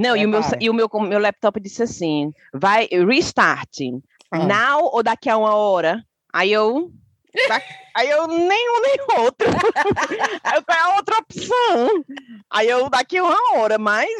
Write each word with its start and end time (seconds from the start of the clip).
Não, 0.00 0.16
e 0.16 0.24
o, 0.24 0.28
meu, 0.28 0.40
e 0.60 0.70
o 0.70 0.74
meu, 0.74 0.88
meu 1.02 1.18
laptop 1.18 1.60
disse 1.60 1.82
assim: 1.82 2.32
vai, 2.52 2.88
restart. 3.06 3.78
Ah. 4.30 4.38
Now 4.38 4.90
ou 4.92 5.02
daqui 5.02 5.28
a 5.28 5.36
uma 5.36 5.54
hora? 5.54 6.02
Aí 6.32 6.52
eu. 6.52 6.90
Aí 7.94 8.08
eu 8.10 8.26
nenhum 8.26 8.80
nem 8.82 8.96
outro. 9.18 9.48
Aí 10.44 10.56
eu 10.56 10.64
quero 10.64 10.84
a 10.84 10.96
outra 10.96 11.18
opção. 11.18 12.04
Aí 12.50 12.68
eu 12.68 12.88
daqui 12.90 13.18
a 13.18 13.24
uma 13.24 13.36
hora, 13.54 13.78
mas. 13.78 14.08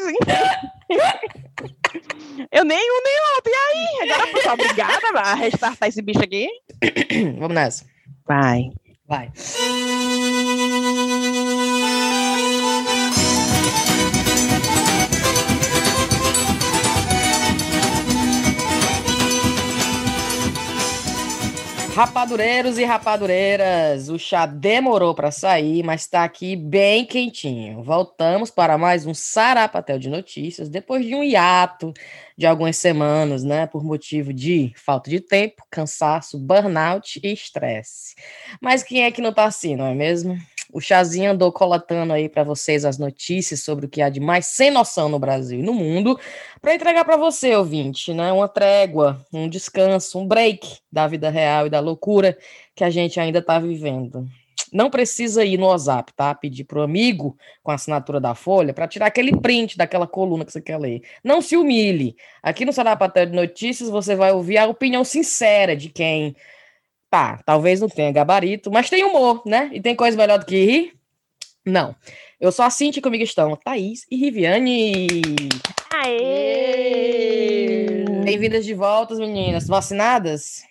eu 2.51 2.63
nenhum 2.63 3.03
nem 3.03 3.19
outro. 3.35 3.51
E 3.51 3.55
aí? 3.55 4.11
Agora 4.11 4.41
sou 4.41 4.53
obrigada 4.53 5.19
a 5.19 5.33
restartar 5.33 5.89
esse 5.89 6.01
bicho 6.01 6.23
aqui? 6.23 6.47
Vamos 7.39 7.55
nessa. 7.55 7.85
Vai. 8.25 8.71
Vai. 9.07 9.31
Rapadureiros 21.99 22.77
e 22.77 22.85
rapadureiras, 22.85 24.07
o 24.07 24.17
chá 24.17 24.45
demorou 24.45 25.13
para 25.13 25.31
sair, 25.31 25.83
mas 25.83 26.03
está 26.03 26.23
aqui 26.23 26.55
bem 26.55 27.05
quentinho. 27.05 27.83
Voltamos 27.83 28.49
para 28.49 28.77
mais 28.77 29.05
um 29.05 29.13
Sarapatel 29.13 29.99
de 29.99 30.09
Notícias, 30.09 30.69
depois 30.69 31.05
de 31.05 31.13
um 31.13 31.21
hiato 31.21 31.91
de 32.37 32.47
algumas 32.47 32.77
semanas, 32.77 33.43
né, 33.43 33.67
por 33.67 33.83
motivo 33.83 34.31
de 34.31 34.71
falta 34.77 35.09
de 35.09 35.19
tempo, 35.19 35.61
cansaço, 35.69 36.39
burnout 36.39 37.19
e 37.21 37.33
estresse. 37.33 38.15
Mas 38.61 38.81
quem 38.81 39.03
é 39.03 39.11
que 39.11 39.21
não 39.21 39.33
tá 39.33 39.43
assim, 39.43 39.75
não 39.75 39.87
é 39.87 39.93
mesmo? 39.93 40.37
O 40.71 40.79
Chazinho 40.79 41.31
andou 41.31 41.51
coletando 41.51 42.13
aí 42.13 42.29
para 42.29 42.43
vocês 42.43 42.85
as 42.85 42.99
notícias 42.99 43.63
sobre 43.63 43.87
o 43.87 43.89
que 43.89 44.03
há 44.03 44.09
de 44.09 44.19
mais 44.19 44.45
sem 44.45 44.69
noção 44.69 45.09
no 45.09 45.17
Brasil 45.17 45.59
e 45.59 45.63
no 45.63 45.73
mundo, 45.73 46.19
para 46.61 46.75
entregar 46.75 47.03
para 47.03 47.17
você, 47.17 47.55
ouvinte, 47.55 48.13
né? 48.13 48.31
Uma 48.31 48.47
trégua, 48.47 49.25
um 49.33 49.49
descanso, 49.49 50.19
um 50.19 50.27
break 50.27 50.77
da 50.91 51.07
vida 51.07 51.29
real 51.29 51.65
e 51.65 51.71
da 51.71 51.79
loucura 51.79 52.37
que 52.75 52.83
a 52.83 52.89
gente 52.91 53.19
ainda 53.19 53.39
está 53.39 53.57
vivendo. 53.57 54.27
Não 54.71 54.91
precisa 54.91 55.43
ir 55.43 55.57
no 55.57 55.65
WhatsApp, 55.65 56.13
tá? 56.13 56.35
Pedir 56.35 56.63
pro 56.65 56.83
amigo 56.83 57.35
com 57.63 57.71
a 57.71 57.73
assinatura 57.73 58.19
da 58.19 58.35
Folha 58.35 58.71
para 58.71 58.87
tirar 58.87 59.07
aquele 59.07 59.35
print 59.39 59.75
daquela 59.75 60.05
coluna 60.05 60.45
que 60.45 60.51
você 60.51 60.61
quer 60.61 60.77
ler. 60.77 61.01
Não 61.23 61.41
se 61.41 61.57
humilhe. 61.57 62.15
Aqui 62.43 62.63
no 62.63 62.71
Sarapatel 62.71 63.25
de 63.25 63.33
Notícias 63.33 63.89
você 63.89 64.15
vai 64.15 64.31
ouvir 64.31 64.59
a 64.59 64.67
opinião 64.67 65.03
sincera 65.03 65.75
de 65.75 65.89
quem 65.89 66.35
Tá, 67.09 67.39
talvez 67.43 67.81
não 67.81 67.89
tenha 67.89 68.11
gabarito, 68.11 68.69
mas 68.71 68.89
tem 68.89 69.03
humor, 69.03 69.41
né? 69.45 69.69
E 69.73 69.81
tem 69.81 69.95
coisa 69.95 70.15
melhor 70.15 70.37
do 70.37 70.45
que 70.45 70.63
rir? 70.63 70.93
Não. 71.65 71.95
Eu 72.39 72.51
sou 72.51 72.63
a 72.63 72.69
Cintia, 72.69 73.01
comigo 73.01 73.23
estão 73.23 73.55
Thaís 73.55 74.05
e 74.11 74.15
Riviane. 74.15 75.07
Aê! 75.91 78.05
Bem-vindas 78.23 78.63
de 78.63 78.75
volta, 78.75 79.15
meninas. 79.15 79.67
Vacinadas? 79.67 80.61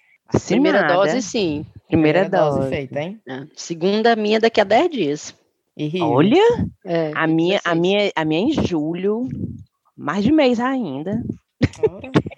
Primeira 0.47 0.83
Vacinada. 0.83 1.06
dose, 1.12 1.22
sim. 1.22 1.66
Primeira, 1.89 2.28
dose. 2.28 2.69
feita, 2.69 3.00
hein? 3.00 3.20
É. 3.28 3.42
Segunda 3.56 4.14
minha 4.14 4.39
daqui 4.39 4.61
a 4.61 4.64
10 4.64 4.91
dias. 4.91 5.34
E? 5.77 6.00
Olha, 6.00 6.41
É, 6.84 7.11
a 7.16 7.27
minha, 7.27 7.61
a 7.64 7.75
16. 7.75 7.81
minha, 7.81 8.12
a 8.14 8.25
minha 8.25 8.41
é 8.41 8.44
em 8.44 8.53
julho, 8.66 9.28
mais 9.97 10.22
de 10.22 10.31
mês 10.31 10.61
ainda. 10.61 11.20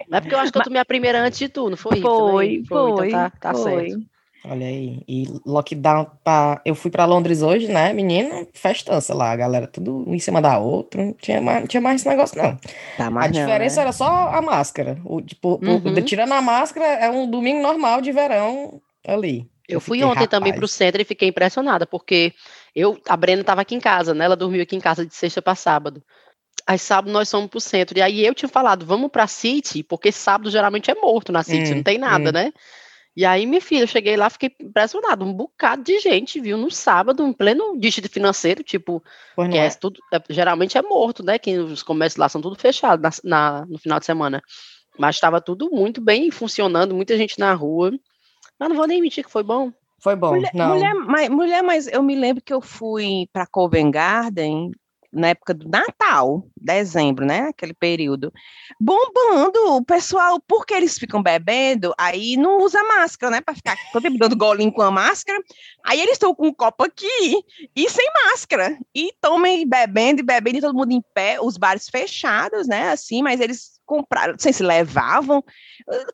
Mas 0.08 0.18
é 0.18 0.20
porque 0.20 0.34
eu 0.34 0.38
acho 0.38 0.52
que 0.52 0.58
eu 0.58 0.62
tomei 0.62 0.80
a 0.80 0.84
primeira 0.84 1.20
antes 1.22 1.38
de 1.38 1.48
tu, 1.48 1.68
não 1.70 1.76
foi? 1.76 2.00
Foi, 2.00 2.16
também? 2.16 2.64
foi, 2.64 2.90
então 2.90 3.08
tá, 3.10 3.30
tá 3.30 3.54
foi. 3.54 3.90
certo. 3.90 4.02
Olha 4.42 4.66
aí. 4.66 5.02
E 5.06 5.26
lockdown 5.44 6.06
tá. 6.24 6.62
Eu 6.64 6.74
fui 6.74 6.90
pra 6.90 7.04
Londres 7.04 7.42
hoje, 7.42 7.68
né, 7.68 7.92
menina? 7.92 8.46
Festança 8.54 9.12
lá, 9.14 9.30
a 9.30 9.36
galera 9.36 9.66
tudo 9.66 10.08
um 10.08 10.14
em 10.14 10.18
cima 10.18 10.40
da 10.40 10.58
outra. 10.58 11.04
Não 11.04 11.12
tinha 11.12 11.40
mais, 11.42 11.60
não 11.60 11.66
tinha 11.66 11.80
mais 11.80 12.00
esse 12.00 12.08
negócio, 12.08 12.42
não. 12.42 12.56
Tá, 12.96 13.06
A 13.06 13.10
não, 13.10 13.28
diferença 13.28 13.76
né? 13.76 13.82
era 13.82 13.92
só 13.92 14.30
a 14.30 14.40
máscara. 14.40 14.98
O, 15.04 15.20
tipo, 15.20 15.60
o- 15.62 15.68
Uhum. 15.68 16.02
tirando 16.02 16.32
a 16.32 16.40
máscara, 16.40 16.86
é 16.86 17.10
um 17.10 17.30
domingo 17.30 17.60
normal 17.60 18.00
de 18.00 18.12
verão 18.12 18.80
ali. 19.06 19.46
Eu 19.68 19.78
fui 19.78 19.98
fiquei, 19.98 20.10
ontem 20.10 20.26
também 20.26 20.52
pro 20.52 20.62
rapaz. 20.62 20.72
centro 20.72 21.02
e 21.02 21.04
fiquei 21.04 21.28
impressionada, 21.28 21.86
porque 21.86 22.32
eu, 22.74 22.98
a 23.08 23.16
Brenda 23.16 23.42
estava 23.42 23.60
aqui 23.60 23.74
em 23.74 23.80
casa, 23.80 24.14
né? 24.14 24.24
Ela 24.24 24.36
dormiu 24.36 24.62
aqui 24.62 24.74
em 24.74 24.80
casa 24.80 25.04
de 25.06 25.14
sexta 25.14 25.40
para 25.42 25.54
sábado. 25.54 26.02
Aí 26.66 26.78
sábado 26.78 27.12
nós 27.12 27.30
fomos 27.30 27.48
pro 27.50 27.60
centro. 27.60 27.98
E 27.98 28.02
aí 28.02 28.24
eu 28.24 28.34
tinha 28.34 28.48
falado, 28.48 28.84
vamos 28.86 29.10
pra 29.10 29.26
City, 29.26 29.82
porque 29.82 30.12
sábado 30.12 30.50
geralmente 30.50 30.90
é 30.90 30.94
morto 30.94 31.32
na 31.32 31.42
City, 31.42 31.72
Hum, 31.72 31.76
não 31.76 31.82
tem 31.82 31.98
nada, 31.98 32.30
hum. 32.30 32.32
né? 32.32 32.52
E 33.16 33.24
aí, 33.24 33.44
minha 33.44 33.60
filha, 33.60 33.82
eu 33.82 33.86
cheguei 33.88 34.16
lá, 34.16 34.30
fiquei 34.30 34.54
impressionada. 34.60 35.24
Um 35.24 35.32
bocado 35.32 35.82
de 35.82 35.98
gente, 35.98 36.40
viu, 36.40 36.56
no 36.56 36.70
sábado, 36.70 37.26
em 37.26 37.32
pleno 37.32 37.76
distrito 37.78 38.08
financeiro, 38.10 38.62
tipo, 38.62 39.02
que 39.50 39.58
é 39.58 39.66
é? 39.66 39.70
tudo, 39.70 40.00
é- 40.12 40.22
geralmente 40.30 40.78
é 40.78 40.82
morto, 40.82 41.22
né? 41.24 41.36
Que 41.38 41.58
os 41.58 41.82
comércios 41.82 42.18
lá 42.18 42.28
são 42.28 42.40
tudo 42.40 42.54
fechados 42.56 43.20
na, 43.24 43.60
na- 43.60 43.66
no 43.66 43.78
final 43.78 43.98
de 43.98 44.06
semana. 44.06 44.40
Mas 44.96 45.16
estava 45.16 45.40
tudo 45.40 45.68
muito 45.72 46.00
bem 46.00 46.30
funcionando, 46.30 46.94
muita 46.94 47.16
gente 47.16 47.38
na 47.38 47.52
rua. 47.52 47.92
Mas 48.58 48.68
não 48.68 48.76
vou 48.76 48.86
nem 48.86 49.02
mentir 49.02 49.24
que 49.24 49.30
foi 49.30 49.42
bom. 49.42 49.72
Foi 50.00 50.14
bom. 50.14 50.34
Mulher, 50.36 50.50
não. 50.54 50.68
mulher, 50.68 50.94
mas, 50.94 51.28
mulher, 51.28 51.62
mas 51.62 51.86
eu 51.88 52.02
me 52.02 52.14
lembro 52.14 52.42
que 52.42 52.54
eu 52.54 52.60
fui 52.60 53.26
para 53.32 53.46
Covent 53.46 53.90
Garden 53.90 54.70
na 55.12 55.28
época 55.28 55.52
do 55.52 55.68
Natal, 55.68 56.46
dezembro, 56.56 57.26
né? 57.26 57.48
Aquele 57.48 57.74
período. 57.74 58.32
Bombando, 58.80 59.76
o 59.76 59.84
pessoal, 59.84 60.40
porque 60.46 60.72
eles 60.72 60.98
ficam 60.98 61.22
bebendo, 61.22 61.92
aí 61.98 62.36
não 62.36 62.58
usa 62.58 62.82
máscara, 62.84 63.32
né? 63.32 63.40
Para 63.40 63.54
ficar 63.54 63.76
todo 63.92 64.02
tempo 64.02 64.18
dando 64.18 64.36
golinho 64.36 64.72
com 64.72 64.82
a 64.82 64.90
máscara. 64.90 65.42
Aí 65.84 66.00
eles 66.00 66.12
estão 66.12 66.34
com 66.34 66.48
um 66.48 66.54
copo 66.54 66.84
aqui 66.84 67.44
e 67.74 67.90
sem 67.90 68.06
máscara. 68.26 68.78
E 68.94 69.12
tomem 69.20 69.68
bebendo 69.68 70.20
e 70.20 70.24
bebendo, 70.24 70.58
e 70.58 70.60
todo 70.60 70.76
mundo 70.76 70.92
em 70.92 71.02
pé, 71.14 71.40
os 71.40 71.56
bares 71.56 71.88
fechados, 71.88 72.68
né? 72.68 72.90
Assim, 72.90 73.22
mas 73.22 73.40
eles 73.40 73.80
compraram, 73.84 74.32
não 74.32 74.38
sei 74.38 74.52
se 74.52 74.62
levavam. 74.62 75.42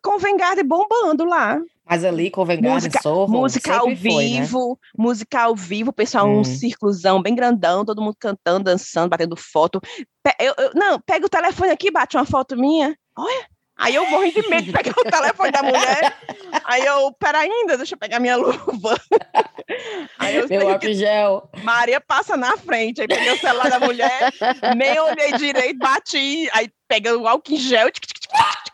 Covent 0.02 0.38
Garden 0.38 0.64
bombando 0.64 1.24
lá. 1.24 1.60
Mas 1.88 2.04
ali, 2.04 2.30
Covent 2.30 2.56
Garden, 2.60 2.74
Música- 2.74 3.00
Soho, 3.00 3.28
Música 3.28 3.76
ao 3.76 3.88
sempre 3.88 4.10
foi, 4.10 4.24
né? 4.30 4.40
vivo, 4.40 4.78
música 4.98 5.42
ao 5.42 5.54
vivo, 5.54 5.92
pessoal, 5.92 6.26
um 6.26 6.40
Hum. 6.40 6.44
círculozão 6.44 7.22
bem 7.22 7.34
grandão, 7.34 7.84
todo 7.84 8.02
mundo 8.02 8.16
cantando, 8.18 8.64
dançando, 8.64 9.08
batendo 9.10 9.36
foto. 9.36 9.80
Pe- 10.22 10.34
eu- 10.40 10.54
eu- 10.58 10.70
não, 10.74 10.98
pega 11.00 11.24
o 11.24 11.28
telefone 11.28 11.70
aqui, 11.70 11.90
bate 11.92 12.16
uma 12.16 12.26
foto 12.26 12.56
minha. 12.56 12.96
Olha. 13.16 13.46
Aí 13.78 13.94
eu 13.94 14.08
morri 14.08 14.32
de 14.32 14.40
medo 14.48 14.62
de 14.64 14.72
pegar 14.72 14.90
o 14.98 15.04
telefone 15.04 15.50
da 15.52 15.62
mulher. 15.62 16.16
Aí 16.64 16.82
eu, 16.84 17.12
pera 17.12 17.40
ainda, 17.40 17.76
deixa 17.76 17.94
eu 17.94 17.98
pegar 17.98 18.18
minha 18.18 18.34
luva. 18.36 18.98
Aí 20.18 20.36
eu 20.36 20.48
Meu 20.48 20.78
que 20.78 20.94
gel. 20.94 21.50
Maria 21.62 22.00
passa 22.00 22.36
na 22.36 22.56
frente, 22.56 23.00
aí 23.00 23.08
peguei 23.08 23.32
o 23.32 23.38
celular 23.38 23.68
da 23.68 23.80
mulher, 23.80 24.32
nem 24.76 24.98
olhei 24.98 25.32
direito, 25.32 25.78
bati, 25.78 26.48
aí 26.52 26.70
pega 26.88 27.16
o 27.18 27.26
álcool 27.26 27.52
em 27.52 27.56
gel, 27.56 27.90
tic, 27.90 28.06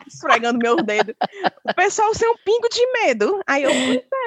esfregando 0.07 0.59
meu 0.59 0.75
dedo. 0.77 1.15
O 1.63 1.73
pessoal 1.73 2.13
sem 2.13 2.29
um 2.29 2.35
pingo 2.43 2.67
de 2.69 2.85
medo. 2.93 3.41
Aí 3.47 3.63
eu, 3.63 3.71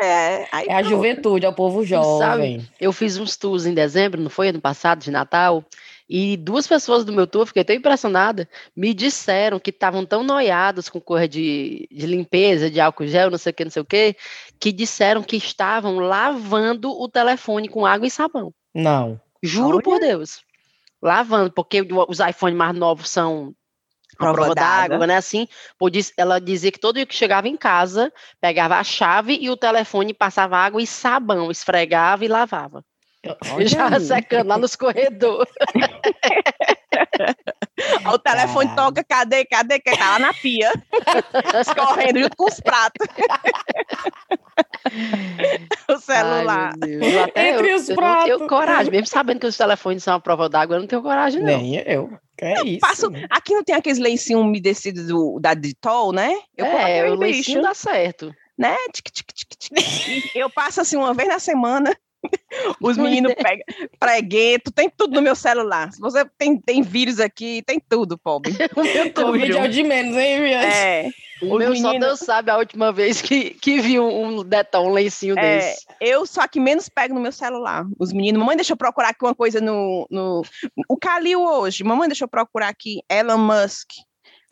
é. 0.03 0.49
Aí 0.53 0.67
É 0.69 0.75
a 0.75 0.83
juventude, 0.83 1.47
é 1.47 1.49
o 1.49 1.55
povo 1.55 1.85
jovem. 1.85 2.67
Eu 2.81 2.93
fiz 2.93 3.17
uns 3.17 3.37
tours 3.37 3.67
em 3.67 3.75
dezembro, 3.75 4.21
não 4.21 4.31
foi 4.31 4.49
ano 4.49 4.61
passado, 4.61 5.01
de 5.01 5.11
Natal, 5.11 5.65
e 6.09 6.37
duas 6.37 6.67
pessoas 6.67 7.05
do 7.05 7.13
meu 7.13 7.27
tour, 7.27 7.47
fiquei 7.47 7.65
tão 7.65 7.75
impressionada, 7.75 8.49
me 8.77 8.95
disseram 8.95 9.59
que 9.59 9.71
estavam 9.71 10.07
tão 10.07 10.23
noiados 10.23 10.89
com 10.89 11.01
coisa 11.01 11.27
de, 11.27 11.89
de 11.91 12.07
limpeza, 12.07 12.71
de 12.71 12.81
álcool 12.81 13.09
gel, 13.09 13.31
não 13.31 13.39
sei 13.39 13.51
o 13.51 13.55
que, 13.55 13.65
não 13.65 13.71
sei 13.71 13.83
o 13.83 13.87
que, 13.87 14.17
que 14.61 14.71
disseram 14.71 15.23
que 15.23 15.37
estavam 15.37 15.99
lavando 15.99 16.91
o 16.91 17.09
telefone 17.09 17.69
com 17.69 17.85
água 17.85 18.07
e 18.07 18.11
sabão. 18.11 18.53
Não. 18.73 19.21
Juro 19.43 19.83
por 19.83 19.95
Olha. 19.95 20.09
Deus. 20.09 20.41
Lavando, 21.03 21.51
porque 21.53 21.87
os 22.09 22.21
iPhones 22.21 22.57
mais 22.57 22.75
novos 22.75 23.11
são 23.11 23.55
Prova 24.17 24.35
prova 24.35 24.55
d'água. 24.55 25.07
né? 25.07 25.17
Assim, 25.17 25.47
pô, 25.79 25.91
diz- 25.91 26.13
ela 26.17 26.41
dizia 26.41 26.73
que 26.73 26.81
todo 26.81 26.97
dia 26.97 27.07
que 27.07 27.15
chegava 27.15 27.49
em 27.49 27.57
casa, 27.57 28.13
pegava 28.41 28.77
a 28.77 28.85
chave 28.85 29.39
e 29.41 29.51
o 29.51 29.57
telefone 29.57 30.15
passava 30.15 30.57
água 30.57 30.81
e 30.83 30.87
sabão, 30.87 31.51
esfregava 31.51 32.25
e 32.25 32.29
lavava. 32.29 32.85
Olha 33.53 33.67
Já 33.69 33.89
aí. 33.95 34.01
secando 34.01 34.49
lá 34.49 34.59
nos 34.59 34.75
corredores. 34.77 35.53
O 38.13 38.19
telefone 38.19 38.69
Caralho. 38.71 38.95
toca, 38.95 39.05
cadê, 39.05 39.45
cadê? 39.45 39.79
Que 39.81 39.97
tá 39.97 40.13
lá 40.13 40.19
na 40.19 40.33
pia, 40.35 40.73
escorrendo 41.61 42.21
junto 42.21 42.37
com 42.37 42.45
os 42.47 42.61
pratos. 42.61 43.07
o 45.89 45.99
celular. 45.99 46.73
Ai. 46.83 46.91
Eu 47.15 47.25
até 47.25 47.51
Entre 47.51 47.73
eu, 47.73 47.77
os 47.77 47.89
eu 47.89 47.97
não 47.97 48.25
tenho 48.25 48.39
pratos. 48.39 48.49
coragem, 48.49 48.91
mesmo 48.93 49.07
sabendo 49.07 49.41
que 49.41 49.47
os 49.47 49.57
telefones 49.57 50.03
são 50.03 50.15
a 50.15 50.21
prova 50.21 50.49
d'água, 50.49 50.77
eu 50.77 50.81
não 50.81 50.87
tenho 50.87 51.03
coragem, 51.03 51.41
não. 51.43 51.59
Nem 51.59 51.77
eu. 51.87 52.11
É 52.41 52.63
isso? 52.65 52.81
Passo, 52.81 53.11
aqui 53.31 53.55
não 53.55 53.65
tem 53.65 53.75
aqueles 53.75 53.99
lencinhos 53.99 54.43
umedecidos 54.43 55.07
do, 55.07 55.39
da 55.41 55.55
Ditol, 55.55 56.13
né? 56.13 56.37
Eu 56.57 56.67
é, 56.67 57.11
o 57.11 57.15
lencinho 57.15 57.63
dá 57.63 57.75
certo. 57.75 58.35
né? 58.59 58.77
Tic, 58.93 59.11
tic, 59.11 59.27
tic, 59.33 59.49
tic. 59.59 60.37
Eu 60.37 60.51
passo 60.51 60.81
assim 60.81 60.97
uma 60.97 61.15
vez 61.15 61.29
na 61.29 61.39
semana. 61.39 61.97
Os 62.81 62.97
meninos 62.97 63.35
pegam 63.35 63.65
pregueto, 63.99 64.73
tem 64.73 64.91
tudo 64.91 65.15
no 65.15 65.23
meu 65.23 65.37
celular. 65.37 65.91
Você 66.01 66.25
tem, 66.39 66.59
tem 66.59 66.83
vírus 66.83 67.21
aqui, 67.21 67.63
tem 67.67 67.79
tudo, 67.81 68.19
pobre. 68.19 68.53
o 68.77 68.83
meu 68.83 69.13
Covid 69.13 69.53
é 69.57 69.63
o 69.63 69.69
de 69.69 69.83
menos, 69.83 70.17
hein, 70.17 70.41
Viane? 70.43 70.67
É. 70.73 71.11
O 71.43 71.59
meu 71.59 71.77
só 71.77 71.83
meninos- 71.89 72.07
Deus 72.07 72.21
sabe 72.21 72.51
a 72.51 72.57
última 72.57 72.91
vez 72.93 73.21
que, 73.21 73.51
que 73.51 73.79
vi 73.79 74.01
um, 74.01 74.09
um 74.39 74.41
um 74.41 74.93
lencinho 74.93 75.39
É, 75.39 75.59
desse. 75.59 75.87
eu 76.01 76.25
só 76.27 76.49
que 76.49 76.59
menos 76.59 76.89
pego 76.89 77.15
no 77.15 77.21
meu 77.21 77.33
celular. 77.33 77.85
Os 77.99 78.13
meninos, 78.13 78.41
mamãe, 78.41 78.57
deixa 78.57 78.73
eu 78.73 78.77
procurar 78.77 79.11
aqui 79.11 79.23
uma 79.25 79.35
coisa 79.35 79.61
no. 79.61 80.07
no... 80.11 80.43
O 80.89 80.97
Calil 80.97 81.43
hoje, 81.43 81.85
mamãe, 81.85 82.09
deixa 82.09 82.25
eu 82.25 82.29
procurar 82.29 82.69
aqui 82.69 83.03
Elon 83.11 83.37
Musk. 83.39 83.91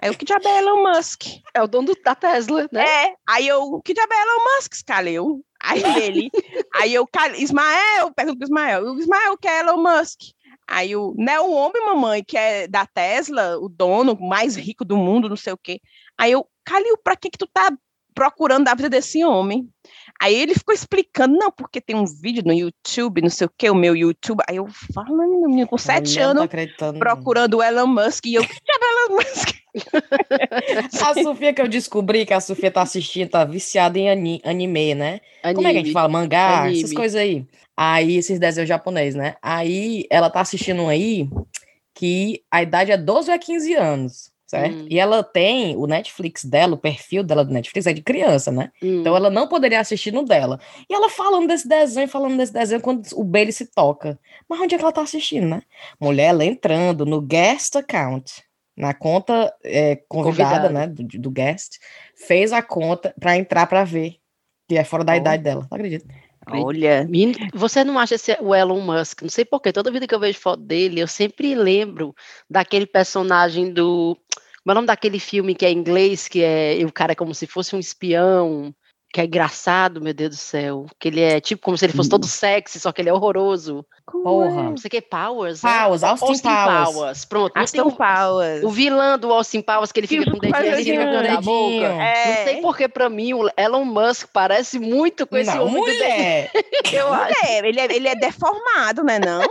Aí 0.02 0.10
eu, 0.10 0.14
que 0.14 0.24
diabo 0.26 0.46
é 0.46 0.58
Elon 0.58 0.82
Musk? 0.82 1.22
É 1.54 1.62
o 1.62 1.66
dono 1.66 1.86
do- 1.94 2.02
da 2.02 2.14
Tesla, 2.14 2.68
né? 2.70 2.84
É, 2.84 3.14
aí 3.26 3.48
eu, 3.48 3.80
que 3.82 3.94
diabo 3.94 4.12
é 4.12 4.20
Elon 4.22 4.44
Musk, 4.56 4.72
Calil? 4.86 5.42
Aí 5.64 5.82
ele, 6.02 6.30
aí 6.74 6.94
eu, 6.94 7.08
Ismael, 7.38 8.12
pergunto 8.14 8.38
pro 8.38 8.46
Ismael, 8.46 8.84
o 8.84 8.98
Ismael 8.98 9.38
que 9.38 9.48
é 9.48 9.60
Elon 9.60 9.82
Musk. 9.82 10.20
Aí 10.66 10.94
o, 10.96 11.14
não 11.16 11.32
é 11.32 11.40
o 11.40 11.50
homem, 11.50 11.84
mamãe, 11.84 12.24
que 12.24 12.36
é 12.36 12.66
da 12.66 12.86
Tesla, 12.86 13.58
o 13.58 13.68
dono 13.68 14.18
mais 14.18 14.56
rico 14.56 14.84
do 14.84 14.96
mundo, 14.96 15.28
não 15.28 15.36
sei 15.36 15.52
o 15.52 15.58
quê. 15.58 15.80
Aí 16.16 16.32
eu, 16.32 16.46
Calil, 16.64 16.96
pra 17.02 17.16
que 17.16 17.30
que 17.30 17.38
tu 17.38 17.46
tá 17.46 17.70
procurando 18.14 18.68
a 18.68 18.74
vida 18.74 18.88
desse 18.88 19.24
homem? 19.24 19.68
Aí 20.22 20.34
ele 20.34 20.54
ficou 20.54 20.72
explicando, 20.74 21.36
não, 21.36 21.50
porque 21.50 21.80
tem 21.80 21.96
um 21.96 22.04
vídeo 22.06 22.42
no 22.46 22.52
YouTube, 22.52 23.20
não 23.20 23.28
sei 23.28 23.46
o 23.46 23.52
quê, 23.56 23.68
o 23.68 23.74
meu 23.74 23.96
YouTube. 23.96 24.42
Aí 24.48 24.56
eu 24.56 24.66
falando, 24.94 25.48
menino, 25.48 25.66
com 25.66 25.76
sete 25.76 26.18
anos, 26.20 26.46
procurando 26.98 27.54
o 27.58 27.62
Elon 27.62 27.86
Musk, 27.86 28.26
e 28.26 28.34
eu, 28.36 28.42
que 28.42 28.48
diabo 28.48 28.84
é 28.84 29.04
Elon 29.04 29.16
Musk? 29.16 29.54
A 31.04 31.14
Sofia 31.22 31.52
que 31.52 31.60
eu 31.60 31.66
descobri 31.68 32.24
que 32.24 32.32
a 32.32 32.40
Sofia 32.40 32.70
tá 32.70 32.82
assistindo, 32.82 33.28
tá 33.30 33.44
viciada 33.44 33.98
em 33.98 34.08
ani- 34.08 34.40
anime, 34.44 34.94
né? 34.94 35.20
Como 35.54 35.66
é 35.66 35.72
que 35.72 35.78
a 35.78 35.82
gente 35.82 35.92
fala? 35.92 36.08
Mangá, 36.08 36.68
essas 36.70 36.84
Anime. 36.84 36.94
coisas 36.94 37.20
aí. 37.20 37.44
Aí, 37.76 38.16
esses 38.16 38.38
desenhos 38.38 38.68
japoneses, 38.68 39.16
né? 39.16 39.34
Aí, 39.42 40.06
ela 40.08 40.30
tá 40.30 40.40
assistindo 40.40 40.82
um 40.82 40.88
aí 40.88 41.28
que 41.92 42.40
a 42.50 42.62
idade 42.62 42.92
é 42.92 42.96
12 42.96 43.30
a 43.32 43.38
15 43.38 43.74
anos, 43.74 44.30
certo? 44.54 44.74
Hum. 44.76 44.86
E 44.88 44.98
ela 44.98 45.22
tem 45.22 45.76
o 45.76 45.86
Netflix 45.86 46.44
dela, 46.44 46.74
o 46.74 46.78
perfil 46.78 47.22
dela 47.24 47.44
do 47.44 47.52
Netflix 47.52 47.86
é 47.86 47.92
de 47.92 48.02
criança, 48.02 48.52
né? 48.52 48.70
Hum. 48.82 49.00
Então 49.00 49.16
ela 49.16 49.28
não 49.30 49.48
poderia 49.48 49.80
assistir 49.80 50.12
no 50.12 50.24
dela. 50.24 50.60
E 50.88 50.94
ela 50.94 51.08
falando 51.10 51.48
desse 51.48 51.68
desenho, 51.68 52.08
falando 52.08 52.36
desse 52.36 52.52
desenho, 52.52 52.80
quando 52.80 53.04
o 53.14 53.24
Bailey 53.24 53.52
se 53.52 53.66
toca. 53.66 54.18
Mas 54.48 54.60
onde 54.60 54.74
é 54.74 54.78
que 54.78 54.84
ela 54.84 54.92
tá 54.92 55.02
assistindo, 55.02 55.46
né? 55.48 55.62
Mulher, 56.00 56.26
ela 56.26 56.44
entrando 56.44 57.04
no 57.04 57.20
guest 57.20 57.74
account, 57.76 58.42
na 58.76 58.94
conta 58.94 59.52
é, 59.64 59.96
convidada, 60.08 60.68
Convidada. 60.68 60.68
né, 60.70 60.86
do, 60.86 61.02
do 61.18 61.30
guest, 61.30 61.78
fez 62.16 62.52
a 62.52 62.62
conta 62.62 63.14
pra 63.18 63.36
entrar 63.36 63.66
pra 63.66 63.84
ver. 63.84 64.16
Que 64.68 64.76
é 64.78 64.84
fora 64.84 65.04
da 65.04 65.12
Oh. 65.12 65.16
idade 65.16 65.42
dela, 65.42 65.66
não 65.70 65.76
acredito. 65.76 66.06
Olha, 66.46 67.06
Você 67.54 67.82
não 67.84 67.98
acha 67.98 68.16
esse, 68.16 68.36
o 68.40 68.54
Elon 68.54 68.80
Musk? 68.80 69.22
Não 69.22 69.30
sei 69.30 69.44
porquê, 69.44 69.72
toda 69.72 69.90
vida 69.90 70.06
que 70.06 70.14
eu 70.14 70.20
vejo 70.20 70.38
foto 70.38 70.62
dele, 70.62 71.00
eu 71.00 71.06
sempre 71.08 71.54
lembro 71.54 72.14
daquele 72.48 72.86
personagem 72.86 73.72
do. 73.72 74.16
Como 74.64 74.70
é 74.70 74.72
o 74.72 74.74
nome 74.76 74.86
daquele 74.86 75.18
filme 75.18 75.54
que 75.54 75.66
é 75.66 75.70
inglês, 75.70 76.26
que 76.26 76.42
é 76.42 76.78
o 76.86 76.92
cara 76.92 77.12
é 77.12 77.14
como 77.14 77.34
se 77.34 77.46
fosse 77.46 77.76
um 77.76 77.78
espião, 77.78 78.74
que 79.12 79.20
é 79.20 79.24
engraçado, 79.26 80.00
meu 80.00 80.14
Deus 80.14 80.30
do 80.30 80.36
céu. 80.36 80.86
Que 80.98 81.08
ele 81.08 81.20
é 81.20 81.38
tipo 81.38 81.62
como 81.62 81.76
se 81.76 81.84
ele 81.84 81.92
fosse 81.92 82.08
todo 82.08 82.26
sexy, 82.26 82.80
só 82.80 82.90
que 82.90 83.02
ele 83.02 83.10
é 83.10 83.12
horroroso. 83.12 83.84
Porra. 84.10 84.64
Não 84.64 84.76
sei 84.78 84.88
o 84.88 84.90
que, 84.90 85.02
Powers. 85.02 85.62
né? 85.62 85.70
Powers, 85.84 86.02
Austin, 86.02 86.42
Powers. 86.42 87.24
Pronto, 87.26 87.52
não 87.54 87.64
tem 87.66 87.80
Aston 87.80 87.88
o, 87.88 87.92
Powers. 87.92 88.64
o 88.64 88.70
vilão 88.70 89.18
do 89.18 89.30
Austin 89.32 89.60
Powers 89.60 89.92
que 89.92 90.00
ele 90.00 90.06
fica 90.06 90.24
com 90.32 90.36
o 90.38 90.40
dedinho 90.40 90.76
dedinho, 90.76 91.06
no 91.12 91.22
da 91.22 91.40
boca. 91.42 91.84
É. 91.86 92.26
Não 92.38 92.44
sei 92.44 92.60
porque 92.62 92.88
pra 92.88 93.10
mim 93.10 93.34
o 93.34 93.48
Elon 93.56 93.84
Musk 93.84 94.28
parece 94.32 94.78
muito 94.78 95.26
com 95.26 95.36
esse 95.36 95.54
Não, 95.54 95.66
homem 95.66 95.74
do 95.74 95.80
mulher. 95.80 96.50
dedinho, 96.52 96.98
eu 97.04 97.12
acho. 97.12 97.46
É, 97.46 97.68
ele 97.68 97.80
é, 97.80 97.84
ele 97.94 98.08
é 98.08 98.14
deformado, 98.16 99.04
né, 99.04 99.18
não? 99.20 99.42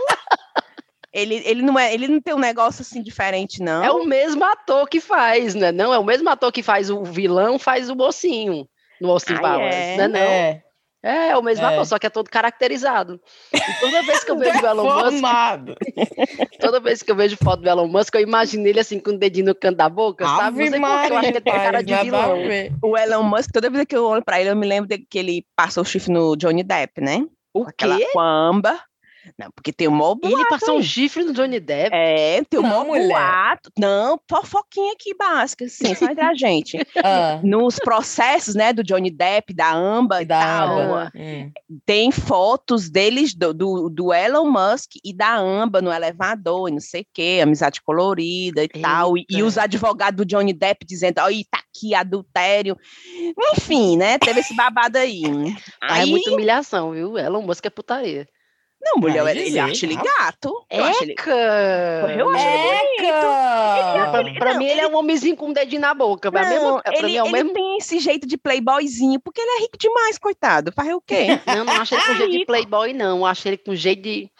Ele, 1.14 1.40
ele, 1.46 1.62
não 1.62 1.78
é, 1.78 1.94
ele 1.94 2.08
não 2.08 2.20
tem 2.20 2.34
um 2.34 2.38
negócio 2.38 2.82
assim 2.82 3.02
diferente, 3.02 3.62
não. 3.62 3.84
É 3.84 3.90
o 3.90 4.04
mesmo 4.04 4.44
ator 4.44 4.88
que 4.88 5.00
faz, 5.00 5.54
né? 5.54 5.70
Não, 5.70 5.94
é 5.94 5.98
o 5.98 6.04
mesmo 6.04 6.28
ator 6.28 6.50
que 6.50 6.62
faz 6.62 6.90
o 6.90 7.04
vilão, 7.04 7.58
faz 7.58 7.88
o 7.88 7.94
mocinho 7.94 8.66
no 9.00 9.10
Austin 9.10 9.34
Ai, 9.34 9.40
Powers, 9.40 9.74
é? 9.74 9.96
né? 9.96 10.08
Não. 10.08 10.20
É. 10.20 10.60
É, 11.06 11.28
é 11.28 11.36
o 11.36 11.42
mesmo 11.42 11.66
É. 11.66 11.68
ator, 11.68 11.84
só 11.84 11.98
que 11.98 12.06
é 12.06 12.10
todo 12.10 12.30
caracterizado. 12.30 13.20
E 13.52 13.80
toda 13.80 14.02
vez 14.04 14.24
que 14.24 14.30
eu 14.30 14.38
vejo 14.40 14.58
o 14.58 14.66
Elon 14.66 14.84
Musk, 14.84 15.22
toda 16.58 16.80
vez 16.80 17.02
que 17.02 17.10
eu 17.12 17.16
vejo 17.16 17.36
foto 17.36 17.60
do 17.60 17.68
Elon 17.68 17.86
Musk, 17.86 18.14
eu 18.14 18.22
imagino 18.22 18.66
ele 18.66 18.80
assim 18.80 18.98
com 18.98 19.10
o 19.10 19.18
dedinho 19.18 19.46
no 19.46 19.54
canto 19.54 19.76
da 19.76 19.88
boca, 19.88 20.24
sabe? 20.26 20.64
Não 20.64 20.70
sei 20.70 20.80
porque 20.80 21.12
eu 21.12 21.18
acho 21.18 21.20
que 21.20 21.26
ele 21.26 21.40
tem 21.42 21.52
cara 21.52 21.82
de 21.82 21.92
Maria, 21.92 22.04
vilão. 22.04 22.78
O 22.82 22.96
Elon 22.96 23.22
Musk, 23.22 23.50
toda 23.52 23.68
vez 23.68 23.84
que 23.84 23.94
eu 23.94 24.06
olho 24.06 24.24
pra 24.24 24.40
ele, 24.40 24.48
eu 24.48 24.56
me 24.56 24.66
lembro 24.66 24.88
de 24.88 24.98
que 24.98 25.18
ele 25.18 25.44
passou 25.54 25.82
o 25.82 25.86
chifre 25.86 26.10
no 26.10 26.34
Johnny 26.36 26.62
Depp, 26.62 27.00
né? 27.02 27.24
O 27.52 27.64
Aquela 27.68 27.98
quê? 27.98 28.08
com 28.12 28.20
a 28.20 28.48
Amber. 28.48 28.80
Não, 29.38 29.50
porque 29.54 29.72
tem 29.72 29.88
um 29.88 29.92
mó 29.92 30.14
boato 30.14 30.36
Ele 30.36 30.48
passou 30.48 30.74
um 30.74 30.78
aí. 30.78 30.84
chifre 30.84 31.24
no 31.24 31.32
Johnny 31.32 31.58
Depp? 31.60 31.90
É, 31.94 32.42
tem 32.44 32.60
um 32.60 32.62
Não, 32.62 32.70
mó 32.70 32.84
mulher. 32.84 33.08
boato. 33.08 33.70
Não, 33.78 34.20
fofoquinha 34.28 34.92
aqui 34.92 35.14
básica, 35.14 35.64
assim, 35.64 35.94
só 35.94 36.06
entre 36.06 36.24
a 36.24 36.34
gente. 36.34 36.78
Ah, 37.02 37.40
Nos 37.42 37.76
processos, 37.78 38.54
né, 38.54 38.72
do 38.72 38.82
Johnny 38.82 39.10
Depp, 39.10 39.54
da 39.54 39.72
Amber 39.72 40.22
e 40.22 40.24
da 40.24 40.40
tal, 40.40 40.78
Amber. 40.78 41.10
Hum. 41.16 41.50
tem 41.86 42.10
fotos 42.10 42.90
deles, 42.90 43.34
do, 43.34 43.52
do, 43.54 43.88
do 43.88 44.12
Elon 44.12 44.50
Musk 44.50 44.92
e 45.04 45.12
da 45.14 45.36
Amba 45.38 45.80
no 45.80 45.92
elevador, 45.92 46.68
e 46.68 46.72
não 46.72 46.80
sei 46.80 47.02
o 47.02 47.06
quê, 47.12 47.40
amizade 47.42 47.80
colorida 47.82 48.62
e 48.64 48.68
tal, 48.68 49.16
e, 49.16 49.24
e 49.30 49.34
Eita. 49.36 49.46
os 49.46 49.56
advogados 49.58 50.16
do 50.18 50.24
Johnny 50.24 50.52
Depp 50.52 50.84
dizendo, 50.86 51.18
ó, 51.20 51.28
tá 51.50 51.60
aqui, 51.74 51.94
adultério, 51.94 52.76
enfim, 53.52 53.96
né, 53.96 54.18
teve 54.18 54.40
esse 54.40 54.54
babado 54.54 54.98
aí. 54.98 55.22
Ah, 55.82 55.98
é 55.98 56.02
Aí, 56.02 56.10
muita 56.10 56.30
humilhação, 56.32 56.92
viu? 56.92 57.16
Elon 57.18 57.42
Musk 57.42 57.64
é 57.66 57.70
putaria. 57.70 58.28
Não, 58.84 59.00
mulher, 59.00 59.20
ele, 59.28 59.30
ele 59.40 59.44
dizer, 59.46 59.60
acha 59.60 59.86
ele 59.86 59.96
gato, 59.96 60.64
eu 60.70 60.84
acho 60.84 61.02
ele... 61.04 61.12
Eca! 61.12 61.30
Eu 62.18 62.30
acho 62.30 62.46
ele 62.46 63.06
Eca! 63.08 64.10
Pra, 64.10 64.20
ele- 64.20 64.38
pra 64.38 64.52
não, 64.52 64.58
mim, 64.58 64.66
ele 64.66 64.80
é 64.80 64.86
um 64.88 64.96
homenzinho 64.96 65.36
com 65.36 65.46
um 65.48 65.52
dedinho 65.52 65.80
na 65.80 65.94
boca. 65.94 66.30
Não, 66.30 66.40
mesmo, 66.48 66.80
ele, 66.92 67.06
mim 67.06 67.16
é 67.16 67.22
o 67.22 67.26
ele 67.26 67.32
mesmo. 67.32 67.52
tem 67.52 67.76
esse 67.78 67.98
jeito 67.98 68.26
de 68.26 68.36
playboyzinho, 68.36 69.18
porque 69.20 69.40
ele 69.40 69.50
é 69.58 69.60
rico 69.62 69.78
demais, 69.78 70.18
coitado, 70.18 70.72
faz 70.72 70.92
o 70.92 71.00
quê? 71.00 71.26
Não, 71.46 71.64
não 71.64 71.72
acho 71.80 71.94
ele 71.94 72.02
com 72.02 72.14
jeito 72.14 72.32
de 72.38 72.44
playboy, 72.46 72.92
não. 72.92 73.24
Acho 73.26 73.48
ele 73.48 73.56
com 73.58 73.74
jeito 73.74 74.02
de. 74.02 74.30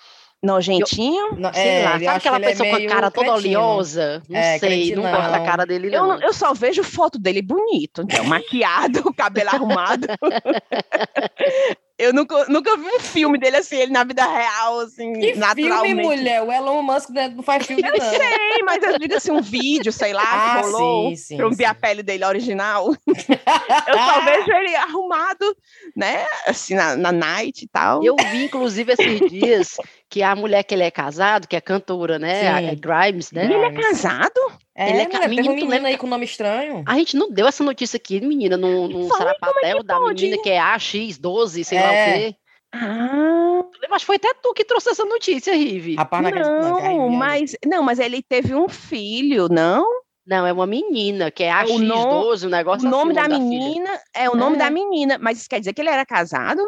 Nojentinho? 0.42 1.36
Não, 1.38 1.50
Sei 1.54 1.62
é, 1.68 1.84
lá, 1.84 1.92
sabe 1.92 2.06
aquela 2.06 2.36
é 2.36 2.40
pessoa 2.40 2.68
com 2.68 2.76
a 2.76 2.86
cara 2.86 3.10
toda 3.10 3.32
cretino. 3.32 3.58
oleosa? 3.60 4.22
Não 4.28 4.38
É, 4.38 4.58
sei, 4.58 4.94
não 4.94 5.02
gosto 5.02 5.30
da 5.30 5.40
cara 5.40 5.64
dele, 5.64 5.86
Eu, 5.86 6.02
não. 6.02 6.08
não- 6.08 6.20
eu 6.20 6.34
só 6.34 6.52
vejo 6.52 6.82
foto 6.84 7.18
dele 7.18 7.40
bonito, 7.40 8.02
então, 8.02 8.22
maquiado, 8.26 9.02
cabelo 9.16 9.48
arrumado. 9.48 10.06
Eu 11.96 12.12
nunca, 12.12 12.44
nunca 12.46 12.76
vi 12.76 12.86
um 12.86 12.98
filme 12.98 13.38
dele 13.38 13.58
assim, 13.58 13.76
ele 13.76 13.92
na 13.92 14.02
vida 14.02 14.26
real, 14.26 14.80
assim, 14.80 15.12
Que 15.12 15.34
filme, 15.34 15.38
naturalmente. 15.38 16.02
mulher? 16.02 16.42
O 16.42 16.50
Elon 16.50 16.82
Musk 16.82 17.10
não 17.10 17.42
faz 17.42 17.66
filme, 17.66 17.82
Eu 17.86 17.92
não. 17.96 18.10
sei, 18.10 18.62
mas 18.64 18.82
eu 18.82 18.98
digo 18.98 19.14
assim, 19.14 19.30
um 19.30 19.40
vídeo, 19.40 19.92
sei 19.92 20.12
lá, 20.12 20.24
Ah, 20.26 20.60
que 20.60 20.66
rolou, 20.66 21.10
sim, 21.10 21.16
sim, 21.16 21.36
pra 21.36 21.46
eu 21.46 21.52
ver 21.52 21.66
a 21.66 21.74
pele 21.74 22.02
dele 22.02 22.24
original. 22.24 22.88
eu 23.06 23.98
só 23.98 24.20
vejo 24.24 24.50
ele 24.52 24.74
arrumado, 24.74 25.56
né, 25.94 26.26
assim, 26.48 26.74
na, 26.74 26.96
na 26.96 27.12
night 27.12 27.64
e 27.64 27.68
tal. 27.68 28.02
Eu 28.04 28.16
vi, 28.16 28.42
inclusive, 28.44 28.92
esses 28.92 29.20
dias 29.30 29.76
que 30.10 30.20
a 30.20 30.34
mulher 30.34 30.64
que 30.64 30.74
ele 30.74 30.82
é 30.82 30.90
casado, 30.90 31.46
que 31.46 31.54
é 31.54 31.60
cantora, 31.60 32.18
né? 32.18 32.48
a- 32.48 32.58
Sim. 32.58 32.66
É 32.70 32.74
Grimes, 32.74 33.30
né? 33.30 33.44
Ele 33.44 33.54
é 33.54 33.70
casado? 33.72 34.40
É, 34.76 34.90
Ele 34.90 35.02
é 35.02 35.06
mulher, 35.06 35.28
menino, 35.28 35.42
um 35.42 35.48
tu 35.50 35.54
menino 35.54 35.70
lembra 35.70 35.88
aí 35.90 35.96
com 35.96 36.06
nome 36.08 36.24
estranho. 36.24 36.82
A 36.86 36.94
gente 36.98 37.16
não 37.16 37.30
deu 37.30 37.46
essa 37.46 37.62
notícia 37.62 37.96
aqui, 37.96 38.20
menina, 38.20 38.56
no, 38.56 38.88
no 38.88 39.06
é 39.06 39.08
que 39.10 39.16
Sarapatel 39.16 39.82
da 39.84 39.96
pode? 39.98 40.24
menina 40.24 40.42
que 40.42 40.50
é 40.50 40.58
AX12, 40.58 41.62
sei 41.64 41.78
lá 41.80 41.88
o 41.88 41.92
É. 41.92 42.18
quê. 42.18 42.36
Ah, 42.72 43.62
que 44.00 44.04
foi 44.04 44.16
até 44.16 44.34
tu 44.42 44.52
que 44.52 44.64
trouxe 44.64 44.90
essa 44.90 45.04
notícia, 45.04 45.54
Rive. 45.54 45.94
Rapaz, 45.94 46.24
não 46.24 46.76
a 46.76 46.80
Riviane- 46.88 47.16
mas, 47.16 47.56
não, 47.64 47.82
mas 47.84 48.00
ele 48.00 48.20
teve 48.20 48.52
um 48.54 48.68
filho, 48.68 49.48
não? 49.48 49.86
Não, 50.26 50.44
é 50.46 50.52
uma 50.52 50.66
menina, 50.66 51.30
que 51.30 51.44
é 51.44 51.54
O 51.66 51.78
no- 51.78 51.94
AX12, 51.94 52.46
um 52.46 52.50
negócio 52.50 52.84
O 52.84 52.88
assim, 52.88 52.96
nome 52.98 53.14
da 53.14 53.24
filha. 53.24 53.38
menina 53.38 54.00
é 54.12 54.28
o 54.28 54.34
nome 54.34 54.56
É. 54.56 54.58
da 54.58 54.70
menina, 54.70 55.18
mas 55.20 55.38
isso 55.38 55.48
quer 55.48 55.60
dizer 55.60 55.72
que 55.72 55.82
ele 55.82 55.90
era 55.90 56.04
casado? 56.04 56.60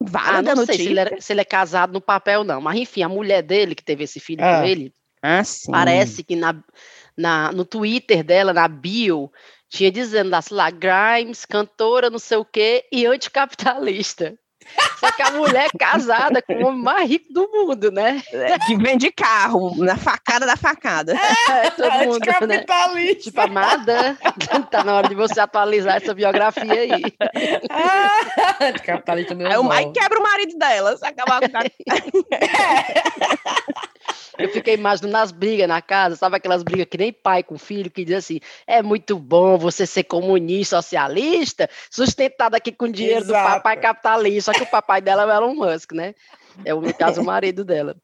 Vale 0.00 0.28
Ah, 0.38 0.42
da 0.42 0.54
não 0.54 0.64
sei 0.64 0.74
notícia. 0.76 0.84
se 0.84 0.90
ele, 0.90 1.00
era- 1.00 1.20
se 1.20 1.32
ele 1.32 1.40
é 1.40 1.44
casado 1.44 1.92
no 1.92 2.00
papel, 2.00 2.44
não. 2.44 2.60
Mas, 2.60 2.78
enfim, 2.78 3.02
a 3.02 3.08
mulher 3.08 3.42
dele, 3.42 3.74
que 3.74 3.82
teve 3.82 4.04
esse 4.04 4.20
filho 4.20 4.44
Ah. 4.44 4.60
com 4.60 4.66
ele, 4.66 4.92
Ah, 5.20 5.42
sim. 5.42 5.72
parece 5.72 6.22
que 6.22 6.36
na, 6.36 6.54
na, 7.18 7.50
no 7.52 7.64
Twitter 7.64 8.22
dela, 8.22 8.52
na 8.54 8.68
bio, 8.68 9.30
tinha 9.68 9.90
dizendo 9.90 10.30
lá, 10.30 10.40
sei 10.40 10.56
lá, 10.56 10.70
Grimes, 10.70 11.44
cantora, 11.44 12.08
não 12.08 12.18
sei 12.18 12.38
o 12.38 12.44
quê, 12.44 12.84
e 12.92 13.04
anticapitalista. 13.06 14.34
Só 15.00 15.10
que 15.12 15.22
a 15.22 15.30
mulher 15.30 15.66
é 15.72 15.78
casada 15.78 16.42
com 16.42 16.52
o 16.52 16.66
homem 16.66 16.82
mais 16.82 17.08
rico 17.08 17.32
do 17.32 17.48
mundo, 17.50 17.90
né? 17.90 18.22
É, 18.30 18.58
Que 18.58 18.76
vende 18.76 19.10
carro, 19.10 19.74
na 19.82 19.96
facada 19.96 20.44
da 20.44 20.58
facada. 20.58 21.14
É, 21.14 21.70
todo 21.70 21.90
mundo, 21.90 22.18
né? 22.20 22.56
Anticapitalista. 22.56 23.22
Tipo, 23.22 23.40
amada, 23.40 24.18
tá 24.70 24.84
na 24.84 24.96
hora 24.96 25.08
de 25.08 25.14
você 25.14 25.40
atualizar 25.40 25.96
essa 25.96 26.12
biografia 26.12 26.82
aí. 26.82 27.02
Ah, 27.70 28.56
Anticapitalista 28.68 29.34
meu 29.34 29.46
Aí, 29.48 29.56
o- 29.56 29.72
aí 29.72 29.90
quebra 29.90 30.18
o 30.18 30.22
marido 30.22 30.58
dela, 30.58 30.98
se 30.98 31.06
acabar 31.06 31.40
com 31.40 31.48
Eu 34.38 34.48
fiquei 34.50 34.74
imaginando 34.74 35.12
nas 35.12 35.32
brigas 35.32 35.66
na 35.68 35.82
casa, 35.82 36.14
sabe 36.16 36.36
aquelas 36.36 36.62
brigas 36.62 36.86
que 36.88 36.96
nem 36.96 37.12
pai 37.12 37.42
com 37.42 37.58
filho, 37.58 37.90
que 37.90 38.04
diz 38.04 38.16
assim, 38.18 38.38
é 38.66 38.82
muito 38.82 39.18
bom 39.18 39.58
você 39.58 39.84
ser 39.84 40.04
comunista, 40.04 40.76
socialista, 40.76 41.68
sustentado 41.90 42.54
aqui 42.54 42.70
com 42.70 42.88
dinheiro 42.88 43.24
do 43.24 43.32
Exato. 43.32 43.54
papai 43.54 43.76
capitalista, 43.76 44.52
só 44.52 44.58
que 44.58 44.64
o 44.64 44.70
papai 44.70 45.00
dela 45.00 45.22
é 45.22 45.26
o 45.26 45.30
Elon 45.44 45.54
Musk, 45.54 45.92
né? 45.92 46.14
É 46.64 46.72
o, 46.74 46.80
no 46.80 46.92
caso, 46.94 47.20
o 47.20 47.24
marido 47.24 47.64
dela. 47.64 47.96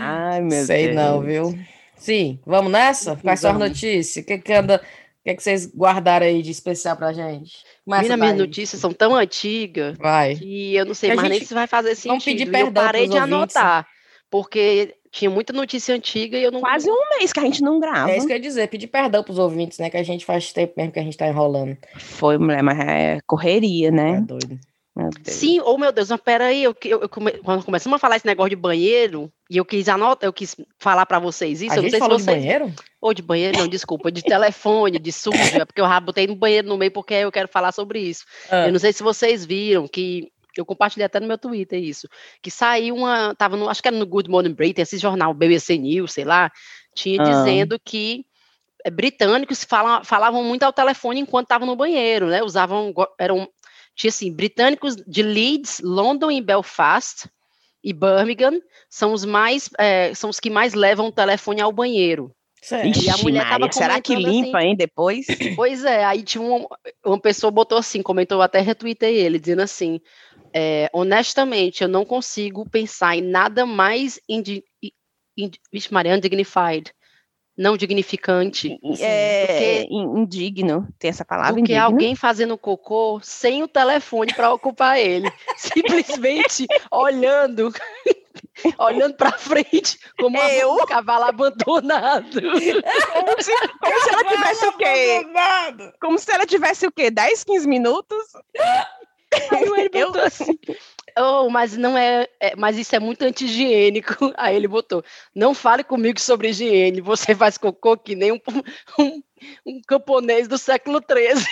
Ai, 0.00 0.40
meu 0.40 0.64
Sei 0.64 0.86
Deus. 0.86 0.96
não, 0.96 1.20
viu? 1.20 1.58
Sim, 1.96 2.38
vamos 2.44 2.70
nessa? 2.70 3.16
Quais 3.16 3.40
são 3.40 3.52
as 3.52 3.58
notícias? 3.58 4.22
O 4.22 4.26
que, 4.26 4.38
que 4.38 4.52
anda. 4.52 4.76
O 5.20 5.28
que, 5.28 5.34
que 5.34 5.42
vocês 5.42 5.66
guardaram 5.66 6.24
aí 6.26 6.40
de 6.40 6.52
especial 6.52 6.96
pra 6.96 7.12
gente? 7.12 7.64
Começa 7.84 8.16
minhas 8.16 8.36
notícias 8.38 8.80
são 8.80 8.92
tão 8.92 9.14
antigas 9.16 9.96
Vai. 9.98 10.36
que 10.36 10.76
eu 10.76 10.84
não 10.86 10.94
sei 10.94 11.14
mais 11.14 11.28
nem 11.28 11.44
se 11.44 11.52
vai 11.52 11.66
fazer 11.66 11.96
sentido. 11.96 12.08
vamos 12.10 12.24
pedir 12.24 12.44
E 12.44 12.46
eu 12.46 12.52
perdão 12.52 12.84
parei 12.84 13.08
de 13.08 13.16
ouvintes. 13.16 13.32
anotar, 13.56 13.88
porque 14.30 14.94
tinha 15.18 15.30
muita 15.30 15.52
notícia 15.52 15.94
antiga 15.94 16.36
e 16.38 16.42
eu 16.42 16.50
não... 16.52 16.60
Quase 16.60 16.90
um 16.90 17.08
mês 17.18 17.32
que 17.32 17.40
a 17.40 17.42
gente 17.42 17.62
não 17.62 17.80
grava. 17.80 18.10
É 18.10 18.16
isso 18.18 18.26
que 18.26 18.32
eu 18.32 18.36
ia 18.36 18.42
dizer, 18.42 18.68
pedir 18.68 18.86
perdão 18.86 19.22
pros 19.22 19.38
ouvintes, 19.38 19.78
né? 19.78 19.88
Que 19.88 19.96
a 19.96 20.02
gente 20.02 20.24
faz 20.24 20.52
tempo 20.52 20.74
mesmo 20.76 20.92
que 20.92 20.98
a 20.98 21.02
gente 21.02 21.16
tá 21.16 21.26
enrolando. 21.26 21.76
Foi, 21.98 22.36
mulher, 22.38 22.62
mas 22.62 22.78
é 22.80 23.18
correria, 23.26 23.88
É 23.88 23.90
né? 23.90 24.20
doido. 24.20 24.58
Meu 24.96 25.10
Deus. 25.10 25.36
Sim, 25.36 25.60
oh 25.60 25.76
meu 25.76 25.92
Deus, 25.92 26.08
mas 26.08 26.20
peraí, 26.22 26.62
eu, 26.62 26.74
eu, 26.86 27.02
eu 27.02 27.08
come- 27.10 27.32
quando 27.44 27.62
começamos 27.62 27.96
a 27.96 27.98
falar 27.98 28.16
esse 28.16 28.26
negócio 28.26 28.48
de 28.48 28.56
banheiro, 28.56 29.30
e 29.50 29.58
eu 29.58 29.64
quis 29.64 29.90
anotar, 29.90 30.26
eu 30.26 30.32
quis 30.32 30.56
falar 30.78 31.04
pra 31.04 31.18
vocês 31.18 31.60
isso, 31.60 31.72
a 31.72 31.76
eu 31.76 31.82
não 31.82 31.82
gente 31.82 31.90
sei 31.90 32.00
falou 32.00 32.18
se 32.18 32.24
de 32.24 32.30
vocês... 32.30 32.42
banheiro? 32.42 32.72
Ou 32.98 33.12
de 33.12 33.20
banheiro, 33.20 33.58
não, 33.58 33.68
desculpa, 33.68 34.10
de 34.10 34.22
telefone, 34.22 34.98
de 34.98 35.12
suja, 35.12 35.66
porque 35.66 35.82
eu 35.82 36.00
botei 36.00 36.26
no 36.26 36.34
banheiro 36.34 36.66
no 36.66 36.78
meio 36.78 36.90
porque 36.90 37.12
eu 37.12 37.30
quero 37.30 37.46
falar 37.46 37.72
sobre 37.72 37.98
isso. 38.00 38.24
Ah, 38.50 38.68
Eu 38.68 38.72
não 38.72 38.78
sei 38.78 38.90
se 38.90 39.02
vocês 39.02 39.44
viram 39.44 39.86
que 39.86 40.28
eu 40.60 40.66
compartilhei 40.66 41.06
até 41.06 41.20
no 41.20 41.26
meu 41.26 41.38
Twitter 41.38 41.82
isso, 41.82 42.08
que 42.42 42.50
saiu 42.50 42.94
uma, 42.94 43.34
tava 43.34 43.56
no, 43.56 43.68
acho 43.68 43.82
que 43.82 43.88
era 43.88 43.96
no 43.96 44.06
Good 44.06 44.30
Morning 44.30 44.54
Britain, 44.54 44.82
esse 44.82 44.98
jornal 44.98 45.34
BBC 45.34 45.76
News, 45.78 46.12
sei 46.12 46.24
lá, 46.24 46.50
tinha 46.94 47.20
Ah. 47.20 47.24
dizendo 47.24 47.78
que 47.84 48.26
eh, 48.84 48.90
britânicos 48.90 49.64
falam, 49.64 50.04
falavam 50.04 50.44
muito 50.44 50.62
ao 50.64 50.72
telefone 50.72 51.20
enquanto 51.20 51.46
estavam 51.46 51.66
no 51.66 51.76
banheiro, 51.76 52.26
né? 52.28 52.42
Usavam, 52.42 52.92
eram, 53.18 53.48
tinha 53.94 54.10
assim, 54.10 54.32
britânicos 54.32 54.96
de 54.96 55.22
Leeds, 55.22 55.80
London 55.82 56.30
e 56.30 56.40
Belfast 56.42 57.28
e 57.82 57.92
Birmingham 57.92 58.60
são 58.90 59.12
os 59.12 59.24
mais, 59.24 59.70
eh, 59.78 60.12
são 60.14 60.30
os 60.30 60.40
que 60.40 60.50
mais 60.50 60.74
levam 60.74 61.06
o 61.08 61.12
telefone 61.12 61.60
ao 61.60 61.72
banheiro. 61.72 62.35
Sério. 62.62 62.92
e 63.02 63.10
a 63.10 63.16
mulher 63.18 63.42
tava 63.44 63.58
Maria, 63.60 63.72
será 63.72 64.00
que 64.00 64.14
comentando 64.14 64.30
assim, 64.30 64.46
limpa, 64.46 64.62
hein, 64.62 64.76
depois? 64.76 65.26
Pois 65.56 65.84
é, 65.84 66.04
aí 66.04 66.22
tinha 66.22 66.42
uma, 66.42 66.66
uma 67.04 67.20
pessoa 67.20 67.50
botou 67.50 67.78
assim, 67.78 68.02
comentou, 68.02 68.38
eu 68.38 68.42
até 68.42 68.60
retuitei 68.60 69.16
ele, 69.16 69.38
dizendo 69.38 69.62
assim, 69.62 70.00
é, 70.54 70.88
honestamente, 70.92 71.82
eu 71.82 71.88
não 71.88 72.04
consigo 72.04 72.68
pensar 72.68 73.16
em 73.16 73.22
nada 73.22 73.66
mais 73.66 74.20
indi, 74.28 74.64
indi, 75.36 75.60
vixe, 75.72 75.92
Maria, 75.92 76.14
undignified, 76.14 76.92
não 77.56 77.76
dignificante, 77.76 78.78
É 79.00 79.84
in- 79.90 80.20
indigno, 80.20 80.88
tem 80.98 81.08
essa 81.08 81.24
palavra 81.24 81.52
do 81.54 81.56
que 81.64 81.72
indigno? 81.72 81.82
alguém 81.84 82.14
fazendo 82.14 82.58
cocô 82.58 83.18
sem 83.22 83.62
o 83.62 83.68
telefone 83.68 84.32
para 84.34 84.52
ocupar 84.52 84.98
ele, 84.98 85.30
simplesmente 85.56 86.66
olhando, 86.90 87.72
olhando 88.78 89.14
para 89.14 89.32
frente 89.32 89.98
como 90.18 90.36
Eu? 90.38 90.72
um 90.74 90.86
cavalo 90.86 91.24
abandonado. 91.24 92.40
Como 92.40 93.42
se, 93.42 93.52
como 93.80 94.00
se 94.00 94.10
ela 94.10 94.24
tivesse 94.24 94.66
o 94.66 94.72
quê? 94.76 95.26
Como 96.00 96.18
se 96.18 96.32
ela 96.32 96.46
tivesse 96.46 96.86
o 96.86 96.92
quê? 96.92 97.10
10, 97.10 97.44
15 97.44 97.68
minutos? 97.68 98.24
Aí 99.50 99.62
ele 99.64 99.90
Eu- 99.92 100.06
botou 100.08 100.22
assim. 100.22 100.58
Oh, 101.18 101.48
mas 101.48 101.74
não 101.78 101.96
é, 101.96 102.28
é- 102.38 102.54
Mas 102.56 102.76
isso 102.76 102.94
é 102.94 102.98
muito 103.00 103.22
anti-higiênico. 103.22 104.12
Aí 104.36 104.54
ele 104.54 104.68
botou. 104.68 105.02
Não 105.34 105.54
fale 105.54 105.82
comigo 105.82 106.20
sobre 106.20 106.50
higiene. 106.50 107.00
Você 107.00 107.34
faz 107.34 107.56
cocô 107.56 107.96
que 107.96 108.14
nem 108.14 108.32
um, 108.32 108.40
um, 108.98 109.22
um 109.64 109.80
camponês 109.88 110.46
do 110.46 110.58
século 110.58 111.00
XIII. 111.00 111.42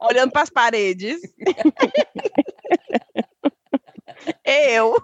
Olhando 0.00 0.32
para 0.32 0.42
as 0.42 0.50
paredes. 0.50 1.20
Eu. 4.44 4.96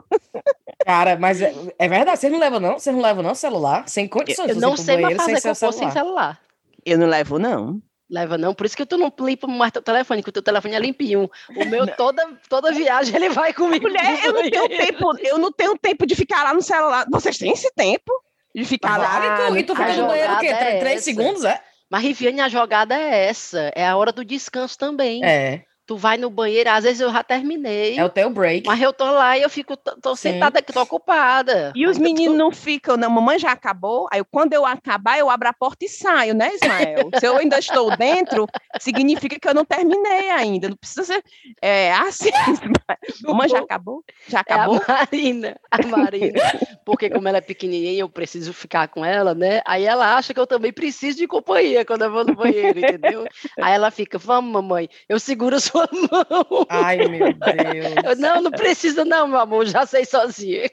Cara, 0.85 1.17
mas 1.19 1.41
é, 1.41 1.55
é 1.79 1.89
verdade, 1.89 2.19
vocês 2.19 2.33
não 2.33 2.39
levam 2.41 2.61
não? 2.61 2.79
Vocês 2.79 2.95
não 2.95 3.03
levam 3.03 3.23
não 3.23 3.35
celular? 3.35 3.89
Sem 3.89 4.07
condições 4.09 4.49
Eu 4.49 4.55
de 4.57 4.61
não 4.61 4.77
você 4.77 4.85
sei 4.85 4.97
mais 4.99 5.17
fazer 5.17 5.41
cocô 5.41 5.73
sem 5.73 5.91
celular. 5.91 6.41
Eu 6.85 6.99
não 6.99 7.07
levo, 7.07 7.39
não. 7.39 7.81
Leva 8.11 8.37
não, 8.37 8.55
por 8.55 8.67
isso 8.67 8.77
que 8.77 8.85
tu 8.85 8.99
não 8.99 9.13
limpa 9.21 9.47
mais 9.47 9.73
teu 9.73 9.81
telefone, 9.81 10.23
que 10.23 10.29
o 10.29 10.33
teu 10.33 10.43
telefone 10.43 10.75
é 10.75 10.79
limpinho. 10.79 11.31
O 11.57 11.65
meu, 11.65 11.87
toda, 11.97 12.23
toda 12.51 12.71
viagem, 12.71 13.17
ele 13.17 13.31
vai 13.31 13.55
comigo. 13.55 13.89
Mulher, 13.89 14.25
eu 14.25 14.33
não 14.35 14.43
tenho 14.51 14.69
tempo, 14.69 15.19
eu 15.21 15.39
não 15.39 15.51
tenho 15.51 15.79
tempo 15.79 16.07
de 16.07 16.15
ficar 16.15 16.45
lá 16.45 16.53
no 16.53 16.61
celular. 16.61 17.07
Vocês 17.11 17.39
têm 17.39 17.53
esse 17.53 17.73
tempo? 17.75 18.13
De 18.55 18.65
ficar 18.65 18.99
lá. 18.99 19.49
Tu, 19.49 19.57
e 19.57 19.63
tu 19.65 19.73
a 19.73 19.77
fica 19.77 19.93
no 19.95 20.07
banheiro 20.07 20.35
o 20.35 20.39
quê? 20.39 20.47
é 20.47 20.57
Três, 20.57 20.81
três 20.81 20.97
essa. 20.97 21.05
segundos, 21.05 21.45
é? 21.45 21.61
Mas, 21.91 22.03
Riviane, 22.03 22.41
a 22.41 22.49
jogada 22.49 22.95
é 22.95 23.27
essa. 23.27 23.73
É 23.75 23.87
a 23.87 23.97
hora 23.97 24.13
do 24.13 24.25
descanso 24.25 24.79
também. 24.79 25.25
É, 25.25 25.65
Tu 25.87 25.97
vai 25.99 26.17
no 26.17 26.31
banheiro, 26.31 26.71
às 26.71 26.83
vezes 26.85 27.01
eu 27.01 27.13
já 27.13 27.23
terminei. 27.23 27.99
é 27.99 28.05
o 28.05 28.09
teu 28.09 28.31
break. 28.31 28.67
Mas 28.67 28.81
eu 28.81 28.91
tô 28.93 29.05
lá 29.05 29.37
e 29.37 29.43
eu 29.43 29.51
fico, 29.51 29.77
tô, 29.77 30.17
Sim. 30.17 30.33
sentada 30.33 30.59
aqui, 30.59 30.73
tô 30.73 30.81
ocupada. 30.81 31.73
E 31.75 31.87
os 31.87 31.97
Ainda 31.99 32.09
tô- 32.09 32.15
meninos 32.15 32.39
não 32.39 32.51
ficam, 32.51 32.97
não, 32.97 33.11
mamãe 33.11 33.39
já 33.39 33.53
acabou. 33.53 34.09
Aí 34.11 34.23
quando 34.31 34.55
eu 34.55 34.65
acabar, 34.65 35.19
eu 35.19 35.29
abro 35.29 35.47
a 35.49 35.53
porta 35.53 35.85
e 35.85 35.89
saio, 35.89 36.33
né, 36.35 36.51
Ismael? 36.55 37.11
Se 37.21 37.27
eu 37.27 37.37
ainda 37.37 37.59
estou 37.59 37.95
dentro, 37.97 38.47
significa 38.81 39.39
que 39.39 39.47
eu 39.47 39.53
não 39.55 39.65
terminei 39.65 40.31
ainda. 40.31 40.71
Não 40.71 40.77
precisa 40.77 41.05
ser 41.05 41.23
é, 41.61 41.93
assim. 41.93 42.31
mamãe 43.23 43.49
já 43.49 43.59
acabou? 43.59 44.03
Já 44.29 44.39
É 44.39 44.41
acabou? 44.41 44.81
a 44.89 44.93
Marina, 44.93 45.57
a 45.71 45.87
Marina. 45.87 46.41
Porque 46.85 47.11
como 47.11 47.29
ela 47.29 47.39
é 47.39 47.43
pequenininha, 47.43 48.01
eu 48.01 48.09
preciso 48.09 48.53
ficar 48.53 48.89
com 48.89 49.05
ela, 49.05 49.35
né? 49.35 49.61
Aí 49.67 49.85
ela 49.85 50.17
acha 50.17 50.33
que 50.33 50.41
eu 50.41 50.47
também 50.47 50.73
preciso 50.73 51.19
de 51.19 51.27
companhia 51.27 51.85
quando 51.85 52.03
eu 52.03 52.11
vou 52.13 52.25
no 52.25 52.35
banheiro, 52.35 52.79
entendeu? 52.79 53.27
Aí 53.61 53.75
ela 53.75 53.91
fica, 53.91 54.17
vamos, 54.19 54.51
mamãe, 54.53 54.89
eu 55.09 55.19
seguro 55.21 55.57
a 55.57 55.61
sua 55.61 55.74
mão. 55.75 56.67
Ai, 56.69 56.97
meu 57.09 57.33
Deus. 57.33 58.05
Eu, 58.05 58.17
não, 58.17 58.41
não 58.43 58.51
precisa 58.51 59.05
não, 59.05 59.27
meu 59.29 59.41
amor, 59.41 59.67
já 59.67 59.85
sei 59.87 60.05
sozinha. 60.05 60.71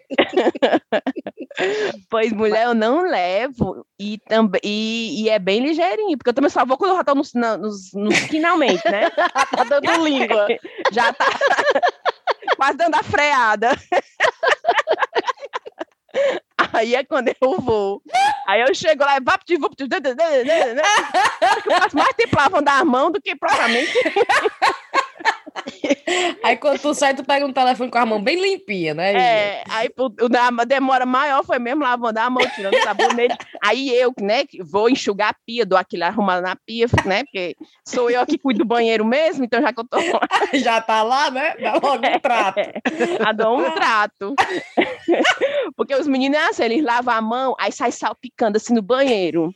Pois, 2.10 2.32
mulher, 2.32 2.66
eu 2.66 2.74
não 2.74 3.02
levo. 3.02 3.86
E, 4.00 4.18
também, 4.28 4.60
e, 4.64 5.24
e 5.24 5.30
é 5.30 5.38
bem 5.38 5.60
ligeirinho, 5.62 6.18
porque 6.18 6.30
eu 6.30 6.34
também 6.34 6.50
só 6.50 6.66
vou 6.66 6.78
quando 6.78 6.92
eu 6.92 6.96
já 6.96 7.02
estou 7.02 7.16
nos, 7.16 7.34
na- 7.34 7.58
nos, 7.58 7.94
nos 7.94 8.18
finalmente, 8.20 8.82
né? 8.90 9.10
tá 9.56 9.64
dando 9.64 9.92
língua. 10.04 10.48
Já 10.92 11.14
tá 11.14 11.26
quase 12.58 12.78
dando 12.78 12.96
a 12.96 13.04
freada. 13.04 13.72
Aí 16.74 16.96
é 16.96 17.04
quando 17.04 17.30
eu 17.30 17.60
vou. 17.60 18.02
Aí 18.48 18.62
eu 18.62 18.74
chego 18.74 19.04
lá, 19.04 19.20
dã, 20.14 20.14
dã, 20.14 20.74
dã. 20.76 20.82
eu 21.66 21.80
passo 21.80 21.96
mais 21.96 22.14
tempo 22.16 22.36
lavando 22.36 22.70
a 22.70 22.86
mão 22.86 23.12
do 23.12 23.22
que 23.22 23.36
propriamente. 23.36 23.94
Aí 26.44 26.58
quando 26.58 26.80
tu 26.80 26.94
sai, 26.94 27.14
tu 27.14 27.24
pega 27.24 27.46
um 27.46 27.54
telefone 27.54 27.90
com 27.90 27.98
a 27.98 28.06
mão 28.06 28.22
bem 28.22 28.40
limpinha, 28.42 28.94
né? 28.94 29.14
É, 29.14 29.64
aí 29.70 29.90
a 30.60 30.66
demora 30.66 31.06
maior 31.06 31.44
foi 31.44 31.60
mesmo 31.60 31.84
lavando 31.84 32.20
a 32.20 32.30
mão, 32.30 32.44
tirando 32.56 32.74
o 32.76 32.82
sabonete. 32.84 33.38
Aí 33.64 33.90
eu, 33.90 34.14
né, 34.20 34.44
vou 34.64 34.90
enxugar 34.90 35.30
a 35.30 35.36
pia, 35.46 35.66
dou 35.66 35.78
aquilo 35.78 36.04
arrumado 36.04 36.42
na 36.42 36.56
pia, 36.56 36.88
né? 37.06 37.24
Porque 37.24 37.56
sou 37.86 38.10
eu 38.10 38.26
que 38.26 38.38
cuido 38.38 38.60
do 38.60 38.66
banheiro 38.66 39.06
mesmo, 39.06 39.44
então 39.46 39.62
já 39.62 39.72
que 39.72 39.80
eu 39.80 39.88
tô 39.88 39.98
lá, 39.98 40.20
Já 40.54 40.82
tá 40.82 41.04
lá, 41.04 41.30
né? 41.32 41.56
Dá 41.58 41.74
logo 41.74 42.06
um 42.08 42.20
trato. 42.20 42.60
a 43.26 43.32
dou 43.32 43.60
um 43.60 43.72
trato. 43.72 44.36
Porque 45.76 45.96
os 45.96 46.08
meninos, 46.08 46.38
é 46.38 46.46
assim, 46.48 46.64
eles 46.64 46.84
lavam 46.84 47.14
a 47.14 47.22
mão, 47.22 47.56
aí 47.60 47.72
sai 47.72 47.92
salpicando 47.92 48.58
assim 48.58 48.74
no 48.74 48.82
banheiro. 48.82 49.54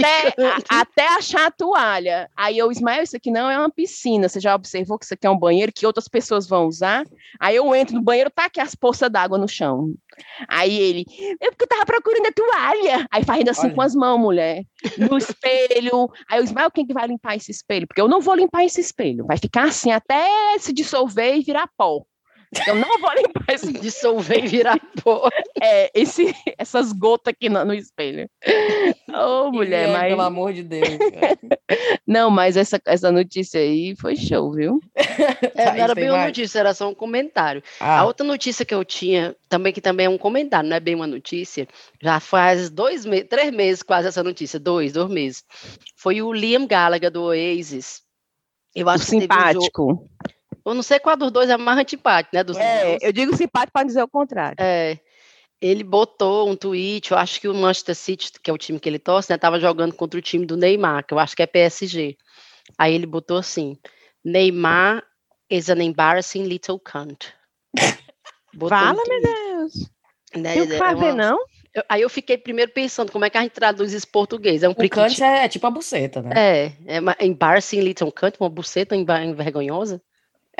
Até, 0.00 0.28
a- 0.68 0.80
até 0.80 1.06
achar 1.08 1.46
a 1.46 1.50
toalha. 1.50 2.30
Aí 2.36 2.58
eu, 2.58 2.70
Ismael, 2.70 3.02
isso 3.02 3.16
aqui 3.16 3.30
não 3.30 3.50
é 3.50 3.58
uma 3.58 3.70
piscina. 3.70 4.28
Você 4.28 4.40
já 4.40 4.54
observou 4.54 4.98
que 4.98 5.06
isso 5.10 5.14
aqui 5.14 5.26
é 5.26 5.30
um 5.30 5.38
banheiro 5.38 5.72
que 5.74 5.86
outras 5.86 6.06
pessoas 6.06 6.46
vão 6.46 6.66
usar? 6.66 7.04
Aí 7.38 7.56
eu 7.56 7.74
entro 7.74 7.96
no 7.96 8.02
banheiro, 8.02 8.30
tá 8.30 8.44
aqui 8.44 8.60
as 8.60 8.74
poças 8.74 9.10
d'água 9.10 9.36
no 9.36 9.48
chão. 9.48 9.92
Aí 10.48 10.76
ele, 10.76 11.04
é 11.40 11.50
porque 11.50 11.64
eu 11.64 11.68
tava 11.68 11.84
procurando 11.84 12.26
a 12.26 12.32
toalha. 12.32 13.06
Aí 13.10 13.24
faz 13.24 13.46
assim 13.48 13.66
Olha. 13.66 13.74
com 13.74 13.82
as 13.82 13.94
mãos, 13.94 14.18
mulher. 14.18 14.62
No 14.96 15.18
espelho. 15.18 16.08
Aí 16.28 16.40
o 16.40 16.44
Ismael, 16.44 16.70
quem 16.70 16.86
que 16.86 16.94
vai 16.94 17.06
limpar 17.06 17.36
esse 17.36 17.50
espelho? 17.50 17.86
Porque 17.86 18.00
eu 18.00 18.08
não 18.08 18.20
vou 18.20 18.34
limpar 18.34 18.64
esse 18.64 18.80
espelho. 18.80 19.26
Vai 19.26 19.36
ficar 19.36 19.64
assim 19.64 19.90
até 19.90 20.56
se 20.58 20.72
dissolver 20.72 21.36
e 21.36 21.42
virar 21.42 21.68
pó. 21.76 22.02
Eu 22.66 22.74
não 22.74 22.98
vou 23.00 23.12
limpar 23.14 23.54
esse 23.54 23.72
Dissolver 23.72 24.44
e 24.44 24.48
virar 24.48 24.76
pó. 25.02 25.28
é, 25.62 25.90
esse, 25.94 26.34
essas 26.58 26.92
gotas 26.92 27.32
aqui 27.32 27.48
no, 27.48 27.64
no 27.64 27.72
espelho. 27.74 28.28
Ô, 29.08 29.50
mulher, 29.52 29.86
Viviane, 29.86 29.92
mas. 29.92 30.08
Pelo 30.10 30.22
amor 30.22 30.52
de 30.52 30.62
Deus. 30.64 30.88
cara. 30.98 31.38
Não, 32.06 32.28
mas 32.28 32.56
essa, 32.56 32.80
essa 32.86 33.12
notícia 33.12 33.60
aí 33.60 33.94
foi 33.96 34.16
show, 34.16 34.52
viu? 34.52 34.80
É, 35.54 35.66
não 35.66 35.84
era 35.84 35.94
bem 35.94 36.08
uma 36.08 36.16
mais? 36.18 36.28
notícia, 36.28 36.58
era 36.58 36.72
só 36.74 36.88
um 36.88 36.94
comentário. 36.94 37.62
Ah, 37.78 38.00
A 38.00 38.04
outra 38.06 38.24
notícia 38.26 38.64
que 38.64 38.74
eu 38.74 38.84
tinha, 38.84 39.36
também 39.48 39.72
que 39.72 39.80
também 39.80 40.06
é 40.06 40.08
um 40.08 40.16
comentário, 40.18 40.68
não 40.68 40.76
é 40.76 40.80
bem 40.80 40.94
uma 40.94 41.06
notícia, 41.06 41.68
já 42.02 42.18
faz 42.18 42.70
dois 42.70 43.04
meses, 43.04 43.28
três 43.28 43.52
meses 43.52 43.82
quase 43.82 44.08
essa 44.08 44.22
notícia, 44.24 44.58
dois, 44.58 44.92
dois 44.92 45.10
meses. 45.10 45.44
Foi 45.96 46.22
o 46.22 46.32
Liam 46.32 46.66
Gallagher 46.66 47.10
do 47.10 47.22
Oasis. 47.24 48.02
Eu 48.74 48.86
O 48.86 48.90
acho 48.90 49.04
que 49.04 49.10
teve 49.18 49.24
um 49.24 49.52
jogo- 49.52 49.60
simpático. 49.64 50.08
Eu 50.64 50.74
não 50.74 50.82
sei 50.82 50.98
qual 50.98 51.16
dos 51.16 51.30
dois 51.30 51.48
é 51.50 51.56
mais 51.56 51.78
antipático, 51.78 52.34
né? 52.36 52.42
Dos 52.44 52.56
É, 52.56 52.84
dois. 52.84 52.98
eu 53.02 53.12
digo 53.12 53.36
simpático 53.36 53.72
para 53.72 53.86
dizer 53.86 54.02
o 54.02 54.08
contrário. 54.08 54.56
É, 54.58 54.98
ele 55.60 55.84
botou 55.84 56.48
um 56.48 56.56
tweet, 56.56 57.10
eu 57.12 57.18
acho 57.18 57.40
que 57.40 57.48
o 57.48 57.54
Manchester 57.54 57.94
City, 57.94 58.32
que 58.42 58.50
é 58.50 58.52
o 58.54 58.58
time 58.58 58.78
que 58.80 58.88
ele 58.88 58.98
torce, 58.98 59.30
né, 59.30 59.36
tava 59.38 59.60
jogando 59.60 59.94
contra 59.94 60.18
o 60.18 60.22
time 60.22 60.46
do 60.46 60.56
Neymar, 60.56 61.04
que 61.06 61.12
eu 61.14 61.18
acho 61.18 61.36
que 61.36 61.42
é 61.42 61.46
PSG. 61.46 62.16
Aí 62.78 62.94
ele 62.94 63.06
botou 63.06 63.36
assim: 63.36 63.76
Neymar 64.24 65.02
is 65.50 65.68
an 65.68 65.82
embarrassing 65.82 66.44
little 66.44 66.78
cunt. 66.78 67.26
Botou 68.54 68.76
Fala, 68.78 68.92
no 68.92 69.08
meu. 69.08 69.20
Deus. 69.22 69.90
Né, 70.36 70.52
Tem 70.54 70.62
o 70.62 70.66
que 70.66 70.74
é 70.74 70.78
fazer, 70.78 71.06
uma- 71.12 71.14
não? 71.14 71.38
eu- 71.74 71.84
Aí 71.88 72.02
eu 72.02 72.08
fiquei 72.08 72.38
primeiro 72.38 72.70
pensando 72.72 73.10
como 73.12 73.24
é 73.24 73.30
que 73.30 73.36
a 73.38 73.42
gente 73.42 73.52
traduz 73.52 73.92
isso 73.92 74.06
em 74.06 74.10
português. 74.10 74.62
É 74.62 74.68
um 74.68 74.72
O 74.72 74.74
cante 74.76 74.88
priquite. 74.88 75.22
é 75.22 75.48
tipo 75.48 75.66
a 75.66 75.70
buceta, 75.70 76.22
né? 76.22 76.30
É, 76.36 76.72
é 76.96 77.00
uma- 77.00 77.16
embarrassing 77.20 77.80
little 77.80 78.12
cunt, 78.12 78.34
uma 78.40 78.48
buceta 78.48 78.94
envergonhosa. 78.96 80.00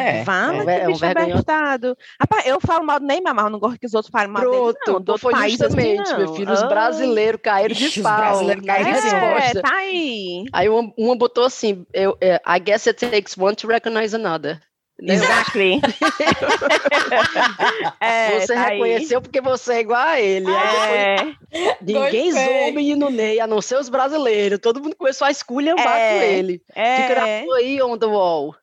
É. 0.01 0.25
Fala, 0.25 0.55
é 0.55 0.63
um 0.63 0.65
que 0.65 0.71
é 0.71 0.85
um 0.85 0.87
bicho 0.89 1.01
vergonhoso. 1.01 1.33
abestado. 1.33 1.99
Rapaz, 2.21 2.47
eu 2.47 2.61
falo 2.61 2.85
mal 2.85 3.01
do 3.01 3.07
Neymar, 3.07 3.35
mas 3.35 3.45
eu 3.45 3.51
não 3.51 3.59
gosto 3.59 3.79
que 3.79 3.87
os 3.87 3.95
outros 3.95 4.11
falem 4.11 4.29
mal 4.29 4.43
dele, 4.43 4.53
Pronto, 4.55 4.79
não. 4.93 5.01
Do 5.01 5.19
foi 5.19 5.33
país, 5.33 5.61
assim, 5.61 5.75
justamente, 5.77 6.15
meu 6.17 6.27
não. 6.27 6.35
filho, 6.35 6.53
os 6.53 6.63
brasileiros 6.63 7.41
caíram 7.43 7.75
de 7.75 7.87
Ixi, 7.87 8.01
os 8.01 8.05
pau. 8.05 8.17
brasileiros 8.17 8.65
caíram 8.67 8.93
de 8.93 9.11
pau. 9.11 9.19
É, 9.21 9.35
costas. 9.41 9.63
tá 9.63 9.75
aí. 9.77 10.45
Aí 10.53 10.69
uma, 10.69 10.93
uma 10.97 11.17
botou 11.17 11.45
assim, 11.45 11.85
eu, 11.93 12.17
é, 12.21 12.41
I 12.47 12.61
guess 12.61 12.87
it 12.87 13.05
takes 13.09 13.37
one 13.37 13.55
to 13.57 13.67
recognize 13.67 14.15
another. 14.15 14.61
Né? 15.03 15.15
Exactly. 15.15 15.81
é, 18.01 18.41
você 18.41 18.55
tá 18.55 18.67
aí. 18.67 18.73
reconheceu 18.75 19.23
porque 19.23 19.41
você 19.41 19.75
é 19.75 19.81
igual 19.81 19.99
a 19.99 20.21
ele. 20.21 20.47
Aí 20.47 21.35
depois 21.81 22.05
É, 22.07 22.11
ninguém 22.11 22.33
zoou 22.33 22.69
o 22.69 22.73
menino 22.75 23.11
Ney, 23.11 23.41
a 23.41 23.47
não 23.47 23.63
ser 23.63 23.79
os 23.79 23.89
brasileiros. 23.89 24.59
Todo 24.59 24.83
mundo 24.83 24.95
começou 24.97 25.27
a 25.27 25.31
esculhambar 25.31 25.97
É, 25.97 26.19
com 26.19 26.23
ele. 26.25 26.59
Que 26.59 26.79
é. 26.81 27.09
gravou 27.09 27.55
aí 27.55 27.83
on 27.83 27.97
the 27.97 28.07
wall. 28.07 28.55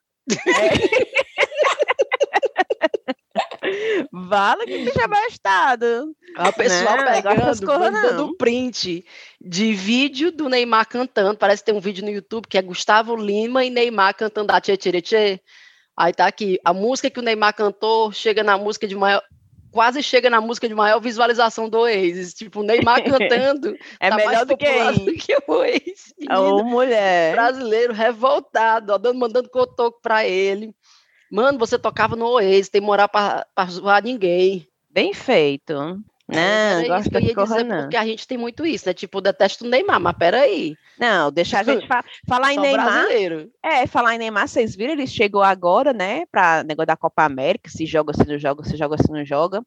Vala 4.12 4.66
que 4.66 4.78
bicho 4.80 5.02
abestado. 5.02 6.16
A 6.36 6.52
pessoal 6.52 6.98
Não, 6.98 7.08
agora 7.08 7.42
essas 7.42 7.60
pegando, 7.60 7.80
mandando 7.80 8.28
não. 8.28 8.38
print 8.38 9.06
de 9.40 9.74
vídeo 9.74 10.32
do 10.32 10.50
Neymar 10.50 10.88
cantando. 10.88 11.38
Parece 11.38 11.62
que 11.64 11.68
tem 11.72 11.76
um 11.76 11.82
vídeo 11.82 12.04
no 12.04 12.12
YouTube 12.12 12.48
que 12.48 12.58
é 12.58 12.62
Gustavo 12.62 13.16
Lima 13.16 13.64
e 13.64 13.70
Neymar 13.70 14.16
cantando 14.16 14.52
a 14.52 14.62
Tchê 14.62 14.78
Tchê 14.78 15.02
Tchê. 15.02 15.42
Aí 15.96 16.14
tá 16.14 16.28
aqui, 16.28 16.60
a 16.64 16.74
música 16.74 17.10
que 17.10 17.20
o 17.20 17.24
Neymar 17.24 17.56
cantou 17.56 18.12
chega 18.12 18.44
na 18.44 18.58
música 18.58 18.88
de 18.88 18.96
maior. 18.96 19.24
Quase 19.72 20.02
chega 20.02 20.30
na 20.30 20.40
música 20.40 20.68
de 20.68 20.74
maior 20.74 21.00
visualização 21.00 21.68
do 21.70 21.80
Oasis. 21.80 22.34
Tipo, 22.34 22.62
o 22.62 22.64
Neymar 22.64 23.04
cantando 23.04 23.76
É 24.00 24.10
tá 24.10 24.16
mais 24.16 24.28
melhor 24.30 24.46
do 24.46 24.58
que 24.58 24.92
do 24.94 25.14
que 25.14 25.36
o 25.36 25.52
Oasis. 25.54 26.14
Ô, 26.30 26.64
mulher. 26.64 27.34
brasileiro 27.34 27.94
revoltado, 27.94 28.94
ó, 28.94 28.98
dando, 28.98 29.20
mandando 29.20 29.50
cotoco 29.50 30.00
pra 30.02 30.26
ele. 30.26 30.74
Mano, 31.32 31.58
você 31.58 31.78
tocava 31.78 32.16
no 32.16 32.26
Oasis, 32.26 32.70
tem 32.70 32.82
moral 32.82 33.10
pra, 33.10 33.46
pra 33.54 33.66
zoar 33.66 34.04
ninguém. 34.04 34.68
Bem 34.90 35.14
feito. 35.14 35.74
Não, 36.30 36.38
Era 36.38 36.82
isso 36.82 36.88
gosto 36.90 37.10
que 37.10 37.16
eu 37.16 37.22
de 37.22 37.28
ia 37.28 37.36
correr, 37.36 37.48
dizer, 37.48 37.64
não. 37.64 37.82
porque 37.84 37.96
a 37.96 38.06
gente 38.06 38.28
tem 38.28 38.38
muito 38.38 38.66
isso, 38.66 38.86
né? 38.86 38.94
Tipo, 38.94 39.20
eu 39.20 39.22
detesto 39.22 39.64
o 39.66 39.70
Neymar, 39.70 40.00
mas 40.02 40.18
peraí. 40.18 40.76
Não, 41.00 41.32
deixa 41.32 41.60
a 41.60 41.64
gente 41.64 41.88
fa 41.88 42.04
falar 42.28 42.54
em 42.54 42.60
Neymar. 42.60 42.86
brasileiro. 42.86 43.50
É, 43.64 43.88
falar 43.88 44.16
em 44.16 44.18
Neymar, 44.18 44.48
vocês 44.48 44.76
viram? 44.76 44.92
Ele 44.94 45.08
chegou 45.08 45.42
agora, 45.42 45.94
né, 45.94 46.26
para 46.30 46.64
negócio 46.66 46.88
da 46.88 46.98
Copa 46.98 47.24
América, 47.24 47.70
se 47.70 47.86
joga, 47.86 48.14
se 48.14 48.28
não 48.28 48.38
joga, 48.38 48.64
se 48.66 48.76
joga, 48.76 48.98
se 48.98 49.10
não 49.10 49.24
joga. 49.24 49.64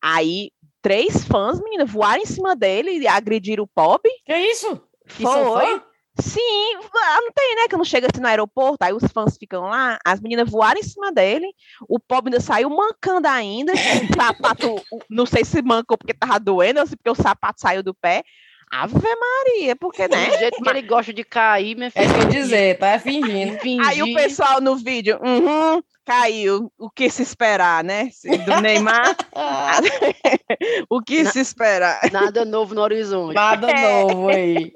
Aí, 0.00 0.50
três 0.80 1.24
fãs, 1.24 1.60
menina, 1.60 1.84
voaram 1.84 2.22
em 2.22 2.26
cima 2.26 2.56
dele 2.56 2.92
e 2.92 3.06
agrediram 3.06 3.64
o 3.64 3.68
pobre. 3.68 4.10
Que 4.24 4.34
isso? 4.34 4.80
Foi. 5.06 5.82
Sim, 6.20 6.76
ah, 6.96 7.20
não 7.20 7.30
tem, 7.32 7.54
né? 7.56 7.68
Que 7.68 7.76
não 7.76 7.84
chega 7.84 8.08
assim 8.12 8.20
no 8.20 8.28
aeroporto, 8.28 8.78
aí 8.84 8.92
os 8.92 9.04
fãs 9.12 9.36
ficam 9.36 9.62
lá, 9.62 9.98
as 10.04 10.20
meninas 10.20 10.50
voaram 10.50 10.80
em 10.80 10.82
cima 10.82 11.12
dele, 11.12 11.46
o 11.88 11.98
pobre 12.00 12.32
ainda 12.32 12.44
saiu 12.44 12.68
mancando 12.70 13.28
ainda, 13.28 13.72
o 13.72 14.14
sapato, 14.16 14.82
não 15.08 15.24
sei 15.26 15.44
se 15.44 15.62
mancou 15.62 15.96
porque 15.96 16.14
tava 16.14 16.38
doendo, 16.40 16.80
ou 16.80 16.86
se 16.86 16.96
porque 16.96 17.10
o 17.10 17.14
sapato 17.22 17.60
saiu 17.60 17.82
do 17.82 17.94
pé. 17.94 18.22
Ave 18.70 18.96
Maria, 18.98 19.74
porque, 19.76 20.06
né? 20.08 20.26
Do 20.28 20.38
jeito 20.38 20.62
que 20.62 20.68
ele 20.68 20.82
gosta 20.82 21.10
de 21.10 21.24
cair, 21.24 21.74
minha 21.74 21.86
É 21.86 21.90
filha. 21.90 22.04
isso 22.04 22.18
que 22.18 22.26
dizer, 22.26 22.78
tá 22.78 22.98
fingindo. 22.98 23.56
Fingir. 23.62 23.88
Aí 23.88 24.02
o 24.02 24.12
pessoal 24.14 24.60
no 24.60 24.76
vídeo, 24.76 25.18
uhum, 25.22 25.82
caiu, 26.04 26.70
o 26.78 26.90
que 26.90 27.08
se 27.08 27.22
esperar, 27.22 27.82
né? 27.82 28.10
Do 28.44 28.60
Neymar, 28.60 29.16
o 30.90 31.00
que 31.00 31.22
Na- 31.22 31.30
se 31.32 31.40
esperar? 31.40 32.00
Nada 32.12 32.44
novo 32.44 32.74
no 32.74 32.82
horizonte. 32.82 33.34
Nada 33.34 33.70
É. 33.70 34.02
novo 34.04 34.28
aí. 34.28 34.70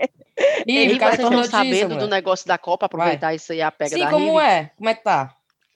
E 0.67 0.99
cara, 0.99 1.15
estão 1.15 1.31
notícia, 1.31 1.59
sabendo 1.59 1.89
do 1.91 1.95
mulher. 1.95 2.11
negócio 2.11 2.47
da 2.47 2.57
Copa, 2.57 2.87
aproveitar 2.87 3.35
isso 3.35 3.53
aí, 3.53 3.61
a 3.61 3.71
pega 3.71 3.91
Sim, 3.97 4.05
da 4.05 4.11
como 4.11 4.39
Rive? 4.39 4.47
é? 4.47 4.71
Como 4.77 4.89
é 4.89 4.95
que 4.95 5.03
tá? 5.03 5.35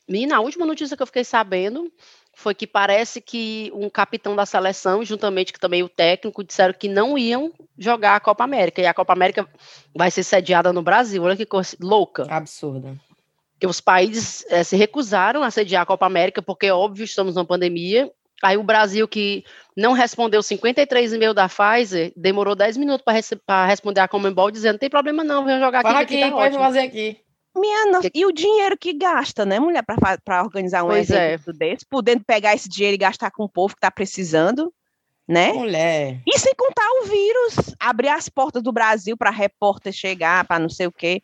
Menina, 0.08 0.36
a 0.36 0.40
última 0.40 0.64
notícia 0.64 0.96
que 0.96 1.02
eu 1.02 1.06
fiquei 1.06 1.24
sabendo 1.24 1.92
foi 2.34 2.54
que 2.54 2.66
parece 2.66 3.20
que 3.20 3.72
um 3.74 3.88
capitão 3.90 4.36
da 4.36 4.44
seleção, 4.46 5.04
juntamente 5.04 5.52
com 5.52 5.58
também 5.58 5.82
o 5.82 5.88
técnico, 5.88 6.44
disseram 6.44 6.74
que 6.74 6.86
não 6.88 7.16
iam 7.16 7.52
jogar 7.78 8.14
a 8.14 8.20
Copa 8.20 8.44
América. 8.44 8.80
E 8.80 8.86
a 8.86 8.94
Copa 8.94 9.12
América 9.14 9.48
vai 9.94 10.10
ser 10.10 10.22
sediada 10.22 10.72
no 10.72 10.82
Brasil. 10.82 11.22
Olha 11.22 11.36
que 11.36 11.46
coisa 11.46 11.76
louca. 11.80 12.26
Absurdo. 12.30 12.98
que 13.58 13.66
os 13.66 13.80
países 13.80 14.44
eh, 14.50 14.62
se 14.62 14.76
recusaram 14.76 15.42
a 15.42 15.50
sediar 15.50 15.82
a 15.82 15.86
Copa 15.86 16.04
América, 16.06 16.42
porque, 16.42 16.70
óbvio, 16.70 17.04
estamos 17.04 17.34
numa 17.34 17.44
pandemia. 17.44 18.10
Aí 18.42 18.56
o 18.56 18.62
Brasil, 18.62 19.08
que 19.08 19.44
não 19.76 19.92
respondeu 19.92 20.42
53 20.42 21.14
e-mail 21.14 21.32
da 21.32 21.48
Pfizer, 21.48 22.12
demorou 22.16 22.54
10 22.54 22.76
minutos 22.76 23.04
para 23.46 23.66
responder 23.66 24.00
a 24.00 24.08
Comembol, 24.08 24.50
dizendo, 24.50 24.72
não 24.72 24.78
tem 24.78 24.90
problema 24.90 25.24
não, 25.24 25.44
vem 25.44 25.58
jogar 25.58 25.80
aqui, 25.80 25.88
Fala 25.88 26.00
aqui, 26.00 26.22
aqui 26.22 26.30
tá 26.30 26.36
pode 26.36 26.46
ótimo. 26.48 26.64
fazer 26.64 26.80
aqui. 26.80 27.20
Minha 27.56 27.86
nossa, 27.90 28.10
e 28.14 28.26
o 28.26 28.32
dinheiro 28.32 28.76
que 28.76 28.92
gasta, 28.92 29.46
né, 29.46 29.58
mulher, 29.58 29.82
para 30.22 30.42
organizar 30.42 30.84
um 30.84 30.88
Pois 30.88 31.10
é. 31.10 31.32
evento 31.32 31.52
desse, 31.54 31.86
podendo 31.88 32.22
pegar 32.22 32.54
esse 32.54 32.68
dinheiro 32.68 32.94
e 32.96 32.98
gastar 32.98 33.30
com 33.30 33.44
o 33.44 33.48
povo 33.48 33.74
que 33.74 33.78
está 33.78 33.90
precisando, 33.90 34.70
né? 35.26 35.52
Mulher. 35.54 36.20
E 36.26 36.38
sem 36.38 36.52
contar 36.54 36.86
o 37.00 37.06
vírus, 37.06 37.74
abrir 37.80 38.08
as 38.08 38.28
portas 38.28 38.62
do 38.62 38.72
Brasil 38.72 39.16
para 39.16 39.30
repórter 39.30 39.92
chegar, 39.92 40.46
para 40.46 40.58
não 40.58 40.68
sei 40.68 40.86
o 40.86 40.92
quê. 40.92 41.22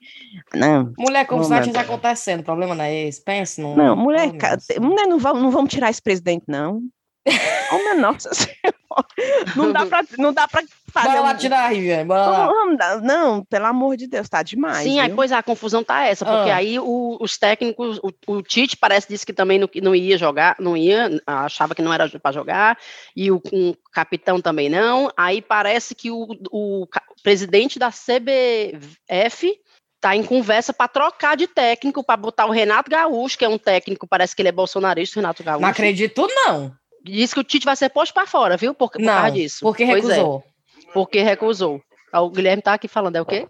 Não, 0.54 0.92
Mulher, 0.98 1.26
como 1.26 1.46
Não, 1.46 1.58
estivesse 1.60 1.84
acontecendo. 1.84 2.40
O 2.40 2.44
problema 2.44 2.74
não 2.74 2.84
é 2.84 3.04
esse. 3.04 3.22
Pense 3.22 3.60
num. 3.60 3.76
não, 3.76 3.94
mulher, 3.94 4.32
nossa. 4.32 4.80
mulher 4.80 5.06
não, 5.06 5.18
vamos, 5.18 5.42
não 5.42 5.50
vamos 5.50 5.70
tirar 5.70 5.90
esse 5.90 6.02
presidente, 6.02 6.44
não. 6.48 6.82
Oh, 7.72 7.76
minha 7.78 7.94
nossa 7.94 8.30
senhora. 8.34 8.76
Não 9.56 9.72
dá 9.72 9.86
para 9.86 10.04
não 10.18 10.32
dá 10.32 10.46
para 10.48 10.62
fazer. 10.92 11.08
Bora 11.08 11.20
lá 11.20 11.32
um- 11.32 11.36
tirar, 11.36 11.68
Riviane. 11.72 12.04
Bora 12.04 12.26
lá. 12.26 12.74
dar- 12.76 13.00
não, 13.00 13.44
pelo 13.44 13.66
amor 13.66 13.96
de 13.96 14.06
Deus, 14.06 14.28
tá 14.28 14.42
demais. 14.42 14.82
Sim, 14.82 14.98
aí, 15.00 15.08
pois 15.14 15.30
é, 15.32 15.36
a 15.36 15.42
confusão 15.42 15.82
tá 15.84 16.04
essa, 16.04 16.24
porque 16.24 16.50
Ah. 16.50 16.56
aí 16.56 16.78
o- 16.78 17.16
os 17.20 17.38
técnicos, 17.38 17.98
o, 18.02 18.10
o 18.26 18.42
Tite 18.42 18.76
parece 18.76 19.08
disse 19.08 19.24
que 19.24 19.32
também 19.32 19.58
não, 19.58 19.68
não 19.82 19.94
ia 19.94 20.18
jogar, 20.18 20.56
não 20.58 20.76
ia, 20.76 21.08
achava 21.26 21.74
que 21.74 21.80
não 21.80 21.92
era 21.92 22.08
para 22.20 22.32
jogar, 22.32 22.76
e 23.16 23.30
o, 23.30 23.40
um 23.52 23.72
capitão 23.92 24.40
também 24.40 24.68
não. 24.68 25.10
Aí 25.16 25.40
parece 25.40 25.94
que 25.94 26.10
o, 26.10 26.26
o 26.50 26.86
presidente 27.22 27.78
da 27.78 27.90
CBF 27.90 29.58
tá 30.00 30.16
em 30.16 30.24
conversa 30.24 30.72
para 30.72 30.88
trocar 30.88 31.36
de 31.36 31.46
técnico, 31.46 32.02
para 32.02 32.16
botar 32.16 32.46
o 32.46 32.50
Renato 32.50 32.90
Gaúcho, 32.90 33.38
que 33.38 33.44
é 33.44 33.48
um 33.48 33.58
técnico, 33.58 34.06
parece 34.06 34.34
que 34.34 34.42
ele 34.42 34.48
é 34.48 34.52
bolsonarista, 34.52 35.18
o 35.18 35.22
Renato 35.22 35.44
Gaúcho. 35.44 35.62
Não 35.62 35.68
acredito, 35.68 36.26
não. 36.28 36.74
Diz 37.04 37.34
que 37.34 37.40
o 37.40 37.44
Tite 37.44 37.64
vai 37.64 37.76
ser 37.76 37.88
posto 37.88 38.12
para 38.14 38.26
fora, 38.26 38.56
viu? 38.56 38.72
Por, 38.74 38.90
por 38.90 38.98
causa 39.04 39.28
Não. 39.28 39.30
disso. 39.34 39.58
Porque 39.60 39.84
Pois 39.84 40.04
é. 40.08 40.14
recusou. 40.14 40.44
Porque 40.92 41.20
recusou. 41.22 41.82
Ah, 42.12 42.20
O 42.20 42.30
Guilherme 42.30 42.62
tá 42.62 42.74
aqui 42.74 42.86
falando, 42.88 43.16
é 43.16 43.20
o 43.20 43.26
quê? 43.26 43.46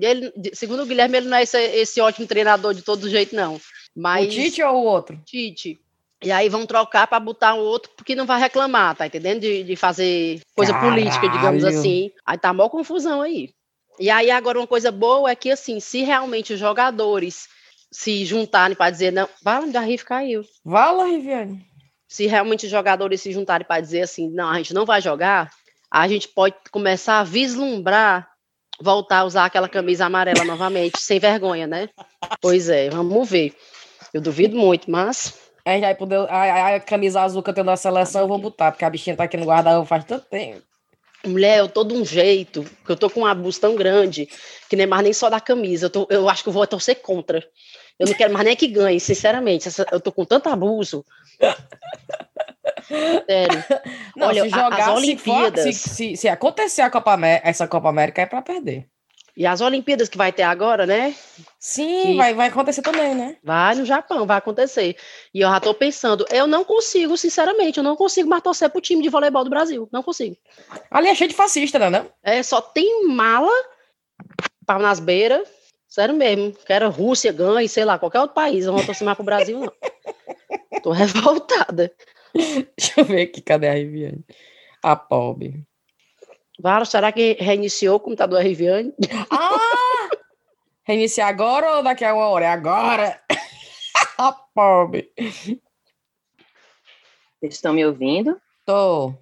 Ele, 0.00 0.32
segundo 0.52 0.82
o 0.82 0.86
Guilherme, 0.86 1.16
ele 1.18 1.28
não 1.28 1.36
é 1.38 1.42
esse, 1.42 1.58
esse 1.58 2.00
ótimo 2.00 2.26
treinador 2.26 2.74
de 2.74 2.82
todo 2.82 3.08
jeito, 3.08 3.34
não. 3.34 3.60
Mas. 3.96 4.26
O 4.26 4.30
Tite 4.30 4.62
ou 4.62 4.76
o 4.76 4.84
outro? 4.84 5.20
Tite. 5.24 5.80
E 6.22 6.30
aí 6.30 6.48
vão 6.50 6.66
trocar 6.66 7.06
para 7.06 7.18
botar 7.18 7.54
um 7.54 7.60
outro 7.60 7.90
porque 7.96 8.14
não 8.14 8.26
vai 8.26 8.38
reclamar, 8.38 8.94
tá 8.94 9.06
entendendo? 9.06 9.40
De, 9.40 9.64
de 9.64 9.74
fazer 9.74 10.40
coisa 10.54 10.74
política, 10.78 11.28
digamos 11.28 11.62
Caralho. 11.62 11.78
assim. 11.78 12.10
Aí 12.26 12.36
tá 12.36 12.52
mó 12.52 12.68
confusão 12.68 13.22
aí. 13.22 13.50
E 13.98 14.10
aí 14.10 14.30
agora 14.30 14.58
uma 14.58 14.66
coisa 14.66 14.92
boa 14.92 15.30
é 15.30 15.34
que, 15.34 15.50
assim, 15.50 15.80
se 15.80 16.02
realmente 16.02 16.52
os 16.52 16.58
jogadores 16.60 17.48
se 17.90 18.24
juntarem 18.24 18.76
para 18.76 18.90
dizer, 18.90 19.12
não, 19.12 19.28
vai 19.42 19.60
onde 19.62 19.76
a 19.76 19.80
Riff 19.80 20.04
caiu. 20.04 20.42
Vala, 20.64 21.06
Riviane. 21.06 21.66
Se 22.10 22.26
realmente 22.26 22.66
os 22.66 22.70
jogadores 22.72 23.20
se 23.22 23.30
juntarem 23.32 23.64
para 23.66 23.80
dizer 23.80 24.02
assim, 24.02 24.28
não, 24.30 24.48
a 24.50 24.56
gente 24.56 24.74
não 24.74 24.84
vai 24.84 25.00
jogar, 25.00 25.48
a 25.90 26.08
gente 26.08 26.26
pode 26.28 26.56
começar 26.72 27.20
a 27.20 27.24
vislumbrar 27.24 28.28
voltar 28.82 29.18
a 29.18 29.24
usar 29.24 29.44
aquela 29.44 29.68
camisa 29.68 30.06
amarela 30.06 30.42
novamente, 30.42 30.98
sem 31.00 31.18
vergonha, 31.20 31.66
né? 31.66 31.88
Pois 32.40 32.68
é, 32.68 32.88
vamos 32.90 33.28
ver. 33.28 33.54
Eu 34.12 34.20
duvido 34.20 34.56
muito, 34.56 34.90
mas 34.90 35.34
A 35.66 35.70
gente 35.72 35.82
vai 35.82 35.94
poder. 35.94 36.16
A, 36.30 36.76
a- 36.76 36.80
camisa 36.80 37.20
azul 37.20 37.42
que 37.42 37.50
eu 37.50 37.54
tenho 37.54 37.66
da 37.66 37.76
seleção 37.76 38.22
eu 38.22 38.28
vou 38.28 38.38
botar, 38.38 38.72
porque 38.72 38.84
a 38.84 38.90
bichinha 38.90 39.14
tá 39.14 39.24
aqui 39.24 39.36
no 39.36 39.44
guarda-roupa 39.46 39.86
faz 39.86 40.04
tanto 40.04 40.26
tempo. 40.28 40.62
Mulher, 41.26 41.58
eu 41.58 41.68
tô 41.68 41.84
de 41.84 41.92
um 41.92 42.02
jeito, 42.04 42.64
que 42.84 42.90
eu 42.90 42.96
tô 42.96 43.10
com 43.10 43.20
um 43.20 43.26
abuso 43.26 43.60
tão 43.60 43.76
grande, 43.76 44.26
que 44.70 44.74
nem 44.76 44.86
mais 44.86 45.02
nem 45.04 45.12
só 45.12 45.28
da 45.28 45.38
camisa. 45.38 45.86
Eu, 45.86 45.90
tô- 45.90 46.06
eu 46.10 46.26
acho 46.30 46.42
que 46.42 46.48
eu 46.48 46.52
vou 46.54 46.66
torcer 46.66 46.96
contra. 47.02 47.46
Eu 48.00 48.06
não 48.06 48.14
quero 48.14 48.32
mais 48.32 48.46
nem 48.46 48.56
que 48.56 48.66
ganhe, 48.66 48.98
sinceramente. 48.98 49.68
Essa- 49.68 49.86
eu 49.92 50.00
tô 50.00 50.10
com 50.10 50.24
tanto 50.24 50.48
abuso. 50.48 51.04
Sério. 53.26 53.64
Não, 54.16 54.28
Olha, 54.28 54.42
se 54.42 54.48
jogar, 54.48 54.68
as 54.72 54.76
se, 54.78 54.84
for- 54.84 54.96
Olimpíadas. 54.96 55.76
se, 55.76 56.16
se, 56.16 56.28
acontecer 56.28 56.82
a 56.82 56.90
Copa 56.90 57.16
essa 57.44 57.68
Copa 57.68 57.88
América 57.88 58.22
é 58.22 58.26
pra 58.26 58.42
perder. 58.42 58.86
E 59.36 59.46
as 59.46 59.60
Olimpíadas 59.60 60.08
que 60.08 60.18
vai 60.18 60.32
ter 60.32 60.42
agora, 60.42 60.84
né? 60.86 61.14
Sim, 61.58 62.02
Que- 62.02 62.16
vai, 62.16 62.34
vai 62.34 62.48
acontecer 62.48 62.82
também, 62.82 63.14
né? 63.14 63.36
Vai 63.44 63.74
no 63.76 63.84
Japão, 63.84 64.26
vai 64.26 64.36
acontecer. 64.38 64.96
E 65.32 65.40
eu 65.40 65.48
já 65.48 65.60
tô 65.60 65.72
pensando, 65.72 66.26
eu 66.30 66.46
não 66.46 66.64
consigo, 66.64 67.16
sinceramente, 67.16 67.78
eu 67.78 67.84
não 67.84 67.96
consigo 67.96 68.28
mais 68.28 68.42
torcer 68.42 68.68
pro 68.70 68.80
time 68.80 69.02
de 69.02 69.08
voleibol 69.08 69.44
do 69.44 69.50
Brasil. 69.50 69.88
Não 69.92 70.02
consigo. 70.02 70.36
Ali 70.90 71.08
é 71.08 71.14
cheio 71.14 71.30
de 71.30 71.36
fascista, 71.36 71.78
né? 71.90 72.06
É, 72.22 72.42
só 72.42 72.60
tem 72.60 73.06
mala, 73.08 73.50
pau 74.66 74.78
nas 74.78 74.98
beiras. 74.98 75.46
Sério 75.90 76.14
mesmo. 76.14 76.52
Quero 76.64 76.86
a 76.86 76.88
Rússia 76.88 77.32
ganhe, 77.32 77.68
sei 77.68 77.84
lá, 77.84 77.98
qualquer 77.98 78.20
outro 78.20 78.34
país. 78.34 78.64
Eu 78.64 78.70
não 78.70 78.78
vou 78.78 78.86
torcer 78.86 79.04
mais 79.04 79.16
pro 79.16 79.24
Brasil, 79.24 79.58
não. 79.58 79.72
Tô 80.84 80.92
revoltada. 80.92 81.92
Deixa 82.32 83.00
eu 83.00 83.04
ver 83.04 83.22
aqui, 83.22 83.42
cadê 83.42 83.68
a 83.68 83.74
Riviane? 83.74 84.24
A 84.80 84.94
pobre. 84.94 85.64
Varo, 86.60 86.86
será 86.86 87.10
que 87.10 87.36
reiniciou 87.40 87.96
o 87.96 88.00
computador 88.00 88.38
da 88.38 88.44
Riviane? 88.44 88.94
Ah! 89.30 90.08
Reiniciar 90.84 91.28
agora 91.28 91.76
ou 91.76 91.82
daqui 91.82 92.04
a 92.04 92.14
uma 92.14 92.26
hora? 92.28 92.44
É 92.46 92.48
agora! 92.48 93.20
a 94.16 94.32
pobre. 94.32 95.12
Vocês 97.38 97.54
estão 97.54 97.72
me 97.72 97.84
ouvindo? 97.84 98.40
Tô. 98.64 99.12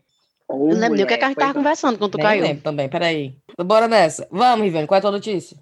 Eu 0.51 0.57
não 0.57 0.67
lembro 0.67 0.97
nem 0.97 1.05
o 1.05 1.07
que, 1.07 1.15
é 1.15 1.19
que 1.19 1.25
a 1.25 1.29
gente 1.29 1.37
tava 1.37 1.55
conversando 1.55 1.99
quando 1.99 2.13
tu 2.13 2.19
Nem 2.19 2.27
caiu. 2.27 2.43
lembro 2.43 2.63
também, 2.63 2.89
peraí. 2.89 3.37
Bora 3.59 3.89
nessa. 3.89 4.29
Vamos, 4.31 4.65
Riviane, 4.65 4.87
qual 4.87 4.97
é 4.97 4.99
a 4.99 5.03
tua 5.03 5.11
notícia? 5.11 5.59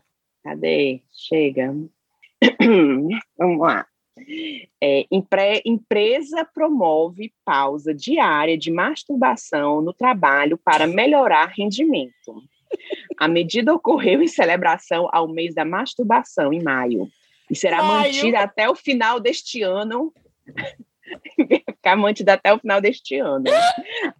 Cadê? 0.46 1.00
Chega. 1.12 1.74
Vamos 3.37 3.59
lá. 3.59 3.85
É, 4.80 5.04
empre- 5.11 5.61
empresa 5.66 6.44
promove 6.44 7.32
pausa 7.44 7.92
diária 7.92 8.56
de 8.56 8.70
masturbação 8.70 9.80
no 9.82 9.92
trabalho 9.92 10.56
para 10.56 10.87
melhorar 10.87 11.52
rendimento. 11.56 12.44
A 13.18 13.26
medida 13.26 13.74
ocorreu 13.74 14.22
em 14.22 14.28
celebração 14.28 15.09
ao 15.11 15.26
mês 15.26 15.52
da 15.52 15.64
masturbação, 15.64 16.52
em 16.52 16.62
maio, 16.62 17.09
e 17.50 17.56
será 17.56 17.82
Maio. 17.82 18.04
mantida 18.14 18.38
até 18.38 18.70
o 18.70 18.76
final 18.76 19.18
deste 19.18 19.62
ano. 19.62 20.12
Ficar 21.76 21.96
mantida 21.96 22.34
até 22.34 22.52
o 22.52 22.58
final 22.58 22.80
deste 22.80 23.18
ano. 23.18 23.44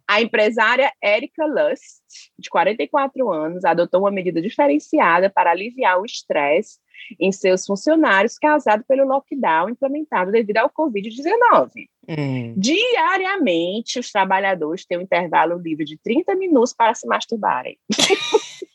A 0.07 0.21
empresária 0.21 0.91
Erika 1.03 1.45
Lust, 1.45 2.01
de 2.37 2.49
44 2.49 3.31
anos, 3.31 3.65
adotou 3.65 4.01
uma 4.01 4.11
medida 4.11 4.41
diferenciada 4.41 5.29
para 5.29 5.51
aliviar 5.51 5.99
o 5.99 6.05
estresse 6.05 6.79
em 7.19 7.31
seus 7.31 7.65
funcionários 7.65 8.37
causado 8.37 8.83
pelo 8.87 9.05
lockdown 9.05 9.69
implementado 9.69 10.31
devido 10.31 10.57
ao 10.57 10.69
Covid-19. 10.69 11.87
Hum. 12.09 12.53
Diariamente, 12.57 13.99
os 13.99 14.11
trabalhadores 14.11 14.85
têm 14.85 14.97
um 14.97 15.01
intervalo 15.01 15.57
livre 15.57 15.85
de 15.85 15.97
30 15.97 16.35
minutos 16.35 16.73
para 16.73 16.93
se 16.93 17.05
masturbarem. 17.07 17.77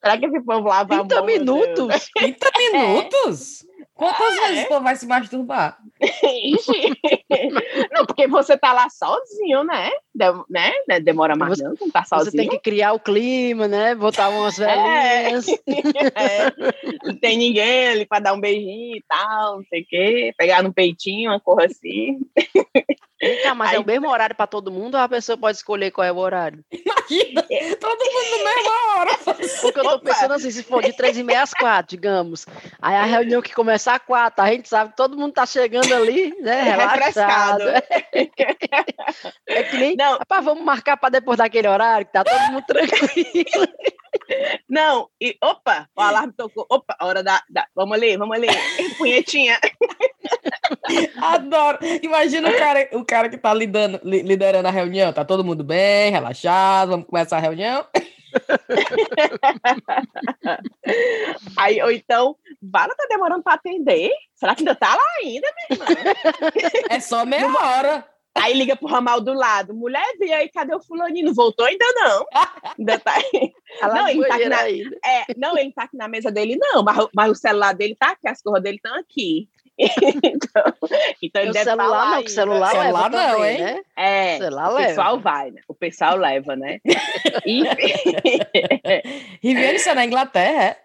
Será 0.00 0.16
que 0.16 0.26
esse 0.26 0.40
povo 0.40 0.68
lava 0.68 0.94
a 0.94 0.98
30 1.04 1.14
mão, 1.16 1.26
meu 1.26 1.44
Deus? 1.44 1.68
minutos? 1.68 2.10
30 2.16 2.46
minutos? 2.56 3.66
Quantas 3.98 4.38
Ah, 4.38 4.40
vezes 4.46 4.58
é? 4.60 4.64
o 4.64 4.68
povo 4.68 4.84
vai 4.84 4.94
se 4.94 5.06
masturbar? 5.08 5.76
Ixi. 6.22 6.92
Não, 7.92 8.06
porque 8.06 8.28
você 8.28 8.56
tá 8.56 8.72
lá 8.72 8.88
sozinho, 8.88 9.64
né? 9.64 9.90
Né? 10.48 11.00
Demora 11.02 11.34
mais 11.34 11.58
Você- 11.58 11.64
não, 11.64 11.74
não 11.80 11.90
tá 11.90 12.04
Você 12.04 12.08
sozinho. 12.26 12.36
tem 12.36 12.48
que 12.48 12.60
criar 12.60 12.92
o 12.92 13.00
clima, 13.00 13.66
né? 13.66 13.96
Botar 13.96 14.28
umas 14.28 14.56
É. 14.60 14.66
velhinhas. 15.24 15.46
É. 16.14 16.52
Não 17.04 17.16
tem 17.18 17.36
ninguém 17.36 17.88
ali 17.88 18.06
para 18.06 18.20
dar 18.20 18.34
um 18.34 18.40
beijinho 18.40 18.96
e 18.96 19.04
tal, 19.08 19.56
não 19.56 19.64
sei 19.68 19.82
o 19.82 19.86
quê. 19.88 20.32
Pegar 20.38 20.62
no 20.62 20.72
peitinho, 20.72 21.30
uma 21.32 21.40
cor 21.40 21.60
assim. 21.62 22.20
Cá, 23.42 23.54
mas 23.54 23.72
é 23.72 23.76
Aí- 23.76 23.82
o 23.82 23.86
mesmo 23.86 24.08
horário 24.08 24.34
para 24.36 24.46
todo 24.46 24.70
mundo 24.70 24.94
ou 24.96 25.00
a 25.00 25.08
pessoa 25.08 25.36
pode 25.38 25.56
escolher 25.56 25.90
qual 25.90 26.04
é 26.06 26.12
o 26.12 26.16
horário? 26.16 26.64
Imagina, 26.72 27.42
todo 27.80 27.98
mundo 27.98 28.44
na 28.44 28.54
mesma 28.54 28.96
hora. 28.98 29.10
Porque 29.62 29.78
eu 29.80 29.84
tô 29.84 29.94
Opa! 29.94 30.04
pensando 30.04 30.34
assim, 30.34 30.50
se 30.50 30.62
for 30.62 30.82
de 30.82 30.92
três 30.92 31.16
e 31.16 31.22
meia 31.22 31.42
às 31.42 31.52
quatro, 31.54 31.90
digamos. 31.96 32.46
Aí 32.80 32.94
a 32.96 33.04
reunião 33.04 33.40
que 33.42 33.54
começa 33.54 33.92
às 33.92 33.98
quatro, 34.02 34.44
a 34.44 34.48
gente 34.50 34.68
sabe 34.68 34.90
que 34.90 34.96
todo 34.96 35.16
mundo 35.16 35.32
tá 35.32 35.46
chegando 35.46 35.92
ali, 35.94 36.34
né? 36.40 36.62
Refrescado. 36.62 37.64
Relaxado. 37.64 37.82
É 39.46 39.62
que 39.64 39.76
nem. 39.76 39.96
Não. 39.96 40.18
Rapaz, 40.18 40.44
vamos 40.44 40.64
marcar 40.64 40.96
para 40.96 41.10
depois 41.10 41.38
daquele 41.38 41.68
horário, 41.68 42.06
que 42.06 42.12
tá 42.12 42.24
todo 42.24 42.52
mundo 42.52 42.64
tranquilo. 42.66 43.68
Não, 44.68 45.08
e 45.20 45.36
opa, 45.42 45.88
o 45.96 46.00
alarme 46.00 46.32
tocou. 46.36 46.66
Opa, 46.70 46.96
hora 47.00 47.22
da. 47.22 47.42
da- 47.48 47.66
vamos 47.74 47.96
ali, 47.96 48.16
vamos 48.16 48.36
ali. 48.36 48.48
Punhetinha. 48.98 49.58
Adoro. 51.20 51.78
Imagina 52.02 52.48
o 52.48 52.56
cara, 52.56 52.88
o 52.92 53.04
cara 53.04 53.28
que 53.28 53.36
tá 53.38 53.52
lidando, 53.54 54.00
li- 54.02 54.22
liderando 54.22 54.66
a 54.68 54.70
reunião. 54.70 55.12
Tá 55.12 55.24
todo 55.24 55.44
mundo 55.44 55.62
bem, 55.64 56.10
relaxado, 56.10 56.90
vamos 56.90 57.06
começar 57.06 57.36
a 57.36 57.40
reunião. 57.40 57.84
Aí, 61.56 61.80
ou 61.82 61.90
então, 61.90 62.36
Bala 62.60 62.94
tá 62.94 63.06
demorando 63.08 63.42
para 63.42 63.54
atender. 63.54 64.10
Será 64.34 64.54
que 64.54 64.60
ainda 64.62 64.74
tá 64.74 64.94
lá 64.94 65.02
ainda, 65.20 65.46
minha 65.70 65.82
irmã? 65.82 65.86
É 66.90 67.00
só 67.00 67.24
meia 67.24 67.46
hora. 67.46 68.04
Aí 68.34 68.54
liga 68.54 68.76
pro 68.76 68.86
ramal 68.86 69.20
do 69.20 69.32
lado. 69.32 69.74
Mulher, 69.74 70.04
vem 70.18 70.32
aí, 70.32 70.48
cadê 70.48 70.72
o 70.74 70.80
fulaninho? 70.80 71.26
Não 71.26 71.34
voltou 71.34 71.66
ainda 71.66 71.84
não. 71.94 72.24
Ainda 72.78 72.98
tá 73.00 73.12
aí. 73.14 73.52
Ela 73.82 73.94
Não, 73.94 74.08
ele 74.08 74.24
tá 74.26 74.34
aqui 74.36 74.48
na-. 74.48 74.70
É, 74.70 75.24
não, 75.36 75.58
ele 75.58 75.72
tá 75.72 75.82
aqui 75.84 75.96
na 75.96 76.06
mesa 76.08 76.30
dele, 76.30 76.56
não, 76.56 76.82
mas, 76.84 77.06
mas 77.14 77.30
o 77.32 77.34
celular 77.34 77.74
dele 77.74 77.96
tá 77.98 78.12
aqui, 78.12 78.28
as 78.28 78.40
coisas 78.40 78.62
dele 78.62 78.76
estão 78.76 78.94
aqui. 78.94 79.48
Então, 79.78 80.74
então 81.22 81.42
ele 81.42 81.50
O 81.50 81.52
deve 81.52 81.64
tá 81.64 81.70
celular 81.76 81.88
lá 81.88 82.10
não, 82.16 82.22
que 82.22 82.28
o 82.28 82.32
celular, 82.32 82.70
Celular 82.70 82.92
leva 82.92 83.08
não, 83.08 83.34
também, 83.36 83.50
hein? 83.52 83.58
né? 83.62 83.82
É, 83.96 84.38
Celular 84.38 84.70
o 84.70 84.74
leva. 84.74 84.88
pessoal 84.88 85.20
vai, 85.20 85.50
né? 85.52 85.60
O 85.68 85.74
pessoal 85.74 86.16
leva, 86.16 86.56
né? 86.56 86.80
Riviane, 89.42 89.76
isso 89.76 89.88
é 89.88 89.94
na 89.94 90.04
Inglaterra, 90.04 90.76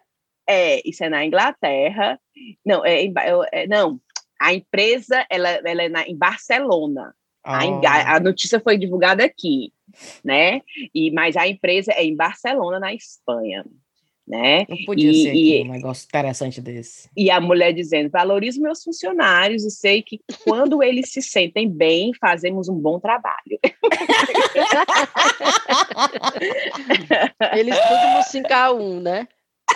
é? 0.47 0.75
é, 0.77 0.81
isso 0.87 1.03
é 1.03 1.09
na 1.09 1.25
Inglaterra. 1.25 2.19
Não, 2.65 2.85
é, 2.85 3.03
eu- 3.05 3.45
é, 3.51 3.67
não 3.67 3.99
a 4.39 4.53
empresa 4.53 5.25
ela, 5.29 5.49
ela 5.49 5.83
é 5.83 5.89
na, 5.89 6.03
em 6.07 6.15
Barcelona. 6.17 7.13
A, 7.45 7.65
en- 7.65 7.81
Ah. 7.85 8.13
a- 8.13 8.15
a 8.15 8.19
notícia 8.19 8.59
foi 8.59 8.77
divulgada 8.77 9.23
aqui, 9.23 9.71
né? 10.23 10.61
E, 10.93 11.11
mas 11.11 11.35
a 11.37 11.47
empresa 11.47 11.91
é 11.93 12.03
em 12.03 12.15
Barcelona, 12.15 12.79
na 12.79 12.93
Espanha. 12.93 13.63
Né? 14.25 14.65
Não 14.69 14.77
podia 14.85 15.11
E- 15.11 15.21
ser 15.23 15.29
aqui 15.31 15.57
e- 15.57 15.61
um 15.63 15.71
negócio 15.73 16.05
interessante 16.05 16.61
desse. 16.61 17.09
E 17.15 17.29
a 17.29 17.41
mulher 17.41 17.73
dizendo: 17.73 18.09
valorizo 18.09 18.61
meus 18.61 18.81
funcionários 18.81 19.65
e 19.65 19.69
sei 19.69 20.01
que 20.01 20.21
quando 20.45 20.81
eles 20.81 21.11
se 21.11 21.21
sentem 21.21 21.69
bem, 21.69 22.11
fazemos 22.21 22.69
um 22.69 22.75
bom 22.75 23.01
trabalho. 23.01 23.59
Eles 27.53 27.75
tudo 27.77 28.07
no 28.15 28.23
5x1, 28.49 29.01
né? 29.01 29.27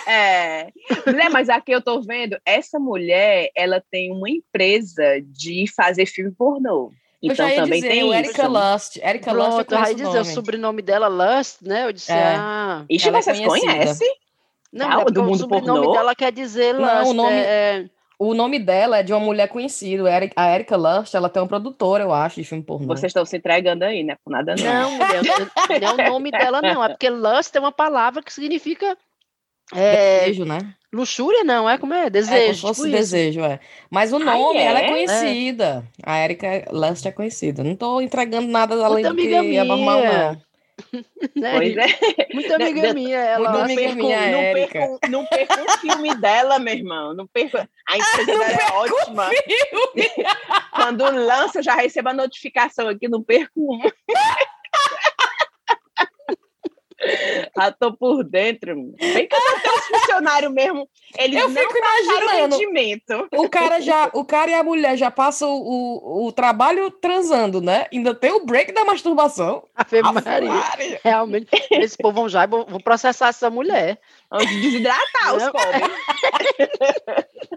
É. 0.06 0.68
Mulher, 1.06 1.30
mas 1.30 1.48
aqui 1.48 1.72
eu 1.72 1.82
tô 1.82 2.00
vendo, 2.00 2.38
essa 2.44 2.78
mulher, 2.78 3.50
ela 3.54 3.82
tem 3.90 4.10
uma 4.12 4.30
empresa 4.30 5.20
de 5.26 5.64
fazer 5.74 6.06
filme 6.06 6.30
pornô. 6.32 6.90
eu 7.22 7.32
Então 7.32 7.46
já 7.46 7.52
ia 7.54 7.62
também 7.62 7.80
dizer, 7.80 7.88
tem. 7.92 8.14
Erika 8.14 8.46
Lust. 8.48 8.96
Erika 9.02 9.32
Lust, 9.32 9.58
eu 9.58 9.64
eu 9.90 9.96
dizer 9.96 10.08
o 10.08 10.12
nome. 10.22 10.34
sobrenome 10.34 10.82
dela, 10.82 11.08
Lust, 11.08 11.58
né? 11.62 11.84
Eu 11.86 11.92
disse, 11.92 12.12
É. 12.12 12.34
ah... 12.36 12.84
Ixi, 12.88 13.08
é 13.08 13.12
vocês 13.12 13.40
conhecem? 13.40 14.08
Não, 14.72 14.86
Ah, 14.88 14.92
é 14.92 14.96
do 14.98 15.04
porque 15.04 15.18
o 15.18 15.22
mundo 15.24 15.38
sobrenome 15.38 15.78
pornô? 15.80 15.92
dela 15.92 16.14
quer 16.14 16.30
dizer 16.32 16.74
Lust. 16.74 16.86
Não, 16.92 17.08
o 17.10 17.14
nome- 17.14 17.32
é- 17.36 17.40
é- 17.84 17.90
O 18.20 18.34
nome 18.34 18.58
dela 18.58 18.98
é 18.98 19.02
de 19.04 19.12
uma 19.12 19.20
mulher 19.20 19.46
conhecida, 19.48 20.02
a 20.34 20.52
Erika 20.54 20.76
Lust, 20.76 21.14
ela 21.14 21.28
tem 21.28 21.40
uma 21.40 21.46
produtora, 21.48 22.02
eu 22.02 22.12
acho, 22.12 22.34
de 22.40 22.44
filme 22.44 22.64
pornô. 22.64 22.88
Vocês 22.88 23.10
estão 23.10 23.24
se 23.24 23.36
entregando 23.36 23.84
aí, 23.84 24.02
né? 24.02 24.16
Por 24.24 24.30
nada 24.32 24.56
não. 24.56 24.64
Não, 24.64 24.90
mulher, 24.90 25.22
não 25.80 25.88
é 25.88 25.92
o 26.08 26.10
nome 26.12 26.30
dela, 26.32 26.60
não. 26.60 26.82
É 26.82 26.88
porque 26.88 27.08
lust 27.08 27.54
é 27.54 27.60
uma 27.60 27.70
palavra 27.70 28.20
que 28.20 28.32
significa 28.32 28.96
é, 29.72 30.20
Desejo, 30.20 30.44
né? 30.44 30.58
luxúria, 30.92 31.44
não, 31.44 31.68
é 31.70 31.76
como 31.78 31.92
é? 31.94 31.98
É, 31.98 32.00
como 32.02 32.10
Desejo. 32.10 32.54
se 32.54 32.60
fosse 32.60 32.74
tipo 32.82 32.86
isso. 32.88 32.96
desejo, 32.96 33.40
é. 33.44 33.60
Mas 33.90 34.12
o 34.12 34.18
nome, 34.18 34.58
ela 34.58 34.80
é 34.80 34.84
é? 34.86 34.88
conhecida. 34.90 35.84
A 36.02 36.18
Erika 36.24 36.64
Lust 36.72 37.06
é 37.06 37.12
conhecida. 37.12 37.62
Não 37.62 37.76
tô 37.76 38.00
entregando 38.00 38.48
nada 38.48 38.74
além 38.84 39.04
Muita 39.04 39.10
do 39.10 39.14
que 39.16 39.36
amiga 39.36 39.60
é 39.60 39.64
normal, 39.64 39.98
minha. 40.00 40.32
não. 40.32 40.47
Né? 41.36 41.52
Pois 41.56 41.76
é. 41.76 42.28
Muita 42.34 42.56
amiga 42.56 42.88
De- 42.88 42.94
minha, 42.94 43.18
ela. 43.18 43.38
Muita 43.38 43.52
Não 43.58 43.64
amiga 43.64 43.80
perco, 43.82 43.96
minha, 43.96 44.20
não, 44.30 44.38
Érica. 44.38 44.72
perco, 44.72 44.98
não 45.08 45.26
perco 45.26 45.54
o 45.60 45.70
filme 45.78 46.14
dela, 46.16 46.58
meu 46.58 46.74
irmão. 46.74 47.14
Não 47.14 47.26
perco. 47.26 47.58
A 47.58 47.96
empresa 47.96 48.26
dela 48.26 48.44
é 48.44 48.72
ótima. 48.72 49.30
Quando 50.74 51.04
lança, 51.04 51.58
eu 51.58 51.62
já 51.62 51.74
recebo 51.74 52.08
a 52.08 52.14
notificação 52.14 52.88
aqui, 52.88 53.08
não 53.08 53.22
perco 53.22 53.52
um. 53.56 53.78
Já 57.56 57.70
tô 57.78 57.92
por 57.96 58.24
dentro. 58.24 58.74
Bem 58.98 59.28
que 59.28 59.34
até 59.34 59.70
os 59.70 59.86
funcionários 59.86 60.52
mesmo, 60.52 60.88
eles 61.18 61.40
Eu 61.40 61.48
não 61.48 61.60
fico 61.62 61.76
imaginando. 61.76 62.56
rendimento. 62.56 63.28
O 63.32 63.48
cara 63.48 63.80
já, 63.80 64.10
o 64.12 64.24
cara 64.24 64.50
e 64.50 64.54
a 64.54 64.64
mulher 64.64 64.96
já 64.96 65.10
passam 65.10 65.50
o, 65.50 66.26
o 66.26 66.32
trabalho 66.32 66.90
transando, 66.90 67.60
né? 67.60 67.86
Ainda 67.92 68.14
tem 68.14 68.32
o 68.32 68.44
break 68.44 68.72
da 68.72 68.84
masturbação. 68.84 69.64
Ave 69.74 69.98
Ave 69.98 70.20
Maria. 70.24 70.50
Maria. 70.50 71.00
Realmente, 71.04 71.48
esse 71.70 71.96
povo 71.96 72.16
vão 72.16 72.28
já 72.28 72.44
e 72.44 72.46
vão 72.46 72.64
processar 72.82 73.28
essa 73.28 73.48
mulher. 73.48 73.98
Vamos 74.30 74.46
desidratar 74.50 75.34
os 75.34 75.42
pobres. 75.50 75.90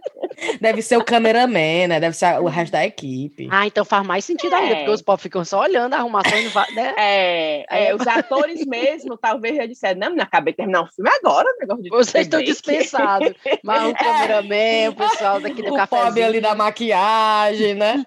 Deve 0.59 0.81
ser 0.81 0.97
o 0.97 1.03
cameraman, 1.03 1.87
né? 1.87 1.99
Deve 1.99 2.15
ser 2.15 2.39
o 2.41 2.45
resto 2.47 2.71
da 2.71 2.83
equipe. 2.83 3.47
Ah, 3.51 3.67
então 3.67 3.85
faz 3.85 4.05
mais 4.05 4.25
sentido 4.25 4.55
ainda, 4.55 4.73
É. 4.73 4.77
porque 4.77 4.89
os 4.91 5.01
povos 5.01 5.21
ficam 5.21 5.45
só 5.45 5.59
olhando 5.61 5.93
a 5.93 5.97
arrumação 5.97 6.35
e 6.37 6.43
não 6.45 6.51
vai, 6.51 6.71
né? 6.71 6.93
É, 6.97 7.65
é, 7.69 7.87
é- 7.89 7.95
os 7.95 8.07
atores 8.07 8.65
mesmo, 8.65 9.15
talvez 9.17 9.55
já 9.57 9.65
disseram, 9.67 9.99
não, 9.99 10.15
não 10.15 10.23
acabei 10.23 10.53
de 10.53 10.57
terminar 10.57 10.81
o 10.81 10.87
filme 10.87 11.11
agora, 11.11 11.47
o 11.47 11.59
negócio 11.59 11.83
de 11.83 11.89
Vocês 11.89 12.25
estão 12.25 12.41
dispensados. 12.41 13.33
Mas 13.63 13.83
o 13.91 13.93
cameraman, 13.93 14.89
o 14.89 14.95
pessoal 14.95 15.39
daqui 15.39 15.61
do 15.61 15.75
o 15.75 15.87
pobre 15.87 16.23
ali 16.23 16.41
da 16.41 16.55
maquiagem, 16.55 17.75
né? 17.75 18.03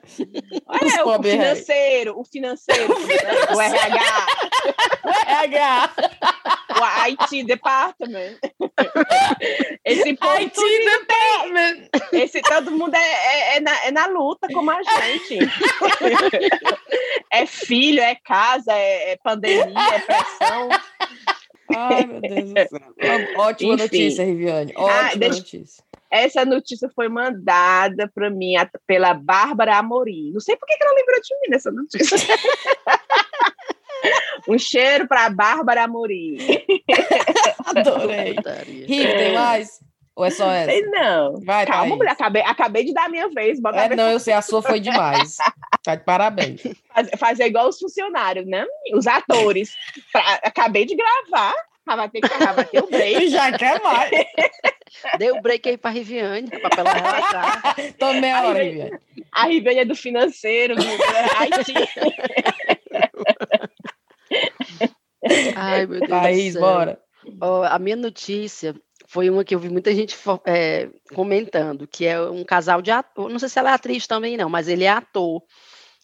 Os 0.83 0.95
É, 0.95 1.03
o 1.03 1.05
pobres 1.05 1.35
financeiro, 1.35 2.19
o 2.19 2.25
financeiro, 2.25 2.95
o 3.55 3.61
RH, 3.61 4.27
RH. 5.29 5.91
o 6.81 6.85
IT 7.11 7.45
department. 7.45 8.39
Esse 9.85 10.15
povo 10.17 10.37
IT 10.37 10.55
department. 10.55 11.89
Esse 12.13 12.41
todo 12.43 12.71
mundo 12.71 12.95
é, 12.95 12.99
é, 12.99 13.57
é 13.57 13.61
na, 13.61 13.85
é 13.85 13.91
na 13.91 14.07
luta 14.07 14.49
como 14.53 14.71
a 14.71 14.81
gente. 14.83 15.39
é 17.33 17.47
filho, 17.47 18.01
é 18.01 18.15
casa, 18.25 18.73
é, 18.73 19.13
é 19.13 19.17
pandemia, 19.23 19.65
é 19.67 19.99
pressão. 20.01 20.69
Ai, 21.77 22.05
meu 22.05 22.21
Deus 22.21 22.45
do 22.45 22.53
céu. 22.53 23.39
Ótima 23.39 23.75
Enfim. 23.75 23.83
notícia, 23.83 24.25
Riviane. 24.25 24.73
Ótima 24.77 25.17
deixa- 25.17 25.39
notícia. 25.39 25.85
Essa 26.11 26.45
notícia 26.45 26.89
foi 26.95 27.09
mandada 27.09 28.09
para 28.15 28.31
mim 28.31 28.53
pela 28.87 29.15
Bárbara 29.15 29.79
Amorim. 29.79 30.31
Não 30.33 30.39
sei 30.39 30.55
por 30.55 30.65
que 30.65 30.77
ela 30.81 30.95
lembrou 30.95 31.21
de 31.21 31.35
mim 31.41 31.51
nessa 31.51 31.73
notícia. 31.73 32.17
um 34.49 34.59
cheiro 34.59 35.07
para 35.09 35.31
Bárbara 35.31 35.85
Amorim. 35.85 36.37
Adorei. 37.65 38.37
Riv, 38.87 39.07
tem 39.17 39.35
mais? 39.35 39.81
Ou 40.17 40.25
é 40.25 40.31
só 40.31 40.49
essa? 40.51 40.71
Sei 40.71 40.81
não. 40.83 41.41
Vai, 41.45 41.67
Calma, 41.67 41.83
Thaís. 41.87 41.97
mulher, 41.97 42.11
acabei, 42.13 42.43
acabei 42.43 42.85
de 42.85 42.95
dar 42.95 43.07
a 43.07 43.09
minha 43.09 43.29
vez. 43.31 43.61
Bota 43.61 43.81
a 43.81 43.85
É, 43.87 43.97
não, 43.97 44.11
eu 44.11 44.21
sei, 44.21 44.33
a 44.33 44.43
sua 44.43 44.63
foi 44.63 44.79
demais. 44.79 45.37
Tá 45.83 45.97
de 45.97 46.05
parabéns. 46.05 46.63
Faz- 46.95 47.11
fazer 47.19 47.47
igual 47.47 47.69
os 47.69 47.79
funcionários, 47.81 48.47
né? 48.47 48.65
Os 48.95 49.07
atores. 49.09 49.75
Pra- 50.13 50.41
acabei 50.45 50.85
de 50.87 50.95
gravar. 50.95 51.55
Ah, 51.87 51.97
Vai 51.97 52.09
ter 52.09 52.21
que 52.21 52.29
vai 52.29 52.65
ter 52.65 52.83
o 52.83 52.87
break. 52.87 53.29
Já 53.29 53.51
quer 53.59 53.83
mais. 53.83 54.11
Deu 55.19 55.43
break 55.43 55.69
aí 55.69 55.77
pra 55.77 55.91
Riviane, 55.91 56.49
pra 56.49 56.71
ela 56.79 56.93
relaxar. 56.95 57.77
Tô 57.99 58.13
meia 58.15 58.39
Aí 58.39 58.47
hora, 58.47 58.63
Riviane. 58.63 58.99
A 59.33 59.47
Ribeira 59.49 59.81
é 59.83 59.85
do 59.85 59.97
financeiro, 59.97 60.77
do 60.77 60.83
Haiti. 61.39 61.75
Ai, 65.57 65.87
meu 65.87 66.01
Deus 66.03 66.53
céu. 66.53 66.63
bora. 66.63 67.01
Ó, 67.41 67.63
a 67.63 67.79
minha 67.79 67.97
notícia 67.97 68.75
foi 69.07 69.31
uma 69.31 69.45
que 69.45 69.55
eu 69.55 69.59
vi 69.59 69.69
muita 69.69 69.95
gente 69.95 70.17
é, 70.47 70.89
comentando, 71.15 71.87
que 71.87 72.07
é 72.07 72.21
um 72.21 72.45
casal 72.45 72.81
de 72.81 72.91
ator, 72.91 73.29
não 73.29 73.39
sei 73.39 73.49
se 73.49 73.59
ela 73.59 73.71
é 73.71 73.75
atriz 73.75 74.07
também 74.07 74.37
não, 74.37 74.49
mas 74.49 74.69
ele 74.69 74.85
é 74.85 74.89
ator, 74.89 75.43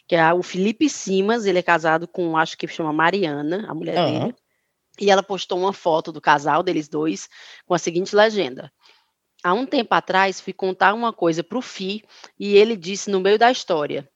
que 0.07 0.15
é 0.15 0.33
o 0.33 0.43
Felipe 0.43 0.89
Simas, 0.89 1.47
ele 1.47 1.59
é 1.59 1.63
casado 1.63 2.07
com, 2.07 2.37
acho 2.37 2.57
que 2.57 2.67
chama 2.69 2.93
Mariana, 2.93 3.67
a 3.69 3.75
mulher 3.75 3.99
Aham. 3.99 4.21
dele, 4.21 4.35
e 5.01 5.11
ela 5.11 5.23
postou 5.23 5.59
uma 5.59 5.73
foto 5.73 6.13
do 6.13 6.21
casal 6.21 6.63
deles 6.63 6.89
dois 6.89 7.29
com 7.65 7.75
a 7.75 7.79
seguinte 7.79 8.15
legenda. 8.15 8.71
Há 9.43 9.55
um 9.55 9.65
tempo 9.65 9.95
atrás, 9.95 10.41
fui 10.41 10.53
contar 10.53 10.93
uma 10.93 11.13
coisa 11.13 11.43
para 11.43 11.57
o 11.57 11.63
Fi 11.63 12.05
e 12.39 12.57
ele 12.57 12.77
disse 12.77 13.11
no 13.11 13.21
meio 13.21 13.39
da 13.39 13.51
história: 13.51 14.07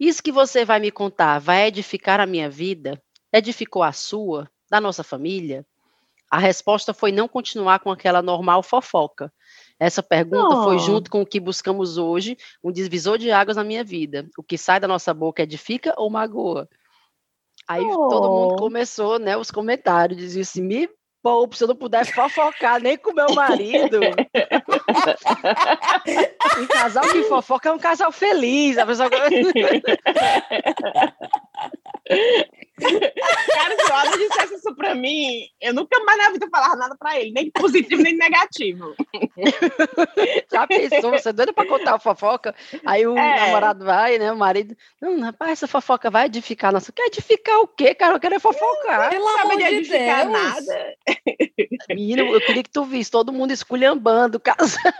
Isso 0.00 0.22
que 0.22 0.32
você 0.32 0.64
vai 0.64 0.80
me 0.80 0.90
contar 0.90 1.38
vai 1.38 1.68
edificar 1.68 2.18
a 2.18 2.26
minha 2.26 2.50
vida? 2.50 3.00
Edificou 3.32 3.82
a 3.82 3.92
sua? 3.92 4.50
Da 4.70 4.80
nossa 4.80 5.02
família? 5.02 5.64
A 6.30 6.38
resposta 6.38 6.94
foi 6.94 7.12
não 7.12 7.28
continuar 7.28 7.80
com 7.80 7.90
aquela 7.90 8.22
normal 8.22 8.62
fofoca. 8.62 9.32
Essa 9.78 10.02
pergunta 10.02 10.62
foi 10.62 10.76
Oh. 10.76 10.78
junto 10.78 11.10
com 11.10 11.20
o 11.22 11.26
que 11.26 11.38
buscamos 11.40 11.98
hoje, 11.98 12.38
um 12.64 12.72
divisor 12.72 13.18
de 13.18 13.30
águas 13.30 13.56
na 13.56 13.64
minha 13.64 13.84
vida. 13.84 14.26
O 14.38 14.42
que 14.42 14.56
sai 14.56 14.80
da 14.80 14.88
nossa 14.88 15.12
boca 15.12 15.42
edifica 15.42 15.92
ou 15.98 16.08
magoa? 16.08 16.68
Aí 17.68 17.82
todo 17.86 18.30
mundo 18.30 18.54
Oh. 18.54 18.56
começou, 18.56 19.18
né, 19.18 19.36
os 19.36 19.50
comentários, 19.50 20.18
dizia 20.18 20.42
assim, 20.42 20.62
me 20.62 20.88
poupe, 21.22 21.56
se 21.56 21.64
eu 21.64 21.68
não 21.68 21.76
puder 21.76 22.04
fofocar 22.06 22.80
nem 22.80 22.96
com 22.96 23.12
meu 23.12 23.32
marido. 23.34 24.00
um 26.58 26.66
casal 26.66 27.04
que 27.10 27.22
fofoca 27.24 27.68
é 27.68 27.72
um 27.72 27.78
casal 27.78 28.10
feliz. 28.10 28.78
A 28.78 28.86
pessoa... 28.86 29.08
Cara, 32.82 33.76
se 33.76 33.90
o 33.90 33.94
Adam 33.94 34.18
dissesse 34.18 34.54
isso 34.54 34.74
pra 34.74 34.94
mim, 34.94 35.46
eu 35.60 35.72
nunca 35.74 36.02
mais 36.04 36.18
na 36.18 36.30
vida 36.30 36.48
falava 36.50 36.74
nada 36.76 36.96
pra 36.98 37.20
ele, 37.20 37.30
nem 37.32 37.50
positivo, 37.50 38.02
nem 38.02 38.16
negativo. 38.16 38.94
Já 40.50 40.66
pensou, 40.66 41.10
você 41.12 41.28
é 41.28 41.32
doida 41.32 41.52
pra 41.52 41.66
contar 41.66 41.94
a 41.94 41.98
fofoca? 41.98 42.54
Aí 42.84 43.06
o 43.06 43.16
É. 43.16 43.40
namorado 43.40 43.84
vai, 43.84 44.18
né? 44.18 44.32
O 44.32 44.36
marido. 44.36 44.76
Não, 45.00 45.20
rapaz, 45.20 45.52
essa 45.52 45.68
fofoca 45.68 46.10
vai 46.10 46.26
edificar. 46.26 46.72
Nossa, 46.72 46.90
quer 46.92 47.06
edificar 47.06 47.60
o 47.60 47.68
quê, 47.68 47.94
cara? 47.94 48.14
Eu 48.16 48.20
quero 48.20 48.34
é 48.34 48.40
fofocar. 48.40 49.10
Pelo 49.10 49.24
Não 49.24 49.36
sabe 49.38 49.56
de 49.58 49.62
edificar 49.64 50.26
Deus. 50.26 50.32
nada. 50.42 50.94
Menino, 51.90 52.34
eu 52.34 52.40
queria 52.40 52.62
que 52.62 52.70
tu 52.70 52.84
visse 52.84 53.10
todo 53.10 53.32
mundo 53.32 53.52
esculhambando 53.52 54.38
o 54.38 54.40
casal. 54.40 54.92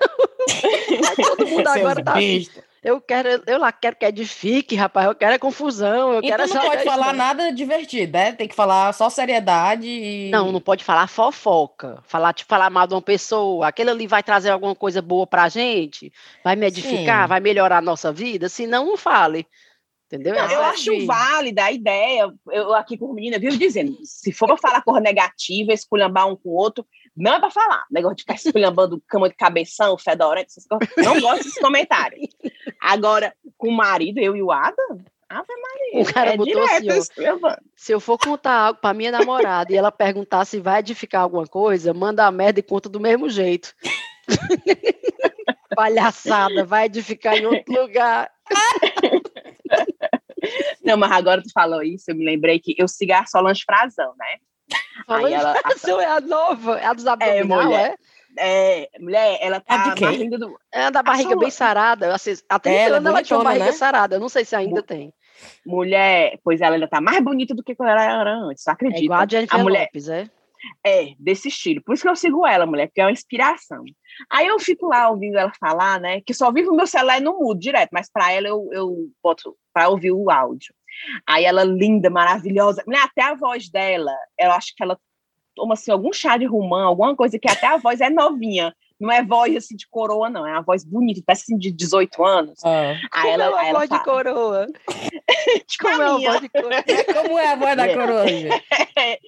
Todo 1.37 1.47
mundo 1.47 1.67
agora 1.69 1.95
Seus 1.95 2.05
tá 2.05 2.13
assim. 2.13 2.49
Eu 2.83 3.01
quero, 3.01 3.29
eu 3.47 3.59
lá 3.59 3.71
quero 3.71 3.95
que 3.95 4.05
edifique, 4.05 4.75
rapaz. 4.75 5.07
Eu 5.07 5.15
quero 5.15 5.35
é 5.35 5.39
confusão. 5.39 6.15
Eu 6.15 6.19
Então 6.19 6.37
quero 6.37 6.53
não 6.53 6.63
pode 6.63 6.83
falar 6.85 7.13
nada 7.13 7.53
divertido, 7.53 8.13
né? 8.13 8.33
Tem 8.33 8.49
que 8.49 8.57
falar 8.57 8.93
só 8.93 9.09
seriedade 9.09 9.87
e... 9.87 10.31
Não, 10.31 10.51
não 10.51 10.61
pode 10.61 10.83
falar 10.83 11.07
fofoca. 11.07 12.03
Falar, 12.09 12.33
tipo, 12.33 12.49
falar 12.49 12.71
mal 12.71 12.89
de 12.89 12.95
uma 12.95 13.03
pessoa. 13.03 13.69
Aquele 13.69 13.91
ali 13.91 14.09
vai 14.09 14.21
trazer 14.21 14.51
alguma 14.51 14.75
coisa 14.75 15.01
boa 15.01 15.29
pra 15.29 15.49
gente? 15.49 16.13
Vai 16.43 16.57
me 16.57 16.67
edificar? 16.67 17.23
Sim. 17.23 17.29
Vai 17.29 17.39
melhorar 17.39 17.79
a 17.79 17.83
nossa 17.83 18.13
vida? 18.13 18.49
Se 18.49 18.67
não, 18.67 18.85
não 18.85 18.97
fale. 18.97 19.47
Entendeu? 20.07 20.35
Não, 20.35 20.51
eu 20.51 20.61
é 20.61 20.65
a 20.65 20.71
acho 20.71 20.91
vida. 20.91 21.07
válida 21.07 21.65
a 21.65 21.73
ideia. 21.73 22.31
Eu 22.51 22.75
aqui 22.75 22.99
com 22.99 23.13
menina, 23.15 23.39
vivo 23.39 23.57
dizendo, 23.57 23.97
se 24.03 24.33
for 24.33 24.59
falar 24.59 24.83
cor 24.83 25.01
negativa, 25.01 25.73
esculhambar 25.73 26.29
um 26.29 26.37
com 26.37 26.51
o 26.51 26.55
outro, 26.55 26.85
não 27.17 27.35
é 27.35 27.41
pra 27.41 27.51
falar. 27.51 27.85
Negócio 27.91 28.17
de 28.17 28.23
ficar 28.23 28.35
esculhambando 28.35 29.03
cama 29.07 29.29
de 29.29 29.35
cabeção, 29.35 29.99
fedorento, 29.99 30.49
essas 30.51 30.67
coisas. 30.67 30.89
Não 30.97 31.21
gosto 31.21 31.45
desses 31.45 31.59
comentários. 31.61 32.29
Agora, 32.81 33.35
com 33.57 33.69
o 33.69 33.77
marido, 33.77 34.19
eu 34.19 34.35
e 34.35 34.43
o 34.43 34.51
Adam, 34.51 34.99
Ave 35.29 35.49
Maria. 35.49 36.03
O 36.03 36.13
cara 36.13 36.35
é 36.35 36.37
botou 36.37 36.55
direto 36.55 36.91
assim, 36.93 37.27
ó. 37.27 37.57
Se 37.75 37.93
eu 37.93 38.01
for 38.01 38.19
contar 38.19 38.55
algo 38.55 38.81
pra 38.81 38.93
minha 38.93 39.11
namorada 39.11 39.73
e 39.73 39.77
ela 39.77 39.91
perguntar 39.91 40.45
se 40.45 40.61
vai 40.61 40.81
edificar 40.81 41.23
alguma 41.23 41.47
coisa, 41.47 41.95
manda 41.95 42.27
a 42.27 42.31
merda 42.31 42.61
e 42.61 42.63
conta 42.63 42.89
do 42.89 43.01
mesmo 43.01 43.29
jeito. 43.31 43.75
Palhaçada, 45.75 46.65
vai 46.65 46.85
edificar 46.87 47.37
em 47.37 47.47
outro 47.47 47.73
lugar. 47.73 48.31
Não, 50.85 50.97
mas 50.99 51.13
agora 51.13 51.43
tu 51.43 51.51
falou 51.53 51.83
isso, 51.83 52.11
eu 52.11 52.15
me 52.15 52.25
lembrei 52.25 52.59
que 52.59 52.75
eu 52.77 52.87
sigo 52.87 53.13
a 53.15 53.25
Solange 53.25 53.65
Frazão, 53.65 54.13
né? 54.19 54.39
Aí 55.09 55.33
ela- 55.33 55.55
é 56.03 56.07
a 56.07 56.21
nova, 56.21 56.79
é 56.79 56.87
a 56.87 56.93
dos 56.93 57.07
abdominal, 57.07 57.65
mulher. 57.65 57.95
é? 57.99 58.13
É, 58.39 58.89
mulher, 58.99 59.39
ela 59.43 59.61
tá 59.61 59.91
de 59.91 59.95
quem? 59.97 60.07
mais 60.07 60.19
linda 60.19 60.39
do. 60.39 60.59
É 60.73 60.91
da 60.91 61.03
barriga 61.03 61.37
bem 61.37 61.51
sarada. 61.51 62.15
Assim, 62.15 62.35
30 62.35 62.69
É, 62.71 62.77
ela 62.85 62.97
é 62.97 63.09
ela 63.11 63.23
tinha 63.23 63.37
uma 63.39 63.45
barriga 63.45 63.67
né? 63.67 63.73
sarada. 63.73 64.17
Eu 64.17 64.21
não 64.21 64.29
sei 64.31 64.45
se 64.45 64.57
ainda 64.57 64.83
tem. 64.83 65.13
Mulher, 65.67 66.39
pois 66.43 66.61
ela 66.61 66.75
ainda 66.77 66.89
tá 66.89 67.01
mais 67.01 67.23
bonita 67.23 67.55
do 67.55 67.63
que 67.63 67.75
quando 67.75 67.91
ela 67.91 68.03
era 68.03 68.35
antes, 68.35 68.65
tu 68.65 68.71
É 68.71 68.73
acredita? 68.73 69.05
igual 69.05 69.21
a 69.21 69.27
Jennifer 69.29 69.61
A 69.61 69.63
mulher- 69.63 69.83
Lopes, 69.85 70.09
é? 70.09 70.31
É, 70.87 71.09
desse 71.19 71.49
estilo. 71.49 71.83
Por 71.85 71.93
isso 71.93 72.05
que 72.05 72.09
eu 72.09 72.15
sigo 72.17 72.47
ela, 72.47 72.65
mulher, 72.65 72.87
porque 72.87 73.01
é 73.01 73.05
uma 73.05 73.11
inspiração. 73.11 73.83
Aí 74.31 74.47
eu 74.47 74.59
fico 74.61 74.87
lá 74.87 75.11
ouvindo 75.11 75.37
ela 75.37 75.53
falar, 75.59 76.01
né? 76.01 76.21
Que 76.25 76.33
só 76.33 76.53
vivo 76.53 76.71
o 76.73 76.77
meu 76.77 76.87
celular 76.87 77.21
no 77.21 77.37
mudo 77.39 77.59
direto, 77.59 77.91
mas 77.93 78.09
para 78.11 78.33
ela 78.33 78.47
eu, 78.49 78.69
eu 78.73 78.97
boto 79.23 79.57
para 79.75 79.89
ouvir 79.89 80.13
o 80.13 80.31
áudio. 80.31 80.73
Aí 81.27 81.45
ela 81.45 81.65
linda, 81.65 82.09
maravilhosa. 82.11 82.83
Mulher, 82.87 83.03
Até 83.03 83.23
a 83.23 83.35
voz 83.35 83.69
dela, 83.69 84.13
eu 84.39 84.51
acho 84.53 84.75
que 84.77 84.83
ela 84.83 84.99
toma 85.55 85.75
assim, 85.75 85.91
algum 85.91 86.13
chá 86.13 86.37
de 86.37 86.47
romã, 86.47 86.85
alguma 86.85 87.15
coisa 87.15 87.39
que 87.39 87.51
até 87.51 87.67
a 87.67 87.77
voz 87.77 88.01
é 88.01 88.09
novinha. 88.11 88.75
Não 89.01 89.11
é 89.11 89.21
voz 89.21 89.57
assim 89.57 89.75
de 89.75 89.87
coroa, 89.89 90.31
não. 90.31 90.47
É 90.47 90.53
uma 90.53 90.63
voz 90.63 90.85
bonita, 90.85 91.21
parece 91.27 91.43
assim 91.43 91.59
de 91.59 91.73
18 91.73 92.25
anos. 92.25 92.61
Ah. 92.65 92.93
Aí 93.13 93.23
Como 93.23 93.27
ela, 93.35 93.45
é 93.45 93.49
uma 93.49 93.59
aí 93.61 93.69
ela 93.69 93.79
voz 93.81 93.91
de 93.91 93.97
fala, 93.97 94.05
coroa? 94.05 94.67
tipo 95.67 95.83
Como 95.83 96.03
a 96.03 96.07
é 96.07 96.15
minha. 96.15 96.31
voz 96.31 96.41
de 96.41 96.49
coroa? 96.49 96.85
Como 97.23 97.39
é 97.39 97.47
a 97.49 97.57
voz 97.57 97.77
da 97.77 97.87
É. 97.89 97.95
coroa! 97.95 98.25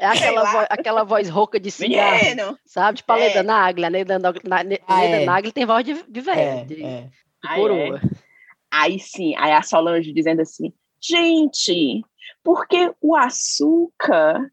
É 0.00 0.06
aquela, 0.06 0.44
voz, 0.50 0.66
aquela 0.70 1.04
voz 1.04 1.28
rouca 1.28 1.60
de 1.60 1.70
cigarro, 1.70 2.18
Menino! 2.24 2.58
sabe? 2.64 2.96
Tipo 2.98 3.12
a 3.12 3.18
É. 3.20 3.28
Leda 3.28 3.42
Nagli. 3.42 3.84
A 3.84 3.88
Leda, 3.88 4.18
Nagli- 4.18 4.48
na- 4.48 4.64
Ne- 4.64 4.80
Ah, 4.88 5.00
Leda 5.02 5.48
é. 5.48 5.50
Tem 5.52 5.66
voz 5.66 5.84
de, 5.84 6.02
de 6.08 6.20
velho, 6.20 6.40
É, 6.40 6.64
de, 6.64 6.82
é. 6.82 7.08
de 7.42 7.54
coroa. 7.54 8.00
Aí 8.72 8.98
sim, 8.98 9.34
aí 9.36 9.52
a 9.52 9.60
Solange 9.62 10.12
dizendo 10.14 10.40
assim, 10.40 10.72
gente, 10.98 12.02
porque 12.42 12.94
o 13.02 13.14
açúcar, 13.14 14.50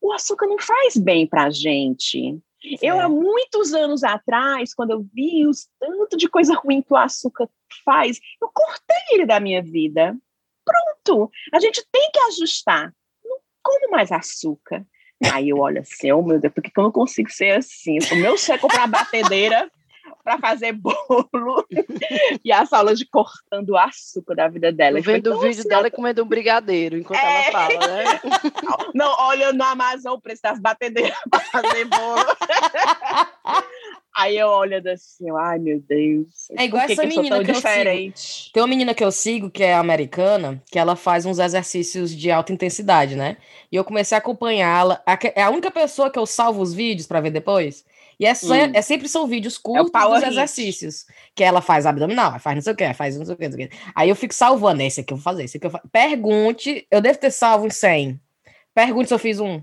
o 0.00 0.12
açúcar 0.12 0.46
não 0.46 0.58
faz 0.58 0.96
bem 0.96 1.26
pra 1.26 1.50
gente. 1.50 2.38
Eu, 2.80 3.00
É. 3.00 3.02
há 3.04 3.08
muitos 3.08 3.74
anos 3.74 4.04
atrás, 4.04 4.72
quando 4.72 4.92
eu 4.92 5.04
vi 5.12 5.46
os 5.46 5.68
tanto 5.80 6.16
de 6.16 6.28
coisa 6.28 6.54
ruim 6.54 6.80
que 6.80 6.92
o 6.92 6.96
açúcar 6.96 7.48
faz, 7.84 8.20
eu 8.40 8.48
cortei 8.54 8.96
ele 9.16 9.26
da 9.26 9.40
minha 9.40 9.62
vida. 9.62 10.16
Pronto, 10.64 11.30
a 11.52 11.58
gente 11.60 11.84
tem 11.90 12.10
que 12.12 12.20
ajustar. 12.20 12.92
Não 13.24 13.38
como 13.62 13.90
mais 13.90 14.12
açúcar. 14.12 14.86
Aí 15.32 15.48
eu 15.48 15.58
olho 15.58 15.80
assim, 15.80 16.12
oh 16.12 16.22
meu 16.22 16.38
Deus, 16.38 16.52
por 16.52 16.62
que 16.62 16.70
eu 16.76 16.82
não 16.84 16.92
consigo 16.92 17.30
ser 17.30 17.56
assim? 17.56 17.98
O 18.12 18.16
meu 18.16 18.34
é 18.34 18.58
comprar 18.58 18.86
batedeira 18.86 19.70
para 20.26 20.38
fazer 20.40 20.72
bolo 20.72 21.64
e 22.44 22.50
a 22.50 22.66
Solange 22.66 23.06
cortando 23.06 23.70
o 23.70 23.76
açúcar 23.78 24.34
da 24.34 24.48
vida 24.48 24.72
dela. 24.72 24.98
Eu 24.98 25.02
vendo 25.04 25.32
o 25.32 25.40
vídeo 25.40 25.60
assim, 25.60 25.68
dela 25.68 25.88
comendo 25.88 26.24
um 26.24 26.26
brigadeiro 26.26 26.98
enquanto 26.98 27.20
É. 27.20 27.48
ela 27.48 27.52
fala, 27.52 27.86
né? 27.86 28.20
Não, 28.92 29.14
olha 29.20 29.52
no 29.52 29.62
Amazon 29.62 30.14
o 30.14 30.20
preço 30.20 30.42
das 30.42 30.58
batedeiras 30.58 31.16
para 31.30 31.38
fazer 31.44 31.84
bolo. 31.84 32.26
Aí 34.16 34.36
eu 34.36 34.48
olhando 34.48 34.88
assim, 34.88 35.26
ai 35.38 35.58
meu 35.60 35.78
Deus. 35.78 36.26
É 36.58 36.64
igual 36.64 36.82
essa 36.82 37.02
que 37.02 37.06
menina 37.06 37.36
que 37.44 37.50
eu 37.50 37.54
sigo. 37.54 37.68
diferente? 37.68 38.50
Tem 38.52 38.60
uma 38.62 38.66
menina 38.66 38.94
que 38.94 39.04
eu 39.04 39.12
sigo, 39.12 39.48
que 39.48 39.62
é 39.62 39.74
americana, 39.74 40.60
que 40.72 40.78
ela 40.78 40.96
faz 40.96 41.24
uns 41.24 41.38
exercícios 41.38 42.10
de 42.10 42.32
alta 42.32 42.52
intensidade, 42.52 43.14
né? 43.14 43.36
E 43.70 43.76
eu 43.76 43.84
comecei 43.84 44.16
a 44.16 44.18
acompanhá-la. 44.18 45.00
É 45.36 45.42
a 45.44 45.50
única 45.50 45.70
pessoa 45.70 46.10
que 46.10 46.18
eu 46.18 46.26
salvo 46.26 46.62
os 46.62 46.74
vídeos 46.74 47.06
pra 47.06 47.20
ver 47.20 47.30
depois. 47.30 47.84
E 48.18 48.24
é, 48.26 48.34
só- 48.34 48.54
Hum. 48.54 48.72
é 48.74 48.80
sempre 48.82 49.08
são 49.08 49.26
vídeos 49.26 49.58
curtos 49.58 49.90
Power 49.90 50.14
dos 50.14 50.20
Hit. 50.24 50.32
exercícios. 50.32 51.04
Que 51.34 51.44
ela 51.44 51.60
faz 51.60 51.84
abdominal, 51.84 52.38
faz 52.40 52.54
não 52.56 52.62
sei 52.62 52.72
o 52.72 52.76
que, 52.76 52.94
faz 52.94 53.16
não 53.16 53.26
sei 53.26 53.34
o 53.34 53.38
que, 53.38 53.48
não 53.48 53.56
sei 53.56 53.66
o 53.66 53.68
que. 53.68 53.76
Aí 53.94 54.08
eu 54.08 54.16
fico 54.16 54.32
salvando. 54.32 54.80
Esse 54.82 55.00
aqui 55.00 55.12
eu 55.12 55.16
vou 55.18 55.22
fazer, 55.24 55.44
esse 55.44 55.56
aqui 55.58 55.66
eu 55.66 55.70
vou 55.70 55.78
fazer. 55.80 55.90
Pergunte, 55.92 56.86
eu 56.90 57.00
devo 57.00 57.18
ter 57.18 57.30
salvo 57.30 57.66
uns 57.66 57.76
100. 57.76 58.18
Pergunte 58.74 59.08
se 59.08 59.14
eu 59.14 59.18
fiz 59.18 59.38
um. 59.40 59.60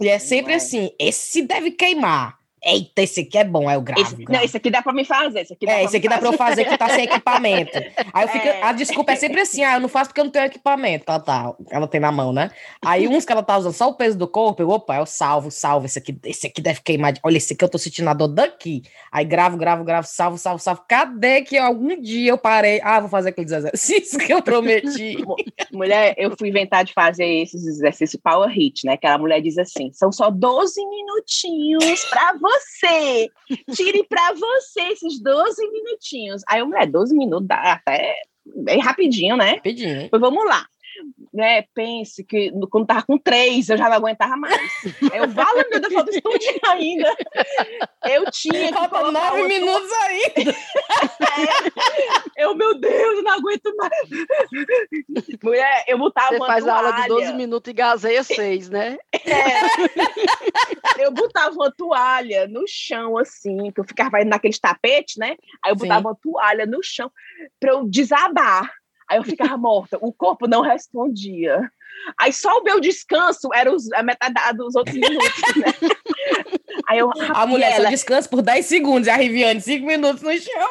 E 0.00 0.08
é 0.08 0.18
sempre 0.18 0.54
assim: 0.54 0.90
esse 0.98 1.42
deve 1.42 1.70
queimar. 1.70 2.35
Eita, 2.66 3.02
esse 3.02 3.20
aqui 3.20 3.38
é 3.38 3.44
bom, 3.44 3.68
aí 3.68 3.76
eu 3.76 3.80
gravo. 3.80 4.00
Esse, 4.02 4.24
não, 4.28 4.40
esse 4.40 4.56
aqui 4.56 4.70
dá 4.70 4.82
pra 4.82 4.92
me 4.92 5.04
fazer. 5.04 5.40
Esse 5.42 5.52
aqui 5.52 5.64
dá 5.66 5.72
É, 5.72 5.84
esse 5.84 5.96
aqui 5.96 6.08
dá 6.08 6.18
pra 6.18 6.28
eu 6.28 6.32
fazer 6.32 6.64
que 6.64 6.76
tá 6.76 6.88
sem 6.88 7.04
equipamento. 7.04 7.78
Aí 8.12 8.24
eu 8.24 8.28
fico, 8.28 8.46
É. 8.48 8.62
a 8.62 8.72
desculpa 8.72 9.12
é 9.12 9.16
sempre 9.16 9.40
assim, 9.40 9.62
ah, 9.62 9.74
eu 9.74 9.80
não 9.80 9.88
faço 9.88 10.10
porque 10.10 10.20
eu 10.20 10.24
não 10.24 10.32
tenho 10.32 10.46
equipamento, 10.46 11.04
tá, 11.04 11.20
tá, 11.20 11.54
ela 11.70 11.86
tem 11.86 12.00
na 12.00 12.10
mão, 12.10 12.32
né? 12.32 12.50
Aí 12.84 13.06
uns 13.06 13.24
que 13.24 13.30
ela 13.30 13.42
tá 13.42 13.56
usando 13.56 13.72
só 13.72 13.88
o 13.88 13.94
peso 13.94 14.18
do 14.18 14.26
corpo, 14.26 14.60
eu, 14.62 14.68
opa, 14.70 14.96
eu 14.96 15.06
salvo, 15.06 15.48
salvo, 15.50 15.86
esse 15.86 15.98
aqui, 16.00 16.18
esse 16.24 16.48
aqui 16.48 16.60
deve 16.60 16.80
queimar, 16.82 17.14
olha, 17.22 17.36
esse 17.36 17.52
aqui 17.52 17.64
eu 17.64 17.68
tô 17.68 17.78
sentindo 17.78 18.10
a 18.10 18.14
dor 18.14 18.28
daqui. 18.28 18.82
Aí 19.12 19.24
gravo, 19.24 19.56
gravo, 19.56 19.84
gravo, 19.84 20.08
salvo, 20.08 20.36
salvo, 20.36 20.58
salvo. 20.60 20.82
Cadê 20.88 21.42
que 21.42 21.56
algum 21.56 22.00
dia 22.00 22.30
eu 22.32 22.38
parei, 22.38 22.80
ah, 22.82 22.98
vou 22.98 23.08
fazer 23.08 23.28
aqueles 23.28 23.52
exercícios 23.52 24.20
que 24.20 24.32
eu 24.32 24.42
prometi. 24.42 25.16
Mulher, 25.72 26.14
eu 26.18 26.36
fui 26.36 26.48
inventar 26.48 26.84
de 26.84 26.92
fazer 26.92 27.26
esses 27.26 27.64
exercícios 27.64 28.20
power 28.20 28.50
hit, 28.50 28.84
né? 28.84 28.94
Aquela 28.94 29.18
mulher 29.18 29.40
diz 29.40 29.56
assim: 29.56 29.92
são 29.92 30.10
só 30.10 30.30
12 30.30 30.80
minutinhos 30.84 32.04
pra 32.06 32.32
você. 32.40 32.55
Tire 33.74 34.04
pra 34.08 34.32
você 34.32 34.80
esses 34.92 35.20
12 35.20 35.70
minutinhos. 35.70 36.42
Aí, 36.48 36.60
eu, 36.60 36.66
mulher, 36.66 36.86
12 36.86 37.14
minutos 37.14 37.48
dá 37.48 37.72
até 37.72 38.14
bem 38.44 38.80
rapidinho, 38.80 39.36
né? 39.36 39.54
Rapidinho, 39.56 40.00
hein? 40.02 40.08
Pois 40.10 40.20
vamos 40.20 40.44
lá. 40.44 40.66
Né, 41.36 41.64
pense 41.74 42.24
que 42.24 42.50
quando 42.70 42.86
tava 42.86 43.02
com 43.02 43.18
três, 43.18 43.68
eu 43.68 43.76
já 43.76 43.90
não 43.90 43.96
aguentava 43.96 44.38
mais. 44.38 44.58
Eu 45.12 45.28
falo, 45.28 45.62
meu 45.68 45.80
Deus, 45.82 45.92
falta 45.92 46.10
estudinho 46.10 46.60
ainda. 46.64 47.14
Eu 48.06 48.30
tinha 48.30 48.68
que 48.68 48.72
Falta 48.72 49.10
nove 49.12 49.40
uma- 49.40 49.46
minutos 49.48 49.92
ainda. 50.04 50.56
Eu, 52.36 52.54
meu 52.54 52.78
Deus, 52.78 53.16
eu 53.18 53.22
não 53.22 53.32
aguento 53.32 53.74
mais. 53.76 54.08
Mulher, 55.42 55.84
eu 55.88 55.96
botava 55.98 56.28
Você 56.28 56.36
uma 56.36 56.46
faz 56.46 56.66
a 56.68 56.76
aula 56.76 56.92
de 56.92 57.08
12 57.08 57.08
toalha. 57.22 57.32
minutos 57.36 57.70
e 57.70 57.72
gazeia 57.74 58.22
6, 58.22 58.68
né? 58.68 58.98
É. 59.24 61.04
eu 61.04 61.12
botava 61.12 61.54
uma 61.54 61.72
toalha 61.72 62.46
no 62.46 62.64
chão, 62.68 63.16
assim, 63.16 63.70
que 63.72 63.80
eu 63.80 63.84
ficava 63.84 64.20
indo 64.20 64.28
naqueles 64.28 64.58
tapetes, 64.58 65.16
né? 65.16 65.36
Aí 65.64 65.72
eu 65.72 65.78
Sim. 65.78 65.86
botava 65.88 66.08
uma 66.08 66.14
toalha 66.22 66.66
no 66.66 66.82
chão 66.82 67.10
para 67.58 67.72
eu 67.72 67.86
desabar. 67.88 68.70
Aí 69.08 69.18
eu 69.18 69.24
ficava 69.24 69.56
morta, 69.56 69.98
o 70.00 70.12
corpo 70.12 70.46
não 70.46 70.62
respondia. 70.62 71.70
Aí 72.18 72.32
só 72.32 72.58
o 72.58 72.62
meu 72.62 72.80
descanso 72.80 73.48
era 73.54 73.72
os, 73.72 73.90
a 73.92 74.02
metade 74.02 74.34
dos 74.56 74.74
outros 74.74 74.96
minutos, 74.96 75.42
né? 75.56 75.72
Aí 76.88 76.98
eu, 76.98 77.10
A 77.34 77.46
mulher 77.46 77.72
só 77.72 77.78
ela, 77.78 77.90
descansa 77.90 78.28
por 78.28 78.42
10 78.42 78.64
segundos, 78.64 79.08
a 79.08 79.16
Riviane 79.16 79.60
5 79.60 79.84
minutos 79.84 80.22
no 80.22 80.32
chão. 80.38 80.68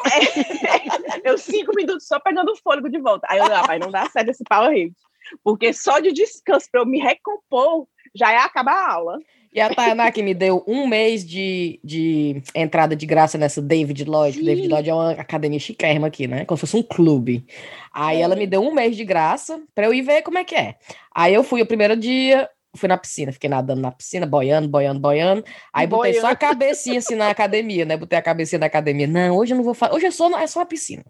eu 1.23 1.37
cinco 1.37 1.73
minutos 1.75 2.07
só 2.07 2.19
pegando 2.19 2.51
o 2.51 2.55
fôlego 2.55 2.89
de 2.89 2.99
volta. 2.99 3.27
Aí 3.29 3.39
eu, 3.39 3.45
rapaz, 3.45 3.79
não 3.79 3.91
dá 3.91 4.07
certo 4.09 4.29
esse 4.29 4.43
power 4.43 4.71
hit. 4.71 4.95
Porque 5.43 5.73
só 5.73 5.99
de 5.99 6.11
descanso 6.13 6.67
para 6.71 6.81
eu 6.81 6.85
me 6.85 6.99
recompor 6.99 7.87
já 8.13 8.31
é 8.31 8.37
acabar 8.37 8.75
a 8.75 8.93
aula. 8.93 9.19
E 9.55 9.61
a 9.61 9.73
Tainá 9.73 10.11
que 10.11 10.21
me 10.21 10.33
deu 10.33 10.65
um 10.67 10.85
mês 10.85 11.25
de, 11.25 11.79
de 11.81 12.43
entrada 12.53 12.93
de 12.93 13.05
graça 13.05 13.37
nessa 13.37 13.61
David 13.61 14.03
Lloyd, 14.03 14.37
Sim. 14.37 14.43
David 14.43 14.67
Lloyd 14.67 14.89
é 14.89 14.93
uma 14.93 15.11
academia 15.11 15.57
chiquérrima 15.57 16.07
aqui, 16.07 16.27
né? 16.27 16.43
Como 16.43 16.57
se 16.57 16.61
fosse 16.61 16.75
um 16.75 16.83
clube. 16.83 17.45
Aí 17.93 18.21
ela 18.21 18.35
me 18.35 18.45
deu 18.45 18.61
um 18.61 18.73
mês 18.73 18.97
de 18.97 19.05
graça 19.05 19.61
pra 19.73 19.85
eu 19.85 19.93
ir 19.93 20.01
ver 20.01 20.23
como 20.23 20.37
é 20.37 20.43
que 20.43 20.55
é. 20.55 20.75
Aí 21.15 21.33
eu 21.33 21.41
fui 21.41 21.61
o 21.61 21.65
primeiro 21.65 21.95
dia, 21.95 22.49
fui 22.75 22.87
na 22.89 22.97
piscina, 22.97 23.31
fiquei 23.31 23.49
nadando 23.49 23.81
na 23.81 23.91
piscina, 23.91 24.25
boiando, 24.25 24.67
boiando, 24.67 24.99
boiando. 24.99 25.43
Aí 25.73 25.87
botei 25.87 26.13
só 26.13 26.19
a 26.19 26.21
Boiando. 26.21 26.39
cabecinha 26.39 26.99
assim 26.99 27.15
na 27.15 27.29
academia, 27.29 27.85
né? 27.85 27.97
Botei 27.97 28.17
a 28.17 28.21
cabecinha 28.21 28.59
na 28.59 28.65
academia. 28.65 29.07
Não, 29.07 29.35
hoje 29.37 29.53
eu 29.53 29.57
não 29.57 29.63
vou 29.63 29.73
fazer. 29.73 29.93
Hoje 29.95 30.05
é 30.07 30.11
só, 30.11 30.29
é 30.39 30.47
só 30.47 30.59
uma 30.59 30.65
piscina. 30.65 31.03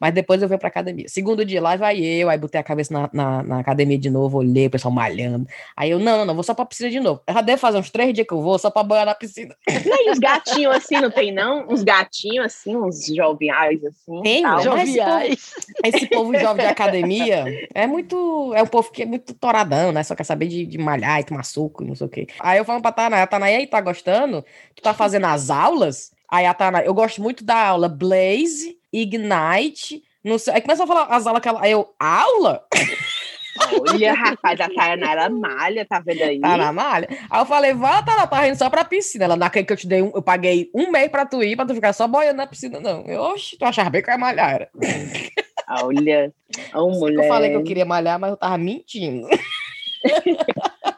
Mas 0.00 0.12
depois 0.12 0.42
eu 0.42 0.48
venho 0.48 0.58
pra 0.58 0.68
academia. 0.68 1.06
Segundo 1.08 1.44
dia, 1.44 1.60
lá 1.62 1.76
vai 1.76 2.00
eu, 2.00 2.28
aí 2.28 2.36
botei 2.36 2.60
a 2.60 2.64
cabeça 2.64 2.92
na, 2.92 3.08
na, 3.12 3.42
na 3.42 3.58
academia 3.60 3.96
de 3.96 4.10
novo, 4.10 4.38
olhei 4.38 4.66
o 4.66 4.70
pessoal 4.70 4.92
malhando. 4.92 5.46
Aí 5.76 5.90
eu, 5.90 5.98
não, 6.00 6.18
não, 6.18 6.24
não, 6.24 6.34
vou 6.34 6.42
só 6.42 6.54
pra 6.54 6.66
piscina 6.66 6.90
de 6.90 6.98
novo. 6.98 7.20
Eu 7.26 7.34
já 7.34 7.40
devo 7.40 7.58
fazer 7.60 7.78
uns 7.78 7.88
três 7.90 8.12
dias 8.12 8.26
que 8.26 8.34
eu 8.34 8.42
vou 8.42 8.58
só 8.58 8.68
pra 8.70 8.82
banhar 8.82 9.06
na 9.06 9.14
piscina. 9.14 9.54
E 10.04 10.10
os 10.10 10.18
gatinhos 10.18 10.74
assim, 10.74 10.96
não 11.00 11.10
tem 11.12 11.30
não? 11.32 11.68
Uns 11.68 11.84
gatinhos 11.84 12.46
assim, 12.46 12.76
uns 12.76 13.06
joviais 13.06 13.78
assim. 13.84 14.20
Tem, 14.22 14.42
tal. 14.42 14.54
mas 14.54 14.64
esse 14.64 14.68
povo- 14.68 14.86
Joviais. 14.86 15.54
Esse 15.84 16.06
povo 16.08 16.38
jovem 16.38 16.66
de 16.66 16.72
academia 16.72 17.44
é 17.72 17.86
muito. 17.86 18.52
É 18.54 18.62
um 18.62 18.66
povo 18.66 18.90
que 18.90 19.02
é 19.02 19.06
muito 19.06 19.32
toradão, 19.34 19.92
né? 19.92 20.02
Só 20.02 20.14
quer 20.16 20.24
saber 20.24 20.48
de, 20.48 20.66
de 20.66 20.78
malhar 20.78 21.11
e 21.20 21.24
tomar 21.24 21.44
suco 21.44 21.82
e 21.82 21.86
não 21.86 21.94
sei 21.94 22.06
o 22.06 22.10
quê. 22.10 22.26
Aí 22.40 22.58
eu 22.58 22.64
falo 22.64 22.80
pra 22.80 22.92
Tana, 22.92 23.26
Tana, 23.26 23.50
e 23.50 23.56
aí, 23.56 23.66
tá 23.66 23.80
gostando? 23.80 24.44
Tu 24.74 24.82
tá 24.82 24.94
fazendo 24.94 25.26
as 25.26 25.50
aulas? 25.50 26.12
Aí 26.30 26.46
a 26.46 26.54
Tana, 26.54 26.82
eu 26.82 26.94
gosto 26.94 27.20
muito 27.20 27.44
da 27.44 27.68
aula 27.68 27.88
Blaze, 27.88 28.78
Ignite, 28.92 30.02
não 30.24 30.38
sei. 30.38 30.54
Aí 30.54 30.60
começa 30.60 30.84
a 30.84 30.86
falar 30.86 31.04
as 31.06 31.26
aulas 31.26 31.42
que 31.42 31.48
ela. 31.48 31.62
Aí 31.62 31.72
eu, 31.72 31.92
aula? 31.98 32.64
Olha, 33.86 34.14
rapaz, 34.14 34.58
a 34.60 34.68
Tayana, 34.68 35.12
ela 35.12 35.28
malha, 35.28 35.84
tá 35.84 36.00
vendo 36.00 36.22
aí? 36.22 36.40
Tá 36.40 36.56
na 36.56 36.72
malha. 36.72 37.06
Aí 37.30 37.40
eu 37.40 37.44
falei, 37.44 37.74
vá, 37.74 38.02
Tana, 38.02 38.26
tá 38.26 38.48
indo 38.48 38.56
só 38.56 38.70
pra 38.70 38.84
piscina. 38.84 39.24
Ela, 39.24 39.36
naquele 39.36 39.66
que 39.66 39.72
eu 39.72 39.76
te 39.76 39.86
dei, 39.86 40.00
um, 40.00 40.10
eu 40.14 40.22
paguei 40.22 40.70
um 40.74 40.90
mês 40.90 41.10
pra 41.10 41.26
tu 41.26 41.42
ir, 41.42 41.54
pra 41.54 41.66
tu 41.66 41.74
ficar 41.74 41.92
só 41.92 42.08
boiando 42.08 42.38
na 42.38 42.46
piscina, 42.46 42.80
não. 42.80 43.04
Eu, 43.04 43.20
oxe, 43.20 43.58
tu 43.58 43.64
achava 43.64 43.90
bem 43.90 44.02
que 44.02 44.08
eu 44.08 44.14
ia 44.14 44.18
malhar. 44.18 44.54
Era. 44.54 44.70
Olha, 45.82 46.32
que 46.50 46.78
mulher. 46.78 47.24
eu 47.24 47.28
falei 47.28 47.50
que 47.50 47.56
eu 47.56 47.64
queria 47.64 47.84
malhar, 47.84 48.18
mas 48.18 48.30
eu 48.30 48.36
tava 48.36 48.56
mentindo. 48.58 49.28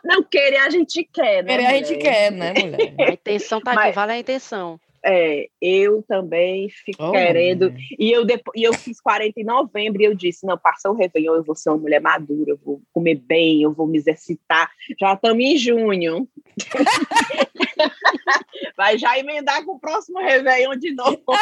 Não, 0.05 0.23
querer 0.23 0.59
a 0.59 0.71
gente 0.71 1.09
quer, 1.13 1.43
né? 1.43 1.57
Querer 1.57 1.67
a 1.67 1.71
gente 1.77 1.97
quer, 1.97 2.31
né, 2.33 2.53
mulher? 2.53 2.95
A 3.09 3.13
intenção 3.13 3.61
tá 3.61 3.75
Mas- 3.75 3.87
aqui, 3.87 3.95
vale 3.95 4.13
a 4.13 4.19
intenção. 4.19 4.79
É, 5.07 5.49
eu 5.61 6.03
também 6.09 6.71
fico 6.71 7.05
Oh, 7.05 7.13
querendo. 7.13 7.71
mulher. 7.71 7.87
E 7.99 8.11
eu, 8.11 8.25
depois, 8.25 8.59
e 8.59 8.65
eu 8.65 8.73
fiz 8.73 8.99
40 9.03 9.39
em 9.39 9.45
novembro 9.45 10.01
e 10.01 10.07
eu 10.07 10.15
disse: 10.15 10.47
não, 10.47 10.57
passou 10.57 10.93
o 10.93 10.97
Réveillon, 10.97 11.35
eu 11.35 11.45
vou 11.45 11.55
ser 11.55 11.69
uma 11.69 11.77
mulher 11.77 12.01
madura, 12.01 12.53
eu 12.53 12.59
vou 12.65 12.81
comer 12.91 13.17
bem, 13.17 13.61
eu 13.61 13.71
vou 13.71 13.87
me 13.87 13.99
exercitar. 13.99 14.71
Já 14.99 15.13
estamos 15.13 15.45
em 15.45 15.59
junho. 15.59 16.27
Vai 18.79 18.97
já 18.97 19.19
emendar 19.19 19.63
com 19.67 19.73
o 19.73 19.79
próximo 19.79 20.21
Réveillon 20.21 20.75
de 20.77 20.95
novo. 20.95 21.21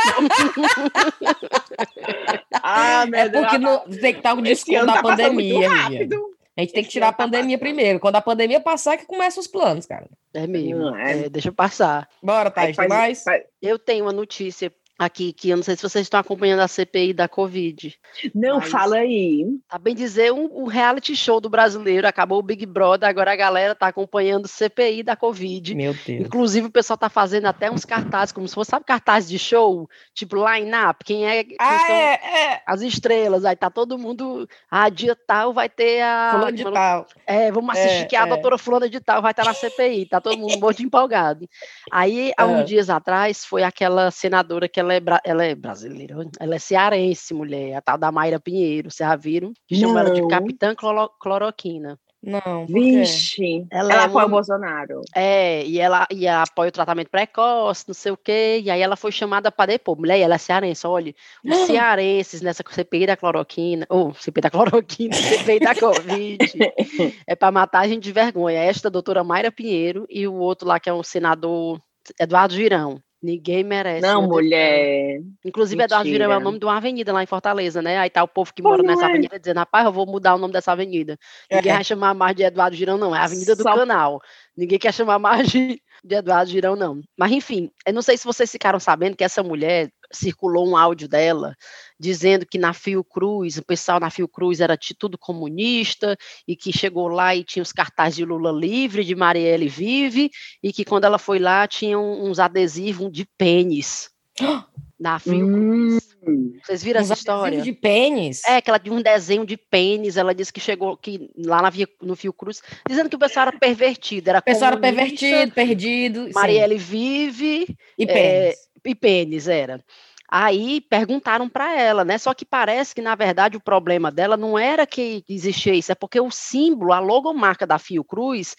ah, 2.62 3.06
meu 3.06 3.20
É 3.20 3.28
Deus, 3.28 3.44
porque 3.44 3.58
não, 3.58 3.78
tem 3.80 4.12
que 4.12 4.18
estar 4.18 4.34
o 4.34 4.40
esse 4.46 4.64
desconto 4.64 4.78
ano 4.78 4.86
da 4.86 4.94
tá 4.94 5.02
pandemia, 5.02 5.68
muito 5.68 5.82
rápido. 5.82 6.32
A 6.56 6.60
gente 6.60 6.72
tem 6.74 6.82
que 6.84 6.90
tirar 6.90 7.08
a 7.08 7.12
pandemia 7.12 7.56
passando. 7.56 7.60
primeiro. 7.74 7.98
Quando 8.00 8.16
a 8.16 8.20
pandemia 8.20 8.60
passar, 8.60 8.98
que 8.98 9.06
começam 9.06 9.40
os 9.40 9.46
planos, 9.46 9.86
cara. 9.86 10.06
É 10.34 10.46
mesmo. 10.46 10.94
É. 10.96 11.24
É, 11.24 11.28
deixa 11.30 11.48
eu 11.48 11.52
passar. 11.54 12.08
Bora, 12.22 12.48
Aí 12.50 12.54
Thaís, 12.54 12.76
tem 12.76 12.88
mais? 12.88 13.22
faz- 13.22 13.44
Eu 13.60 13.78
tenho 13.78 14.04
uma 14.04 14.12
notícia 14.12 14.70
aqui 15.04 15.32
que 15.32 15.50
eu 15.50 15.56
não 15.56 15.62
sei 15.62 15.76
se 15.76 15.82
vocês 15.82 16.04
estão 16.06 16.18
acompanhando 16.20 16.60
a 16.60 16.68
CPI 16.68 17.12
da 17.12 17.28
Covid. 17.28 17.94
Não, 18.34 18.60
fala 18.60 18.96
aí. 18.96 19.44
Tá 19.68 19.78
bem 19.78 19.94
dizer, 19.94 20.32
um, 20.32 20.48
um 20.62 20.66
reality 20.66 21.14
show 21.16 21.40
do 21.40 21.48
brasileiro. 21.48 22.06
Acabou 22.06 22.38
o 22.38 22.42
Big 22.42 22.64
Brother, 22.66 23.08
agora 23.08 23.32
a 23.32 23.36
galera 23.36 23.74
tá 23.74 23.88
acompanhando 23.88 24.48
CPI 24.48 25.02
da 25.02 25.16
Covid. 25.16 25.74
Meu 25.74 25.94
Deus. 25.94 26.26
Inclusive, 26.26 26.66
o 26.66 26.70
pessoal 26.72 26.96
tá 26.96 27.08
fazendo 27.08 27.46
até 27.46 27.70
uns 27.70 27.84
cartazes, 27.84 28.32
como 28.32 28.46
se 28.48 28.54
fosse, 28.54 28.70
sabe, 28.70 28.84
cartaz 28.84 29.28
de 29.28 29.38
show? 29.38 29.88
Tipo, 30.14 30.36
line-up, 30.36 31.04
quem 31.04 31.26
é. 31.26 31.44
quem 31.44 31.56
Ah, 31.58 31.92
é, 31.92 32.14
é. 32.54 32.62
As 32.66 32.80
estrelas, 32.82 33.44
aí 33.44 33.56
tá 33.56 33.70
todo 33.70 33.98
mundo. 33.98 34.48
Ah, 34.70 34.88
dia 34.88 35.16
tal 35.26 35.52
vai 35.52 35.68
ter 35.68 36.02
a. 36.02 36.30
Fulano 36.32 36.56
de 36.56 36.64
tal. 36.64 37.06
É, 37.26 37.50
vamos 37.50 37.76
assistir 37.76 38.02
É, 38.02 38.04
que 38.04 38.16
a 38.16 38.24
é. 38.24 38.26
doutora 38.26 38.58
Fulana 38.58 38.88
de 38.88 39.00
Tal 39.00 39.22
vai 39.22 39.32
estar 39.32 39.44
na 39.44 39.54
CPI, 39.54 40.06
tá 40.06 40.20
todo 40.20 40.38
mundo 40.38 40.58
muito 40.58 40.82
empolgado. 40.82 41.48
Aí, 41.90 42.32
há 42.36 42.44
É. 42.44 42.46
uns 42.46 42.68
dias 42.68 42.90
atrás, 42.90 43.44
foi 43.44 43.62
aquela 43.62 44.10
senadora 44.10 44.68
que 44.68 44.78
ela 44.80 44.91
é, 44.92 45.00
bra- 45.00 45.20
ela 45.24 45.44
é 45.44 45.54
brasileira, 45.54 46.16
ela 46.38 46.54
é 46.54 46.58
cearense, 46.58 47.32
mulher, 47.34 47.74
a 47.76 47.80
tal 47.80 47.98
da 47.98 48.12
Mayra 48.12 48.38
Pinheiro, 48.40 48.90
vocês 48.90 49.08
já 49.08 49.16
viram? 49.16 49.52
Que 49.66 49.76
chama 49.76 50.00
ela 50.00 50.10
de 50.10 50.20
Não. 50.20 50.28
Capitã 50.28 50.74
Cloro- 50.74 51.10
Cloroquina. 51.20 51.98
Não? 52.24 52.66
Vixe, 52.68 53.66
Ela 53.68 53.92
ela, 53.94 54.02
é 54.02 54.04
apoia 54.06 54.24
uma- 54.24 54.26
o 54.26 54.30
Bolsonaro. 54.36 55.00
É, 55.12 55.64
e 55.66 55.80
ela, 55.80 56.06
e 56.08 56.24
ela 56.24 56.44
apoia 56.44 56.68
o 56.68 56.72
tratamento 56.72 57.10
precoce, 57.10 57.84
não 57.88 57.94
sei 57.94 58.12
o 58.12 58.16
quê, 58.16 58.60
e 58.62 58.70
aí 58.70 58.80
ela 58.80 58.94
foi 58.94 59.10
chamada 59.10 59.50
para 59.50 59.72
depor. 59.72 59.98
Mulher, 59.98 60.20
ela 60.20 60.36
é 60.36 60.38
cearense, 60.38 60.86
olha, 60.86 61.12
os 61.44 61.56
cearenses 61.66 62.40
nessa 62.40 62.62
CPI 62.68 63.06
da 63.06 63.16
cloroquina, 63.16 63.84
ou 63.88 64.14
CPI 64.14 64.40
da 64.40 64.50
cloroquina, 64.50 65.10
CPI 65.50 65.58
da 65.58 65.74
Covid, 65.74 66.38
é 67.26 67.34
para 67.34 67.50
matar 67.50 67.80
a 67.80 67.88
gente 67.88 68.04
de 68.04 68.12
vergonha. 68.12 68.60
Esta 68.60 68.88
doutora 68.88 69.24
Mayra 69.24 69.50
Pinheiro 69.50 70.06
e 70.08 70.28
o 70.28 70.34
outro 70.34 70.68
lá 70.68 70.78
que 70.78 70.88
é 70.88 70.94
um 70.94 71.02
senador, 71.02 71.80
Eduardo 72.20 72.54
Girão. 72.54 73.00
Ninguém 73.22 73.62
merece. 73.62 74.00
Não, 74.00 74.22
Deus 74.22 74.32
mulher. 74.32 75.20
Inclusive, 75.44 75.80
Eduardo 75.80 76.08
Girão 76.08 76.24
é 76.24 76.28
o 76.28 76.30
Mentira. 76.32 76.44
nome 76.44 76.58
de 76.58 76.64
uma 76.66 76.76
avenida 76.76 77.12
lá 77.12 77.22
em 77.22 77.26
Fortaleza, 77.26 77.80
né? 77.80 77.98
Aí 77.98 78.10
tá 78.10 78.22
o 78.24 78.26
povo 78.28 78.52
que 78.52 78.60
Pô, 78.60 78.70
mora 78.70 78.82
nessa 78.82 79.04
é? 79.04 79.08
avenida 79.10 79.38
dizendo, 79.38 79.58
rapaz, 79.58 79.86
eu 79.86 79.92
vou 79.92 80.04
mudar 80.06 80.34
o 80.34 80.38
nome 80.38 80.52
dessa 80.52 80.72
avenida. 80.72 81.16
Ninguém 81.50 81.70
É. 81.70 81.74
vai 81.76 81.84
chamar 81.84 82.14
mais 82.14 82.34
de 82.34 82.42
Eduardo 82.42 82.74
Girão, 82.74 82.98
não. 82.98 83.14
É 83.14 83.18
a 83.20 83.24
Avenida 83.24 83.54
do 83.54 83.62
Só- 83.62 83.76
Canal. 83.76 84.20
Ninguém 84.56 84.78
quer 84.78 84.92
chamar 84.92 85.20
mais 85.20 85.48
de 85.48 85.80
de 86.04 86.16
Eduardo 86.16 86.50
Girão, 86.50 86.74
não. 86.74 87.00
Mas, 87.16 87.32
enfim, 87.32 87.70
eu 87.86 87.92
não 87.92 88.02
sei 88.02 88.16
se 88.16 88.24
vocês 88.24 88.50
ficaram 88.50 88.80
sabendo 88.80 89.16
que 89.16 89.24
essa 89.24 89.42
mulher 89.42 89.90
circulou 90.12 90.68
um 90.68 90.76
áudio 90.76 91.08
dela 91.08 91.56
dizendo 91.98 92.44
que 92.44 92.58
na 92.58 92.72
Fiocruz, 92.72 93.56
o 93.56 93.64
pessoal 93.64 94.00
na 94.00 94.10
Fiocruz 94.10 94.60
era 94.60 94.76
tudo 94.98 95.16
comunista 95.16 96.16
e 96.46 96.56
que 96.56 96.72
chegou 96.72 97.08
lá 97.08 97.34
e 97.34 97.44
tinha 97.44 97.62
os 97.62 97.72
cartazes 97.72 98.16
de 98.16 98.24
Lula 98.24 98.50
livre, 98.52 99.04
de 99.04 99.14
Marielle 99.14 99.68
vive, 99.68 100.30
e 100.62 100.72
que 100.72 100.84
quando 100.84 101.04
ela 101.04 101.18
foi 101.18 101.38
lá 101.38 101.66
tinha 101.66 101.98
uns 101.98 102.38
adesivos 102.38 103.10
de 103.10 103.26
pênis. 103.38 104.10
na 105.02 105.18
Fiocruz. 105.18 106.14
Hum, 106.24 106.56
Vocês 106.62 106.82
viram 106.84 107.00
essa 107.00 107.14
história? 107.14 107.60
de 107.60 107.72
pênis? 107.72 108.44
É, 108.44 108.60
que 108.60 108.70
ela 108.70 108.78
tinha 108.78 108.94
um 108.94 109.02
desenho 109.02 109.44
de 109.44 109.56
pênis, 109.56 110.16
ela 110.16 110.32
disse 110.32 110.52
que 110.52 110.60
chegou 110.60 110.96
que 110.96 111.28
lá 111.36 111.60
na 111.60 111.70
via, 111.70 111.88
no 112.00 112.14
Fiocruz, 112.14 112.62
dizendo 112.88 113.10
que 113.10 113.16
o 113.16 113.18
pessoal 113.18 113.48
era 113.48 113.58
pervertido, 113.58 114.30
era 114.30 114.38
o 114.38 114.42
pessoal 114.42 114.72
era 114.72 114.80
pervertido, 114.80 115.52
perdido. 115.52 116.30
Marielle 116.32 116.78
sim. 116.78 116.84
vive 116.84 117.76
e 117.98 118.06
pênis. 118.06 118.54
É, 118.54 118.54
e 118.84 118.94
pênis 118.94 119.48
era. 119.48 119.84
Aí 120.30 120.80
perguntaram 120.80 121.48
para 121.48 121.78
ela, 121.78 122.04
né? 122.04 122.16
Só 122.16 122.32
que 122.32 122.44
parece 122.44 122.94
que, 122.94 123.02
na 123.02 123.14
verdade, 123.16 123.56
o 123.56 123.60
problema 123.60 124.10
dela 124.10 124.36
não 124.36 124.56
era 124.56 124.86
que 124.86 125.24
existia 125.28 125.74
isso, 125.74 125.90
é 125.90 125.94
porque 125.96 126.20
o 126.20 126.30
símbolo, 126.30 126.92
a 126.92 127.00
logomarca 127.00 127.66
da 127.66 127.78
Fiocruz, 127.78 128.56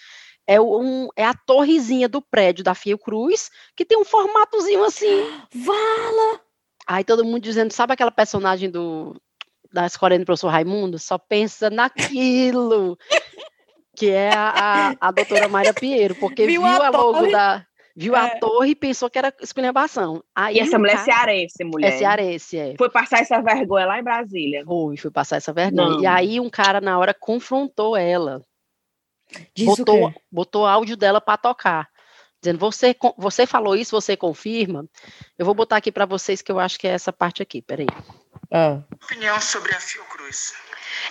é, 0.47 0.59
um, 0.59 1.07
é 1.15 1.25
a 1.25 1.33
torrezinha 1.33 2.07
do 2.07 2.21
prédio 2.21 2.63
da 2.63 2.75
Fiocruz, 2.75 3.49
que 3.75 3.85
tem 3.85 3.97
um 3.97 4.05
formatozinho 4.05 4.83
assim. 4.83 5.23
Vala! 5.53 6.41
Aí 6.85 7.03
todo 7.03 7.23
mundo 7.23 7.41
dizendo, 7.41 7.71
sabe 7.71 7.93
aquela 7.93 8.11
personagem 8.11 8.69
do 8.69 9.15
da 9.71 9.87
escola 9.87 10.19
do 10.19 10.25
professor 10.25 10.49
Raimundo? 10.49 10.99
Só 10.99 11.17
pensa 11.17 11.69
naquilo. 11.69 12.97
que 13.95 14.09
é 14.09 14.33
a, 14.33 14.49
a, 14.49 14.95
a 14.99 15.11
doutora 15.11 15.47
Mayra 15.47 15.73
Pinheiro, 15.73 16.15
porque 16.15 16.45
viu, 16.45 16.61
viu 16.61 16.69
a, 16.69 16.87
a 16.87 16.89
logo 16.89 17.27
da. 17.29 17.65
Viu 17.95 18.15
é. 18.15 18.19
a 18.19 18.39
torre 18.39 18.71
e 18.71 18.75
pensou 18.75 19.07
que 19.07 19.19
era 19.19 19.31
esculhambação. 19.39 20.23
Aí 20.33 20.55
e 20.55 20.59
essa 20.59 20.79
mulher 20.79 20.95
cara, 20.95 21.11
é 21.11 21.13
cearense, 21.13 21.63
mulher. 21.63 21.93
É 21.93 21.97
cearense, 21.97 22.57
é. 22.57 22.73
Foi 22.75 22.89
passar 22.89 23.19
essa 23.19 23.39
vergonha 23.39 23.85
lá 23.85 23.99
em 23.99 24.03
Brasília. 24.03 24.63
Foi, 24.65 24.97
foi 24.97 25.11
passar 25.11 25.35
essa 25.35 25.53
vergonha. 25.53 25.89
Não. 25.89 26.01
E 26.01 26.07
aí 26.07 26.39
um 26.39 26.49
cara, 26.49 26.81
na 26.81 26.97
hora, 26.97 27.13
confrontou 27.13 27.95
ela. 27.95 28.41
Diz 29.55 29.65
botou, 29.65 30.13
botou 30.31 30.65
áudio 30.65 30.95
dela 30.95 31.19
para 31.19 31.37
tocar 31.37 31.89
dizendo 32.43 32.59
você 32.59 32.93
você 33.17 33.47
falou 33.47 33.73
isso, 33.73 33.91
você 33.91 34.17
confirma. 34.17 34.85
Eu 35.39 35.45
vou 35.45 35.55
botar 35.55 35.77
aqui 35.77 35.91
para 35.91 36.05
vocês 36.05 36.41
que 36.41 36.51
eu 36.51 36.59
acho 36.59 36.77
que 36.77 36.85
é 36.85 36.91
essa 36.91 37.13
parte 37.13 37.41
aqui. 37.41 37.61
Peraí. 37.61 37.87
Ah. 38.51 38.81
Opinião 39.05 39.39
sobre 39.39 39.73
a 39.73 39.79
Fiocruz. 39.79 40.53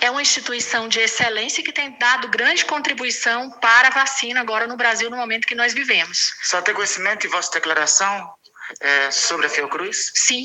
É 0.00 0.10
uma 0.10 0.22
instituição 0.22 0.88
de 0.88 1.00
excelência 1.00 1.64
que 1.64 1.72
tem 1.72 1.98
dado 1.98 2.28
grande 2.28 2.64
contribuição 2.64 3.50
para 3.58 3.88
a 3.88 3.90
vacina 3.90 4.40
agora 4.40 4.66
no 4.66 4.76
Brasil 4.76 5.10
no 5.10 5.16
momento 5.16 5.46
que 5.46 5.54
nós 5.54 5.72
vivemos. 5.72 6.34
Só 6.42 6.60
tem 6.60 6.74
conhecimento 6.74 7.22
de 7.22 7.28
vossa 7.28 7.50
declaração 7.52 8.32
é, 8.80 9.10
sobre 9.10 9.46
a 9.46 9.48
Fiocruz? 9.48 10.12
Sim. 10.14 10.44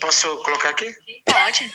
Posso 0.00 0.42
colocar 0.42 0.70
aqui? 0.70 0.94
Pode. 1.24 1.72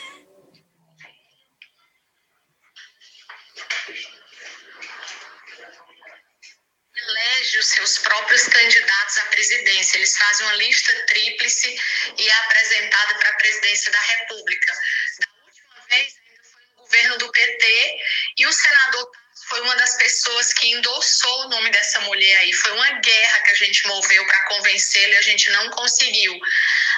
Elege 7.22 7.60
os 7.60 7.68
seus 7.68 7.98
próprios 8.00 8.44
candidatos 8.48 9.18
à 9.20 9.26
presidência. 9.26 9.98
Eles 9.98 10.18
fazem 10.18 10.46
uma 10.46 10.56
lista 10.56 10.94
tríplice 11.08 11.76
e 12.18 12.30
é 12.30 12.34
apresentada 12.34 13.16
para 13.16 13.30
a 13.30 13.34
presidência 13.34 13.92
da 13.92 14.00
República. 14.00 14.74
Da 15.20 15.28
última 15.46 15.88
vez, 15.90 16.16
ainda 16.18 16.44
foi 16.44 16.62
no 16.62 16.76
governo 16.84 17.18
do 17.18 17.32
PT 17.32 18.00
e 18.38 18.48
o 18.48 18.54
senador 18.54 19.12
foi 19.48 19.62
uma 19.62 19.76
das 19.76 19.96
pessoas 19.98 20.54
que 20.54 20.72
endossou 20.72 21.46
o 21.46 21.50
nome 21.50 21.70
dessa 21.72 22.00
mulher 22.02 22.40
aí. 22.40 22.54
Foi 22.54 22.72
uma 22.72 22.92
guerra 23.00 23.40
que 23.42 23.52
a 23.52 23.56
gente 23.56 23.86
moveu 23.88 24.26
para 24.26 24.46
convencê-la 24.46 25.14
e 25.14 25.18
a 25.18 25.22
gente 25.22 25.50
não 25.50 25.70
conseguiu. 25.72 26.40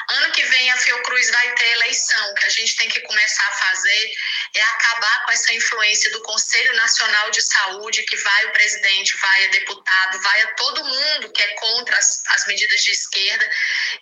Ano 0.09 0.31
que 0.31 0.43
vem 0.45 0.69
a 0.69 0.77
Fiocruz 0.77 1.31
vai 1.31 1.55
ter 1.55 1.71
eleição. 1.71 2.29
O 2.29 2.35
que 2.35 2.45
a 2.45 2.49
gente 2.49 2.75
tem 2.75 2.89
que 2.89 3.01
começar 3.01 3.47
a 3.47 3.53
fazer 3.53 4.11
é 4.55 4.61
acabar 4.61 5.25
com 5.25 5.31
essa 5.31 5.53
influência 5.53 6.11
do 6.11 6.21
Conselho 6.21 6.73
Nacional 6.75 7.31
de 7.31 7.41
Saúde, 7.41 8.03
que 8.03 8.15
vai 8.17 8.45
o 8.45 8.51
presidente, 8.51 9.17
vai 9.17 9.45
a 9.45 9.49
deputado, 9.49 10.21
vai 10.21 10.41
a 10.41 10.47
todo 10.53 10.85
mundo 10.85 11.31
que 11.31 11.41
é 11.41 11.47
contra 11.55 11.97
as, 11.97 12.21
as 12.27 12.45
medidas 12.45 12.83
de 12.83 12.91
esquerda, 12.91 13.49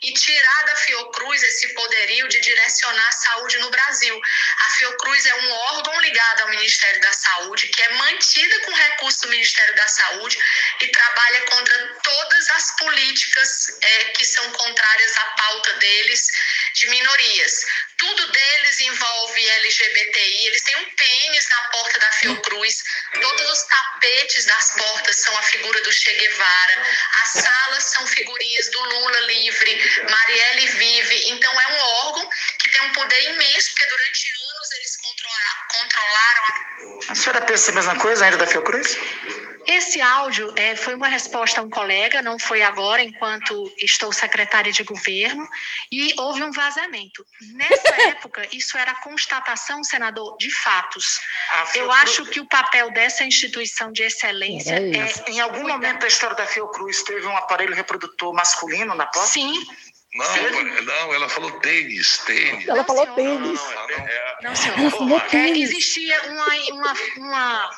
e 0.02 0.14
tirar 0.14 0.66
da 0.66 0.76
Fiocruz 0.76 1.42
esse 1.44 1.74
poderio 1.74 2.28
de 2.28 2.40
direcionar 2.42 3.08
a 3.08 3.12
saúde 3.12 3.60
no 3.60 3.70
Brasil. 3.70 4.22
A 4.60 4.70
Fiocruz 4.72 5.26
é 5.26 5.36
um 5.36 5.52
órgão 5.52 6.02
ligado 6.02 6.42
ao 6.42 6.50
Ministério 6.50 7.00
da 7.02 7.14
Saúde, 7.14 7.68
que 7.68 7.82
é 7.82 7.90
mantida 7.94 8.60
com 8.62 8.74
recursos 8.74 9.22
do 9.22 9.30
Ministério 9.30 9.76
da 9.76 9.88
Saúde 9.88 10.38
e 10.82 10.88
trabalha 10.88 11.42
contra 11.44 11.96
todas 12.04 12.50
as 12.52 12.76
políticas 12.78 13.68
é, 13.82 14.04
que 14.06 14.26
são 14.26 14.52
contrárias 14.52 15.18
à 15.18 15.26
pauta 15.26 15.74
deles 15.76 16.28
de 16.76 16.90
minorias. 16.90 17.66
Tudo 18.02 18.32
deles 18.32 18.80
envolve 18.80 19.48
LGBTI, 19.48 20.48
eles 20.48 20.64
têm 20.64 20.76
um 20.76 20.86
pênis 20.86 21.48
na 21.50 21.62
porta 21.70 22.00
da 22.00 22.12
Fiocruz, 22.14 22.84
todos 23.14 23.52
os 23.52 23.62
tapetes 23.62 24.46
das 24.46 24.72
portas 24.72 25.18
são 25.18 25.38
a 25.38 25.42
figura 25.44 25.80
do 25.84 25.94
Che 25.94 26.12
Guevara, 26.12 26.82
as 27.22 27.30
salas 27.30 27.84
são 27.84 28.08
figurinhas 28.08 28.72
do 28.72 28.82
Lula 28.82 29.20
livre, 29.20 30.04
Marielle 30.10 30.68
vive. 30.68 31.30
Então 31.30 31.54
é 31.62 31.74
um 31.74 31.78
órgão 32.08 32.28
que 32.58 32.72
tem 32.72 32.82
um 32.82 32.94
poder 32.94 33.22
imenso, 33.22 33.70
porque 33.70 33.86
durante 33.86 34.32
anos 34.56 34.72
eles 34.72 34.98
controlaram. 35.72 36.44
A, 37.08 37.12
a 37.12 37.16
senhora 37.16 37.42
pensa 37.42 37.70
a 37.70 37.76
mesma 37.76 37.96
coisa 38.00 38.26
ainda 38.26 38.38
da 38.38 38.48
Fiocruz? 38.48 38.98
Esse 39.68 40.02
áudio 40.02 40.52
é, 40.56 40.76
foi 40.76 40.96
uma 40.96 41.08
resposta 41.08 41.62
a 41.62 41.64
um 41.64 41.70
colega, 41.70 42.22
não 42.22 42.40
foi 42.40 42.64
agora, 42.64 43.02
enquanto 43.02 43.72
estou 43.78 44.12
secretária 44.12 44.72
de 44.72 44.84
governo, 44.84 45.48
e 45.92 46.14
houve 46.18 46.44
um 46.44 46.52
vazamento. 46.52 47.26
Nessa 47.54 47.91
época, 47.96 48.48
isso 48.52 48.78
era 48.78 48.94
constatação, 48.96 49.84
senador, 49.84 50.38
de 50.38 50.52
fatos. 50.52 51.20
Ah, 51.50 51.66
Eu 51.76 51.92
acho 51.92 52.26
que 52.26 52.40
o 52.40 52.46
papel 52.46 52.92
dessa 52.92 53.24
instituição 53.24 53.92
de 53.92 54.04
excelência 54.04 54.76
é. 54.76 54.98
é 54.98 55.32
em 55.32 55.40
algum 55.40 55.68
momento 55.68 56.02
da 56.02 56.08
história 56.08 56.36
da 56.36 56.46
Fiocruz 56.46 57.04
teve 57.04 57.26
um 57.26 57.38
aparelho 57.38 57.76
reprodutor 57.76 58.34
masculino 58.34 58.96
na 58.96 59.06
porta? 59.06 59.30
Sim. 59.30 59.54
Não, 60.14 60.26
Sim. 60.26 60.82
não, 60.84 61.14
ela 61.14 61.30
falou 61.30 61.52
tênis, 61.60 62.18
tênis. 62.20 62.68
Ela 62.68 62.84
falou 62.84 63.08
tênis. 63.08 63.62
Não, 63.62 63.74
não, 63.74 63.88
não, 63.88 64.08
é, 64.08 64.38
não 64.44 64.56
senhor. 64.56 64.80
Ela 64.80 64.92
falou 64.92 65.18
é, 65.18 65.22
tênis. 65.22 65.70
É, 65.70 65.72
existia 65.72 66.22
uma, 66.24 66.56
uma, 66.74 66.94
uma 67.18 67.70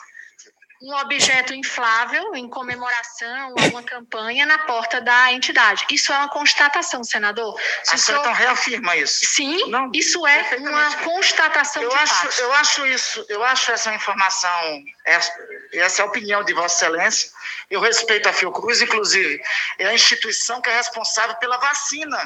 um 0.83 0.93
objeto 0.97 1.53
inflável 1.53 2.35
em 2.35 2.49
comemoração 2.49 3.55
a 3.57 3.67
uma 3.69 3.81
campanha 3.81 4.45
na 4.45 4.57
porta 4.59 4.99
da 4.99 5.31
entidade. 5.31 5.85
Isso 5.89 6.11
é 6.11 6.17
uma 6.17 6.27
constatação, 6.27 7.01
senador. 7.05 7.57
Se 7.85 7.95
a 7.95 7.97
senhora 7.97 8.23
então 8.23 8.33
reafirma 8.33 8.93
isso? 8.97 9.25
Sim, 9.25 9.69
Não, 9.69 9.89
isso 9.93 10.27
é 10.27 10.57
uma 10.57 10.93
constatação 10.97 11.81
eu 11.81 11.89
de 11.89 11.95
acho, 11.95 12.13
fato. 12.13 12.39
Eu 12.41 12.53
acho 12.53 12.85
isso, 12.85 13.25
eu 13.29 13.43
acho 13.45 13.71
essa 13.71 13.95
informação, 13.95 14.83
essa, 15.05 15.31
essa 15.71 16.01
é 16.01 16.03
a 16.03 16.07
opinião 16.07 16.43
de 16.43 16.53
Vossa 16.53 16.83
Excelência. 16.83 17.31
Eu 17.69 17.79
respeito 17.79 18.27
a 18.27 18.33
Fiocruz, 18.33 18.81
inclusive, 18.81 19.41
é 19.79 19.87
a 19.87 19.93
instituição 19.93 20.61
que 20.61 20.69
é 20.69 20.75
responsável 20.75 21.35
pela 21.37 21.57
vacina. 21.59 22.17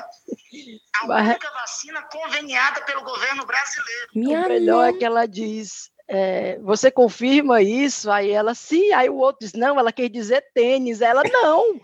A 1.01 1.05
única 1.05 1.51
vacina 1.51 2.01
conveniada 2.11 2.81
pelo 2.81 3.03
governo 3.03 3.45
brasileiro. 3.45 4.07
Minha 4.15 4.39
o 4.39 4.49
melhor 4.49 4.89
é 4.89 4.93
que 4.93 5.05
ela 5.05 5.27
diz 5.27 5.91
é, 6.09 6.57
você 6.59 6.89
confirma 6.89 7.61
isso? 7.61 8.09
Aí 8.09 8.31
ela, 8.31 8.55
sim. 8.55 8.93
Aí 8.93 9.09
o 9.09 9.17
outro 9.17 9.39
diz, 9.41 9.53
não, 9.53 9.77
ela 9.77 9.91
quer 9.91 10.09
dizer 10.09 10.43
tênis. 10.53 11.01
Ela, 11.01 11.23
não. 11.23 11.79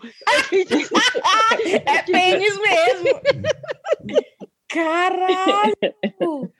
é 1.84 2.02
pênis 2.02 2.58
mesmo. 2.58 3.20
Caralho! 4.68 6.52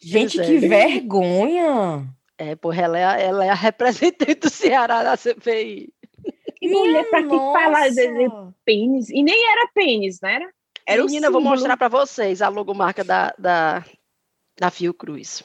Gente, 0.00 0.40
que 0.40 0.58
vergonha! 0.58 2.08
É, 2.38 2.56
porra, 2.56 2.82
ela 2.82 2.98
é, 2.98 3.24
ela 3.24 3.44
é 3.44 3.50
a 3.50 3.54
representante 3.54 4.34
do 4.34 4.50
Ceará 4.50 5.02
na 5.02 5.16
CPI. 5.16 5.92
Mulher, 6.62 7.08
pra 7.10 7.22
que 7.22 7.28
falar 7.28 7.88
de 7.90 8.28
pênis? 8.64 9.10
E 9.10 9.22
nem 9.22 9.50
era 9.50 9.68
pênis, 9.74 10.18
não 10.20 10.30
era? 10.30 10.50
Era 10.86 11.04
Menina, 11.04 11.26
eu 11.28 11.32
vou 11.32 11.40
mostrar 11.40 11.76
para 11.76 11.88
vocês 11.88 12.40
a 12.42 12.48
logomarca 12.48 13.04
da, 13.04 13.34
da, 13.38 13.84
da 14.58 14.70
Fiocruz. 14.70 15.44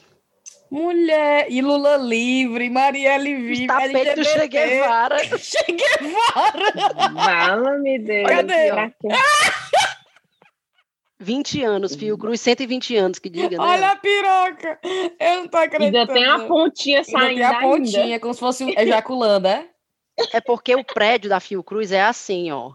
Mulher, 0.70 1.46
e 1.48 1.62
Lula 1.62 1.96
livre, 1.96 2.68
Marielle 2.68 3.34
vive, 3.34 3.66
tapete 3.66 4.14
do 4.14 4.24
Che 4.24 4.48
Guevara. 4.48 5.16
che 5.24 5.72
Guevara. 5.72 7.14
Fala-me 7.14 7.98
Deus. 7.98 8.28
Cadê? 8.28 8.92
20 11.18 11.62
anos, 11.64 11.94
Fiocruz, 11.94 12.40
120 12.40 12.96
anos, 12.96 13.18
que 13.18 13.30
diga, 13.30 13.56
né? 13.56 13.64
Olha 13.64 13.90
a 13.92 13.96
piroca! 13.96 14.78
Eu 15.18 15.36
não 15.36 15.48
tô 15.48 15.56
acreditando. 15.56 15.98
Ainda 15.98 16.12
tem 16.12 16.26
a 16.26 16.46
pontinha 16.46 17.02
saindo 17.02 17.26
ainda. 17.26 17.34
tem 17.34 17.44
a 17.44 17.60
pontinha, 17.60 18.02
ainda. 18.04 18.20
como 18.20 18.34
se 18.34 18.40
fosse 18.40 18.64
um 18.64 18.68
ejaculando, 18.68 19.48
é? 19.48 19.68
É 20.32 20.40
porque 20.40 20.74
o 20.74 20.84
prédio 20.84 21.30
da 21.30 21.40
Fiocruz 21.40 21.92
é 21.92 22.02
assim, 22.02 22.50
ó. 22.50 22.72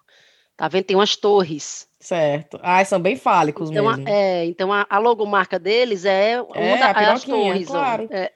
Tá 0.56 0.68
vendo? 0.68 0.86
Tem 0.86 0.96
umas 0.96 1.16
torres. 1.16 1.88
Certo. 2.04 2.60
Ah, 2.62 2.84
são 2.84 3.00
bem 3.00 3.16
fálicos 3.16 3.72
então, 3.72 3.86
mesmo. 3.86 4.06
A, 4.06 4.12
é, 4.12 4.46
então 4.46 4.74
a, 4.74 4.86
a, 4.90 5.00
logomarca 5.00 5.58
deles 5.58 6.04
é, 6.04 6.34
é 6.54 6.78
da, 6.78 6.92
a 6.92 7.14
as 7.14 7.24
torres. 7.24 7.66
Claro. 7.66 8.10
É. 8.12 8.30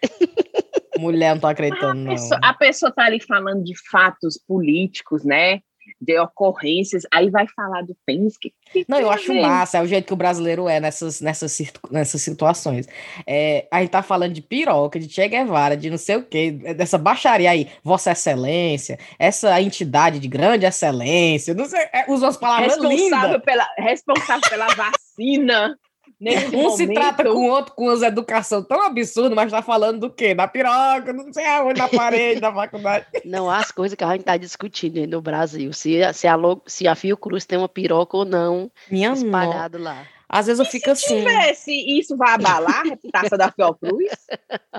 Mulher, 0.97 1.33
não 1.33 1.41
tô 1.41 1.47
acreditando, 1.47 2.07
a 2.07 2.13
pessoa, 2.13 2.39
a 2.41 2.53
pessoa 2.53 2.91
tá 2.93 3.03
ali 3.03 3.19
falando 3.21 3.65
de 3.65 3.73
fatos 3.91 4.39
políticos, 4.47 5.25
né? 5.25 5.59
De 5.99 6.19
ocorrências, 6.19 7.03
aí 7.11 7.29
vai 7.29 7.47
falar 7.47 7.81
do 7.83 7.95
pênis. 8.05 8.37
Que, 8.37 8.53
que 8.71 8.85
Não, 8.87 8.99
eu 8.99 9.09
acho 9.09 9.33
massa, 9.33 9.79
é 9.79 9.81
o 9.81 9.87
jeito 9.87 10.05
que 10.05 10.13
o 10.13 10.17
brasileiro 10.17 10.69
é 10.69 10.79
nessas, 10.79 11.19
nessas, 11.21 11.57
nessas 11.89 12.21
situações. 12.21 12.87
É, 13.25 13.67
a 13.71 13.81
gente 13.81 13.89
tá 13.89 14.03
falando 14.03 14.33
de 14.33 14.41
piroca, 14.41 14.99
de 14.99 15.09
Che 15.09 15.27
Guevara, 15.27 15.75
de 15.75 15.89
não 15.89 15.97
sei 15.97 16.17
o 16.17 16.23
quê, 16.23 16.51
dessa 16.51 16.97
baixaria 16.97 17.49
aí, 17.49 17.69
Vossa 17.83 18.11
Excelência, 18.11 18.99
essa 19.17 19.59
entidade 19.61 20.19
de 20.19 20.27
grande 20.27 20.65
excelência, 20.65 21.53
não 21.53 21.65
sei, 21.65 21.81
é, 21.93 22.05
usa 22.07 22.27
umas 22.27 22.37
palavras 22.37 22.73
Responsável 22.73 23.27
lindas. 23.27 23.41
pela, 23.43 23.67
responsável 23.77 24.49
pela 24.49 24.67
vacina. 24.67 25.77
Nesse 26.19 26.47
Um 26.55 26.71
se 26.71 26.83
momento. 26.83 26.93
trata 26.99 27.23
com 27.25 27.29
o 27.29 27.49
outro 27.49 27.73
com 27.75 27.83
umas 27.85 28.01
educação 28.01 28.63
tão 28.63 28.81
absurda, 28.81 29.35
mas 29.35 29.51
tá 29.51 29.61
falando 29.61 29.99
do 29.99 30.09
quê? 30.11 30.33
Da 30.33 30.47
piroca, 30.47 31.13
não 31.13 31.31
sei 31.31 31.45
aonde, 31.45 31.79
na 31.79 31.87
parede, 31.87 32.41
da 32.41 32.51
faculdade. 32.53 33.05
Não 33.25 33.49
há 33.49 33.57
as 33.57 33.71
coisas 33.71 33.95
que 33.95 34.03
a 34.03 34.11
gente 34.11 34.21
está 34.21 34.35
discutindo 34.37 34.97
aí 34.97 35.05
no 35.07 35.21
Brasil. 35.21 35.71
Se, 35.73 36.01
a- 36.01 36.13
se, 36.13 36.27
a, 36.27 36.35
lo- 36.35 36.61
se 36.65 36.87
a 36.87 36.95
Fiocruz 36.95 37.45
tem 37.45 37.57
uma 37.57 37.69
piroca 37.69 38.17
ou 38.17 38.25
não 38.25 38.71
Minha 38.89 39.11
espalhado 39.13 39.77
lá. 39.77 40.05
Às 40.29 40.47
vezes 40.47 40.59
eu 40.59 40.65
fico 40.65 40.85
Se 40.85 40.91
assim. 41.05 41.19
tivesse, 41.19 41.71
isso 41.99 42.17
vai 42.17 42.33
abalar 42.33 42.81
a 42.81 42.83
reputação 42.83 43.37
da 43.37 43.49
Fiocruz? 43.51 44.11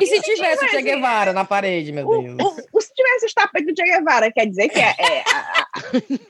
E 0.01 0.07
se 0.07 0.21
tivesse 0.21 0.65
o 0.65 0.69
Che 0.69 0.83
Guevara 0.83 1.33
na 1.33 1.45
parede, 1.45 1.91
meu 1.93 2.07
O, 2.07 2.23
Deus? 2.23 2.37
o- 2.43 2.77
o- 2.77 2.81
se 2.83 2.93
tivesse 2.93 3.27
os 3.27 3.33
tapetes 3.33 3.67
do 3.67 3.75
Che 3.77 3.85
Guevara, 3.91 4.31
quer 4.33 4.45
dizer 4.47 4.69
que 4.69 4.79
é- 4.79 4.95
é, 4.99 5.25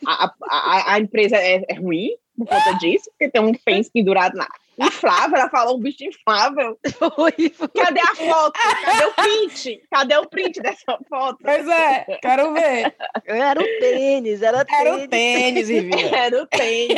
a, 0.07 0.25
a- 0.25 0.25
a- 0.25 0.33
a- 0.51 0.93
a 0.95 1.01
empresa 1.01 1.37
é, 1.37 1.65
é 1.69 1.75
ruim 1.75 2.11
por 2.39 2.47
conta 2.47 2.72
disso, 2.74 3.11
porque 3.11 3.28
tem 3.28 3.43
um 3.43 3.53
pênis 3.53 3.91
pendurado 3.91 4.36
lá. 4.36 4.47
Inflável, 4.80 5.36
ela 5.36 5.51
falou 5.51 5.76
um 5.76 5.80
bicho 5.80 6.05
inflável. 6.05 6.78
Cadê 7.74 8.01
a 8.01 8.14
foto? 8.14 8.53
Cadê 8.84 9.05
o 9.05 9.12
print? 9.12 9.82
Cadê 9.91 10.16
o 10.16 10.28
print 10.28 10.61
dessa 10.61 10.99
foto? 11.09 11.39
Pois 11.43 11.66
é, 11.66 12.05
quero 12.22 12.55
ver. 12.55 12.95
Era 13.26 13.61
o 13.61 13.64
tênis, 13.80 14.41
era 14.41 14.64
tênis. 14.64 14.80
Era 14.80 14.95
o 14.95 15.09
tênis, 15.09 15.68
Rivinha. 15.68 16.16
Era 16.16 16.43
o 16.43 16.47
tênis. 16.47 16.97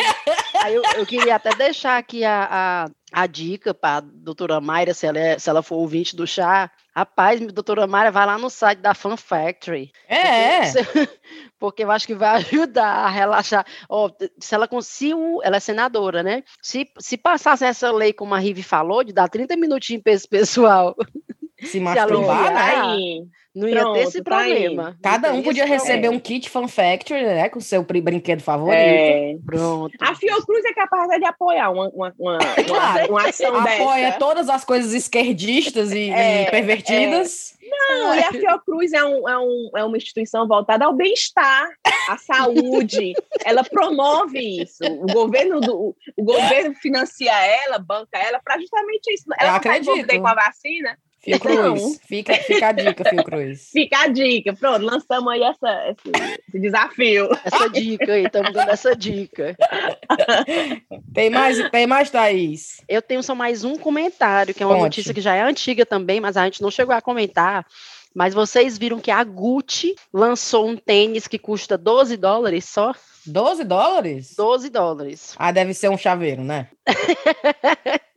Aí 0.62 0.74
eu, 0.74 0.82
eu 0.98 1.06
queria 1.06 1.36
até 1.36 1.54
deixar 1.54 1.96
aqui 1.96 2.22
a, 2.22 2.48
a, 2.50 2.90
a 3.12 3.26
dica 3.26 3.72
para 3.74 3.98
a 3.98 4.00
doutora 4.00 4.60
Mayra, 4.60 4.94
se 4.94 5.06
ela, 5.06 5.18
é- 5.18 5.38
se 5.38 5.48
ela 5.50 5.62
for 5.62 5.76
ouvinte 5.76 6.14
do 6.16 6.26
chá. 6.26 6.70
Rapaz, 6.94 7.40
doutora 7.52 7.86
Mayra, 7.86 8.10
vai 8.10 8.26
lá 8.26 8.36
no 8.36 8.50
site 8.50 8.80
da 8.80 8.94
Fan 8.94 9.16
Factory. 9.16 9.92
É. 10.08 10.72
Porque, 10.72 11.08
porque 11.58 11.84
eu 11.84 11.90
acho 11.90 12.06
que 12.06 12.14
vai 12.14 12.36
ajudar 12.42 12.86
a 12.86 13.08
relaxar. 13.08 13.64
Ó, 13.88 14.10
se 14.38 14.54
ela 14.54 14.66
conseguiu, 14.68 15.40
ela 15.42 15.56
é 15.56 15.60
senadora, 15.60 16.22
né? 16.22 16.42
Se, 16.60 16.88
se 16.98 17.16
passasse 17.16 17.64
essa 17.64 17.90
lei, 17.92 18.12
como 18.12 18.34
a 18.34 18.38
Rive 18.38 18.62
falou, 18.62 19.04
de 19.04 19.12
dar 19.12 19.28
30 19.28 19.56
minutinhos 19.56 20.02
para 20.02 20.12
esse 20.12 20.28
pessoal, 20.28 20.96
Se 21.66 21.80
masturbar, 21.80 22.52
né? 22.54 22.60
Aí, 22.60 23.22
não 23.54 23.68
ia 23.68 23.92
ter 23.92 24.00
esse 24.02 24.22
Pronto, 24.22 24.38
tá 24.38 24.44
aí. 24.44 24.52
problema. 24.64 24.98
Cada 25.02 25.28
Não 25.28 25.34
um 25.34 25.38
tem 25.38 25.44
podia 25.44 25.64
receber 25.66 25.92
problema. 25.92 26.16
um 26.16 26.20
kit 26.20 26.48
Fan 26.48 26.68
Factory, 26.68 27.22
né? 27.24 27.48
Com 27.48 27.60
seu 27.60 27.82
brinquedo 27.82 28.40
favorito. 28.42 28.76
é, 28.78 29.36
Pronto. 29.44 29.92
a 30.00 30.14
Fiocruz 30.14 30.64
é 30.64 30.72
capaz 30.72 31.08
de 31.18 31.24
apoiar 31.26 31.70
uma, 31.70 31.88
uma, 31.88 32.14
uma, 32.18 32.38
Claro. 32.66 33.10
uma 33.10 33.28
ação 33.28 33.56
Apoia 33.56 34.06
dessa. 34.06 34.18
todas 34.18 34.48
as 34.48 34.64
coisas 34.64 34.92
esquerdistas 34.94 35.90
e, 35.92 35.98
e 35.98 36.10
É, 36.10 36.50
pervertidas. 36.50 37.58
Não, 37.70 38.14
e 38.14 38.18
a 38.20 38.30
Fiocruz 38.32 38.92
é, 38.92 39.04
um, 39.04 39.28
é, 39.28 39.38
um, 39.38 39.70
é 39.76 39.84
uma 39.84 39.96
instituição 39.96 40.46
voltada 40.46 40.84
ao 40.86 40.92
bem-estar, 40.92 41.68
à 42.08 42.16
saúde. 42.18 43.12
ela 43.44 43.62
promove 43.64 44.62
isso. 44.62 44.84
O 44.84 45.06
governo, 45.12 45.60
do, 45.60 45.94
o 46.16 46.24
governo 46.24 46.74
financia 46.76 47.32
ela, 47.32 47.78
banca 47.78 48.18
ela, 48.18 48.40
para 48.42 48.58
justamente 48.60 49.12
isso. 49.12 49.24
Ela 49.38 49.52
não 49.54 49.60
vai 49.60 49.72
acredito. 49.78 49.92
envolver 49.92 50.20
com 50.20 50.26
a 50.26 50.34
vacina. 50.34 50.98
Fio 51.20 51.38
Não. 51.44 51.74
Cruz. 51.74 52.00
Fica, 52.06 52.34
fica 52.34 52.68
a 52.68 52.72
dica, 52.72 53.04
Fio 53.08 53.24
Cruz. 53.24 53.70
Fica 53.72 53.98
a 54.04 54.08
dica. 54.08 54.52
Pronto, 54.54 54.84
lançamos 54.84 55.32
aí 55.32 55.42
essa, 55.42 55.88
esse, 55.90 56.40
esse 56.48 56.58
desafio. 56.58 57.28
Essa 57.44 57.68
dica 57.68 58.12
aí, 58.12 58.24
estamos 58.24 58.52
dando 58.52 58.70
essa 58.70 58.96
dica. 58.96 59.56
Tem 61.12 61.28
mais, 61.30 61.70
tem 61.70 61.86
mais, 61.86 62.10
Thaís? 62.10 62.82
Eu 62.88 63.02
tenho 63.02 63.22
só 63.22 63.34
mais 63.34 63.64
um 63.64 63.76
comentário, 63.76 64.54
que 64.54 64.62
é 64.62 64.66
uma 64.66 64.74
Conte. 64.74 64.84
notícia 64.84 65.14
que 65.14 65.20
já 65.20 65.34
é 65.34 65.42
antiga 65.42 65.84
também, 65.84 66.20
mas 66.20 66.36
a 66.36 66.44
gente 66.44 66.62
não 66.62 66.70
chegou 66.70 66.94
a 66.94 67.00
comentar. 67.00 67.66
Mas 68.14 68.34
vocês 68.34 68.76
viram 68.76 68.98
que 68.98 69.10
a 69.10 69.22
Gucci 69.22 69.94
lançou 70.12 70.66
um 70.68 70.76
tênis 70.76 71.28
que 71.28 71.38
custa 71.38 71.78
12 71.78 72.16
dólares 72.16 72.64
só? 72.64 72.92
12 73.26 73.64
dólares? 73.64 74.34
12 74.36 74.70
dólares. 74.70 75.34
Ah, 75.38 75.52
deve 75.52 75.74
ser 75.74 75.88
um 75.90 75.98
chaveiro, 75.98 76.42
né? 76.42 76.68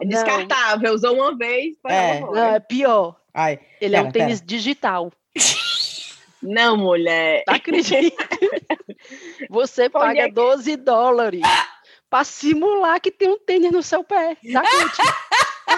É 0.00 0.04
descartável. 0.04 0.92
Usou 0.94 1.14
uma 1.14 1.36
vez. 1.36 1.76
É. 1.86 2.20
Não, 2.20 2.36
é 2.36 2.60
pior. 2.60 3.16
Ai, 3.32 3.60
Ele 3.80 3.94
é 3.94 3.98
Pera, 3.98 4.08
um 4.08 4.12
tênis 4.12 4.42
digital. 4.42 5.12
Não, 6.42 6.76
mulher. 6.76 7.44
Tá 7.44 7.54
acredita? 7.54 8.16
Você 9.48 9.88
paga 9.88 10.22
é 10.22 10.26
que- 10.28 10.32
12 10.34 10.76
dólares 10.76 11.40
para 12.10 12.24
simular 12.24 13.00
que 13.00 13.10
tem 13.12 13.28
um 13.28 13.38
tênis 13.38 13.70
no 13.70 13.82
seu 13.82 14.02
pé. 14.02 14.36
Da 14.52 14.60
Gucci. 14.62 15.02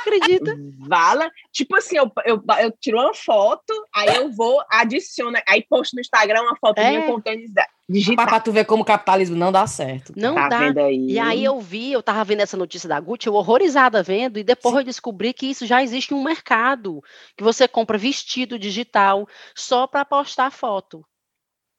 Acredita? 0.04 0.54
Vala. 0.86 1.30
Tipo 1.52 1.76
assim, 1.76 1.96
eu, 1.96 2.10
eu, 2.24 2.42
eu 2.60 2.70
tiro 2.78 2.98
uma 2.98 3.14
foto, 3.14 3.72
aí 3.94 4.14
eu 4.16 4.30
vou, 4.32 4.62
adiciono, 4.70 5.38
aí 5.48 5.62
posto 5.68 5.94
no 5.94 6.00
Instagram 6.00 6.42
uma 6.42 6.56
foto 6.56 6.78
É. 6.78 6.90
minha 6.90 7.02
com 7.06 7.14
o 7.14 7.20
tênis 7.22 7.50
digital. 7.88 8.26
pra 8.26 8.40
tu 8.40 8.52
ver 8.52 8.64
como 8.64 8.82
o 8.82 8.86
capitalismo 8.86 9.36
não 9.36 9.50
dá 9.50 9.66
certo. 9.66 10.12
Não 10.16 10.34
tá 10.34 10.48
dá. 10.48 10.58
vendo 10.58 10.78
aí? 10.80 11.06
E 11.12 11.18
aí 11.18 11.44
eu 11.44 11.58
vi, 11.60 11.92
eu 11.92 12.02
tava 12.02 12.22
vendo 12.24 12.40
essa 12.40 12.56
notícia 12.56 12.88
da 12.88 13.00
Gucci, 13.00 13.26
eu 13.26 13.34
horrorizada 13.34 14.02
vendo, 14.02 14.38
e 14.38 14.44
depois 14.44 14.74
eu 14.76 14.84
descobri 14.84 15.32
que 15.32 15.46
isso 15.46 15.66
já 15.66 15.82
existe 15.82 16.12
um 16.14 16.22
mercado, 16.22 17.02
que 17.36 17.42
você 17.44 17.66
compra 17.66 17.96
vestido 17.98 18.58
digital 18.58 19.26
só 19.54 19.86
para 19.86 20.04
postar 20.04 20.50
foto. 20.50 21.04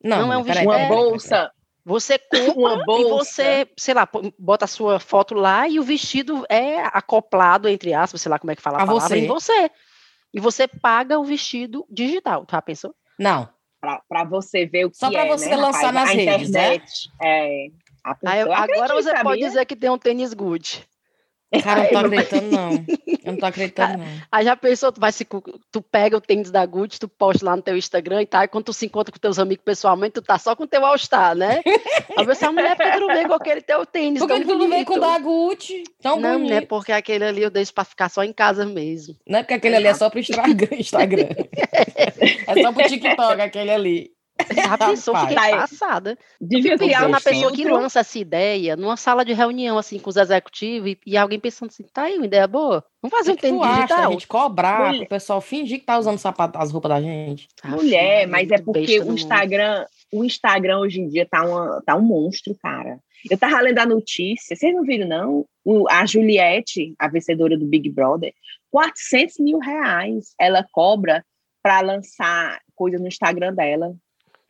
Não, 0.03 0.28
Não 0.28 0.34
é 0.34 0.38
um 0.38 0.43
vestido- 0.43 0.67
uma 0.69 0.76
peraí, 0.76 0.89
bolsa, 0.89 1.51
Você 1.86 2.17
compra 2.31 2.73
uma 2.73 2.99
e 2.99 3.03
você, 3.03 3.69
sei 3.77 3.93
lá, 3.93 4.09
bota 4.39 4.65
a 4.65 4.67
sua 4.67 4.99
foto 4.99 5.36
lá 5.36 5.67
e 5.67 5.79
o 5.79 5.83
vestido 5.83 6.43
é 6.49 6.79
acoplado, 6.86 7.69
entre 7.69 7.93
aspas, 7.93 8.21
sei 8.21 8.29
lá 8.29 8.39
como 8.39 8.51
é 8.51 8.55
que 8.55 8.61
fala 8.61 8.79
a, 8.79 8.83
A 8.83 8.86
palavra, 8.88 9.07
você. 9.09 9.17
em 9.19 9.27
você. 9.27 9.71
E 10.33 10.39
você 10.39 10.67
paga 10.67 11.19
o 11.19 11.23
vestido 11.23 11.86
digital, 11.89 12.45
tá? 12.45 12.61
Pensou? 12.61 12.93
Não, 13.17 13.47
pra, 13.79 14.01
pra 14.09 14.23
você 14.25 14.65
ver 14.65 14.86
o 14.86 14.89
que 14.91 14.97
Só 14.97 15.09
pra 15.11 15.25
é, 15.25 15.27
você 15.27 15.49
né, 15.49 15.55
lançar 15.55 15.93
rapaz? 15.93 15.93
nas 15.93 16.09
a 16.09 16.13
redes, 16.13 16.51
né? 16.51 16.73
internet, 16.75 17.09
É. 17.21 17.67
A 18.03 18.11
Aí, 18.11 18.39
pessoa 18.39 18.55
agora 18.57 18.63
acredita, 18.63 18.93
você 18.93 19.11
pode 19.11 19.23
sabia? 19.23 19.47
dizer 19.47 19.65
que 19.65 19.75
tem 19.75 19.89
um 19.89 19.97
tênis 19.97 20.33
Gucci. 20.33 20.83
Cara, 21.63 21.83
não 21.83 21.89
tô 21.89 21.93
não- 21.93 22.05
acreditando, 22.07 22.51
não. 22.51 22.71
Eu 23.25 23.31
não 23.31 23.37
tô 23.39 23.45
acreditando, 23.45 23.97
não. 23.97 24.05
Aí 24.31 24.45
já 24.45 24.55
pensou, 24.55 24.91
tu 24.91 24.99
vai 25.01 25.11
se, 25.11 25.25
tu 25.71 25.81
pega 25.81 26.17
o 26.17 26.21
tênis 26.21 26.51
da 26.51 26.65
Gucci, 26.65 26.99
tu 26.99 27.07
posta 27.07 27.45
lá 27.45 27.55
no 27.55 27.61
teu 27.61 27.75
Instagram 27.77 28.21
e 28.21 28.25
tal, 28.25 28.43
e 28.43 28.47
quando 28.47 28.65
tu 28.65 28.73
se 28.73 28.85
encontra 28.85 29.11
com 29.11 29.17
teus 29.19 29.39
amigos 29.39 29.63
pessoalmente, 29.63 30.13
tu 30.13 30.21
tá 30.21 30.37
só 30.37 30.55
com 30.55 30.63
o 30.63 30.67
teu 30.67 30.85
All-Star, 30.85 31.35
né? 31.35 31.61
Aí 32.17 32.25
você, 32.25 32.47
mulher, 32.49 32.75
por 32.75 32.85
que 32.85 32.91
tu 32.91 32.99
não 32.99 33.07
vem 33.15 33.27
com 33.27 33.33
aquele 33.33 33.61
teu 33.61 33.85
tênis 33.85 34.19
Por 34.19 34.27
que 34.27 34.41
tu 34.45 34.55
não 34.57 34.69
vem 34.69 34.83
com 34.85 34.93
o 34.93 34.99
bonito?" 34.99 35.11
da 35.13 35.19
Gucci? 35.19 35.83
Tão 36.01 36.19
Não, 36.19 36.33
bonito. 36.33 36.49
né? 36.51 36.61
Porque 36.61 36.91
aquele 36.91 37.23
ali 37.25 37.41
eu 37.41 37.49
deixo 37.49 37.73
pra 37.73 37.83
ficar 37.83 38.09
só 38.09 38.23
em 38.23 38.31
casa 38.33 38.65
mesmo. 38.65 39.15
Não 39.27 39.39
é 39.39 39.43
porque 39.43 39.55
aquele 39.55 39.75
ali 39.75 39.87
é 39.87 39.93
só 39.93 40.09
pro 40.09 40.19
Instagram. 40.19 40.67
Instagram. 40.77 41.27
é 42.47 42.61
só 42.61 42.71
pro 42.71 42.87
TikTok, 42.87 43.41
aquele 43.41 43.71
ali. 43.71 44.14
Já 44.53 44.77
pensou, 44.77 45.15
fiquei 45.17 45.35
Rapaz. 45.35 45.69
passada. 45.71 46.17
Devia 46.39 46.73
Fico 46.73 46.85
criar 46.85 47.01
vendo 47.01 47.11
um 47.11 47.15
a 47.15 47.21
pessoa 47.21 47.51
que 47.51 47.63
lança 47.65 47.99
essa 47.99 48.19
ideia 48.19 48.75
numa 48.75 48.97
sala 48.97 49.23
de 49.25 49.33
reunião, 49.33 49.77
assim, 49.77 49.97
com 49.99 50.09
os 50.09 50.17
executivos, 50.17 50.89
e, 50.91 50.97
e 51.05 51.17
alguém 51.17 51.39
pensando 51.39 51.69
assim, 51.69 51.83
tá 51.93 52.03
aí 52.03 52.17
uma 52.17 52.25
ideia 52.25 52.47
boa? 52.47 52.83
Vamos 53.01 53.17
fazer 53.17 53.31
O 53.31 53.33
um 53.33 53.37
tênis 53.37 53.61
acha? 53.61 53.71
A 53.73 53.81
digital? 53.85 54.11
gente 54.11 54.27
cobrar 54.27 54.85
Mulher. 54.87 54.99
pro 54.99 55.09
pessoal 55.09 55.41
fingir 55.41 55.79
que 55.79 55.85
tá 55.85 55.97
usando 55.97 56.17
sapato, 56.17 56.57
as 56.57 56.71
roupas 56.71 56.89
da 56.89 57.01
gente. 57.01 57.47
Ah, 57.63 57.69
Mulher, 57.69 58.19
filho, 58.21 58.31
mas 58.31 58.51
é 58.51 58.57
porque 58.59 58.99
o 58.99 59.05
mundo. 59.05 59.13
Instagram, 59.15 59.85
o 60.11 60.23
Instagram 60.23 60.79
hoje 60.79 60.99
em 61.01 61.07
dia 61.09 61.27
tá, 61.29 61.43
uma, 61.45 61.81
tá 61.85 61.95
um 61.95 62.01
monstro, 62.01 62.55
cara. 62.61 62.99
Eu 63.29 63.37
tava 63.37 63.59
lendo 63.61 63.79
a 63.79 63.85
notícia, 63.85 64.55
vocês 64.55 64.73
não 64.73 64.83
viram, 64.83 65.07
não? 65.07 65.45
O- 65.63 65.87
a 65.89 66.05
Juliette, 66.05 66.93
a 66.99 67.07
vencedora 67.07 67.57
do 67.57 67.65
Big 67.65 67.89
Brother, 67.89 68.31
400 68.71 69.39
mil 69.39 69.57
reais 69.59 70.33
ela 70.39 70.65
cobra 70.71 71.23
para 71.63 71.81
lançar 71.81 72.59
coisa 72.75 72.97
no 72.99 73.07
Instagram 73.07 73.53
dela. 73.53 73.95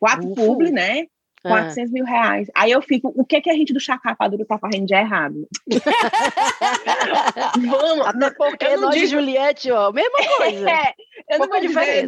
Quatro 0.06 0.30
Ufo. 0.30 0.36
publi, 0.36 0.72
né? 0.72 1.06
É. 1.46 1.50
400 1.50 1.92
mil 1.92 2.06
reais. 2.06 2.48
Aí 2.56 2.72
eu 2.72 2.82
fico, 2.82 3.14
o 3.16 3.24
que, 3.24 3.40
que 3.42 3.50
a 3.50 3.54
gente 3.54 3.74
do 3.74 3.80
Chacapadura 3.80 4.46
tá 4.46 4.58
fazendo 4.58 4.86
de 4.86 4.94
errado? 4.94 5.48
Vamos, 7.56 8.08
Até 8.08 8.32
porque 8.32 8.66
eu 8.66 8.82
não 8.82 8.90
nós, 8.90 8.96
digo- 8.96 9.08
Juliette, 9.08 9.72
ó, 9.72 9.92
mesma 9.92 10.18
coisa. 10.38 10.70
é, 10.70 10.94
eu, 11.30 11.40
não 11.40 11.48
vou 11.48 11.60
dizer, 11.60 12.08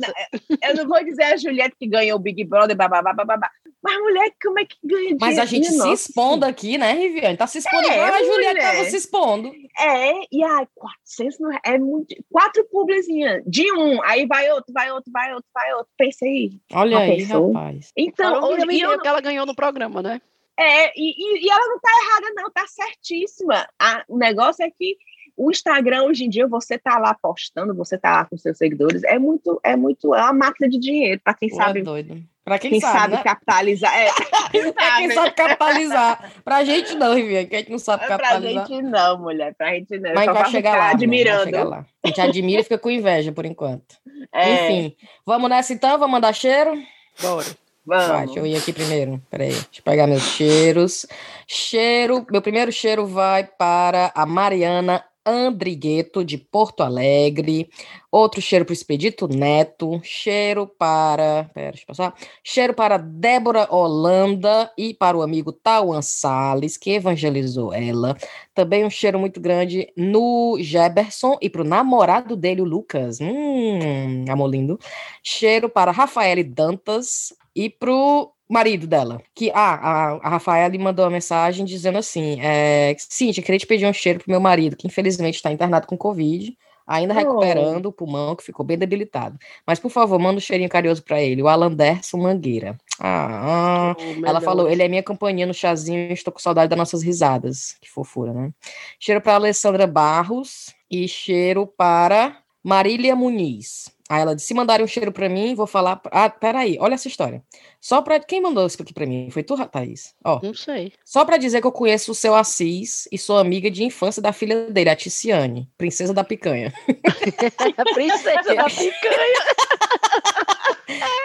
eu 0.64 0.76
não 0.76 0.88
vou 0.88 1.04
dizer 1.04 1.24
a 1.24 1.38
Juliette 1.38 1.76
que 1.80 1.88
ganhou 1.88 2.18
o 2.18 2.22
Big 2.22 2.44
Brother, 2.44 2.76
bababá, 2.76 3.14
bababá. 3.14 3.50
Mas, 3.82 3.98
mulher, 4.00 4.32
como 4.42 4.60
é 4.60 4.66
que 4.66 4.76
ganha 4.84 5.00
dinheiro? 5.02 5.18
Mas 5.22 5.40
a 5.40 5.46
gente 5.46 5.68
se 5.72 5.92
expondo 5.92 6.46
aqui, 6.46 6.78
né, 6.78 6.94
Riviane? 6.94 7.38
Tá 7.38 7.48
se 7.48 7.60
expondo 7.60 7.88
É, 7.88 8.10
a 8.10 8.24
Juliette 8.24 8.60
tava 8.62 8.84
se 8.86 8.98
expondo. 8.98 9.52
É, 9.80 10.12
e 10.32 10.44
ai, 10.44 10.68
400 10.76 11.40
não 11.40 11.52
é, 11.54 11.60
é 11.64 11.78
muito. 11.78 12.16
Quatro 12.32 12.66
publizinhas 12.70 13.44
de 13.46 13.72
um, 13.72 14.04
aí 14.04 14.26
vai 14.26 14.52
outro, 14.52 14.74
vai 14.74 14.92
outro, 14.92 15.12
vai 15.12 15.34
outro, 15.34 15.50
vai 15.54 15.74
outro. 15.74 15.88
Pensei. 15.98 16.52
Olha 16.74 16.98
aí, 16.98 17.18
pensou? 17.18 17.54
rapaz. 17.54 17.92
Então, 17.96 18.34
Falou 18.42 18.54
hoje, 18.54 18.82
ela 19.06 19.22
ganhou 19.28 19.46
no 19.46 19.56
programa, 19.56 20.02
né? 20.02 20.22
é, 20.60 20.92
e, 21.00 21.46
e, 21.46 21.50
ela 21.52 21.68
não 21.68 21.80
tá 21.80 21.90
errada, 21.92 22.34
não, 22.36 22.50
tá 22.52 22.66
certíssima. 22.68 23.68
A- 23.80 24.04
o 24.08 24.18
negócio 24.18 24.66
é 24.66 24.72
que 24.72 24.98
o 25.36 25.52
Instagram 25.52 26.04
hoje 26.06 26.26
em 26.26 26.30
dia 26.30 26.48
você 26.48 26.80
tá 26.80 26.98
lá 26.98 27.14
postando, 27.14 27.76
você 27.76 27.96
tá 27.96 28.12
lá 28.12 28.26
com 28.26 28.36
seus 28.38 28.58
seguidores, 28.58 29.04
é 29.04 29.20
muito, 29.20 29.60
é 29.64 29.76
muito, 29.76 30.16
é 30.16 30.22
uma 30.24 30.34
máquina 30.34 30.68
de 30.68 30.80
dinheiro 30.80 31.22
para 31.24 31.36
quem 31.36 31.50
Pô, 31.50 31.56
sabe, 31.58 31.82
é 31.82 31.84
doido. 31.84 32.24
Pra 32.44 32.58
quem, 32.58 32.72
quem 32.72 32.80
sabe, 32.80 32.98
sabe 33.00 33.14
né? 33.18 33.24
capitalizar. 33.24 33.94
É, 33.94 34.08
É 34.56 34.96
quem 34.98 35.12
sabe 35.12 35.32
capitalizar. 35.32 36.32
Pra 36.44 36.64
gente 36.64 36.96
não, 36.96 37.14
Riviane, 37.14 37.46
que 37.46 37.56
a 37.56 37.60
gente 37.60 37.72
não 37.72 37.78
sabe 37.78 38.06
É 38.06 38.08
pra 38.08 38.18
capitalizar. 38.18 38.68
gente 38.68 38.82
não, 38.82 39.20
mulher, 39.20 39.54
pra 39.54 39.76
gente 39.76 40.00
não. 40.00 40.14
Mas 40.16 40.28
a 40.30 40.34
Só 40.34 40.34
gente 40.34 40.42
vai 40.44 40.52
chegar 40.52 40.72
ficar 40.72 40.72
lá. 40.72 40.76
amor, 40.78 40.86
vai 40.86 40.94
admirando. 40.96 41.44
chegar 41.44 41.64
lá. 41.66 41.86
A 42.04 42.08
gente 42.08 42.22
admira 42.22 42.62
e 42.62 42.64
fica 42.64 42.78
com 42.80 42.90
inveja 42.90 43.32
por 43.32 43.46
enquanto. 43.46 43.96
É, 44.34 44.54
Enfim, 44.72 44.96
vamos 45.26 45.50
nessa 45.50 45.72
então? 45.74 45.92
Vamos 46.00 46.12
mandar 46.12 46.34
cheiro? 46.34 46.74
Bora. 47.22 47.46
Vai, 47.88 48.06
vamos. 48.06 48.26
deixa 48.26 48.40
eu 48.42 48.46
ir 48.46 48.58
aqui 48.58 48.74
primeiro. 48.74 49.22
Peraí, 49.30 49.52
deixa 49.52 49.80
eu 49.80 49.84
pegar 49.84 50.08
meus 50.08 50.24
cheiros. 50.24 51.06
Cheiro, 51.48 52.28
meu 52.30 52.42
primeiro 52.42 52.70
cheiro 52.70 53.08
vai 53.08 53.46
para 53.46 54.12
a 54.14 54.26
Mariana 54.26 55.02
Andrigueto, 55.28 56.24
de 56.24 56.38
Porto 56.38 56.82
Alegre. 56.82 57.70
Outro 58.10 58.42
cheiro 58.42 58.64
para 58.64 58.72
o 58.72 58.74
Expedito 58.74 59.28
Neto. 59.28 60.00
Cheiro 60.02 60.66
para. 60.66 61.50
Pera, 61.54 61.72
deixa 61.72 61.84
eu 61.84 61.88
passar. 61.88 62.16
Cheiro 62.44 62.74
para 62.74 62.98
Débora 62.98 63.68
Holanda 63.70 64.72
e 64.78 64.94
para 64.94 65.18
o 65.18 65.22
amigo 65.22 65.52
Tauan 65.52 66.02
Salles, 66.02 66.78
que 66.78 66.92
evangelizou 66.92 67.74
ela. 67.74 68.16
Também 68.54 68.86
um 68.86 68.90
cheiro 68.90 69.20
muito 69.20 69.42
grande 69.42 69.92
no 69.98 70.58
Geberson 70.60 71.38
e 71.42 71.50
para 71.50 71.62
o 71.62 71.66
namorado 71.66 72.36
dele, 72.36 72.62
o 72.62 72.66
Lucas. 72.66 73.20
Hum, 73.20 74.26
amor 74.30 74.48
lindo. 74.48 74.80
Cheiro 75.22 75.68
para 75.70 75.92
Rafaele 75.92 76.44
Dantas 76.44 77.34
e 77.54 77.70
pro 77.70 78.32
marido 78.50 78.88
dela. 78.88 79.22
Que 79.36 79.52
ah, 79.54 79.76
a, 79.76 80.28
a 80.28 80.30
Rafaela 80.30 80.78
mandou 80.78 81.06
uma 81.06 81.12
mensagem 81.12 81.66
dizendo 81.66 81.98
assim: 81.98 82.40
é, 82.42 82.96
Cíntia, 82.98 83.44
queria 83.44 83.60
te 83.60 83.68
pedir 83.68 83.86
um 83.86 83.94
cheiro 83.94 84.20
pro 84.20 84.30
meu 84.32 84.40
marido, 84.40 84.76
que 84.76 84.88
infelizmente 84.88 85.36
está 85.36 85.52
internado 85.52 85.88
com 85.88 85.98
Covid, 85.98 86.56
ainda 86.86 87.14
Oh. 87.14 87.18
recuperando 87.18 87.88
o 87.88 87.92
pulmão, 87.92 88.36
que 88.36 88.44
ficou 88.44 88.66
bem 88.66 88.78
debilitado. 88.78 89.38
Mas, 89.66 89.80
por 89.80 89.90
favor, 89.92 90.18
manda 90.20 90.38
um 90.38 90.42
cheirinho 90.42 90.70
carinhoso 90.70 91.04
para 91.04 91.22
ele, 91.22 91.42
o 91.44 91.48
Alanderson 91.48 92.18
Mangueira. 92.18 92.78
Ah, 93.00 93.92
ah. 93.92 93.96
Oh, 94.00 94.26
Ela 94.26 94.40
Deus. 94.40 94.44
falou, 94.44 94.70
ele 94.70 94.82
é 94.84 94.88
minha 94.88 95.04
companhia 95.04 95.46
no 95.46 95.54
chazinho, 95.54 96.12
estou 96.14 96.32
com 96.34 96.40
saudade 96.40 96.70
das 96.70 96.78
nossas 96.78 97.04
risadas. 97.04 97.76
Que 97.82 97.90
fofura, 97.90 98.34
né? 98.34 98.52
Cheiro 99.00 99.22
para 99.22 99.36
Alessandra 99.36 99.86
Barros 99.86 100.74
e 100.90 101.08
cheiro 101.08 101.68
para 101.68 102.38
Marília 102.64 103.16
Muniz. 103.16 103.92
Aí 104.10 104.22
ela 104.22 104.36
disse, 104.36 104.48
se 104.48 104.54
mandarem 104.54 104.84
um 104.84 104.88
cheiro 104.88 105.12
para 105.12 105.28
mim, 105.28 105.54
vou 105.56 105.68
falar... 105.68 106.02
Ah, 106.12 106.30
peraí, 106.30 106.78
olha 106.80 106.94
essa 106.94 107.08
história. 107.08 107.44
Só 107.82 108.02
para... 108.02 108.20
Quem 108.20 108.42
mandou 108.42 108.66
isso 108.66 108.82
aqui 108.82 108.94
para 108.94 109.06
mim? 109.06 109.30
Foi 109.32 109.44
tu, 109.44 109.56
Thaís? 109.68 110.16
Ó, 110.24 110.40
Não 110.42 110.54
sei. 110.54 110.94
só 111.04 111.26
para 111.26 111.38
dizer 111.38 111.62
que 111.62 111.68
eu 111.68 111.72
conheço 111.72 112.12
o 112.12 112.16
seu 112.16 112.34
Assis 112.36 113.08
e 113.12 113.18
sou 113.18 113.38
amiga 113.38 113.70
de 113.70 113.84
infância 113.84 114.22
da 114.22 114.32
filha 114.32 114.70
dele, 114.72 114.90
a 114.90 114.96
Ticiane, 114.96 115.70
princesa 115.78 116.14
da 116.14 116.24
picanha. 116.24 116.74
Princesa 117.94 118.56
da 118.56 118.66
picanha. 118.66 119.67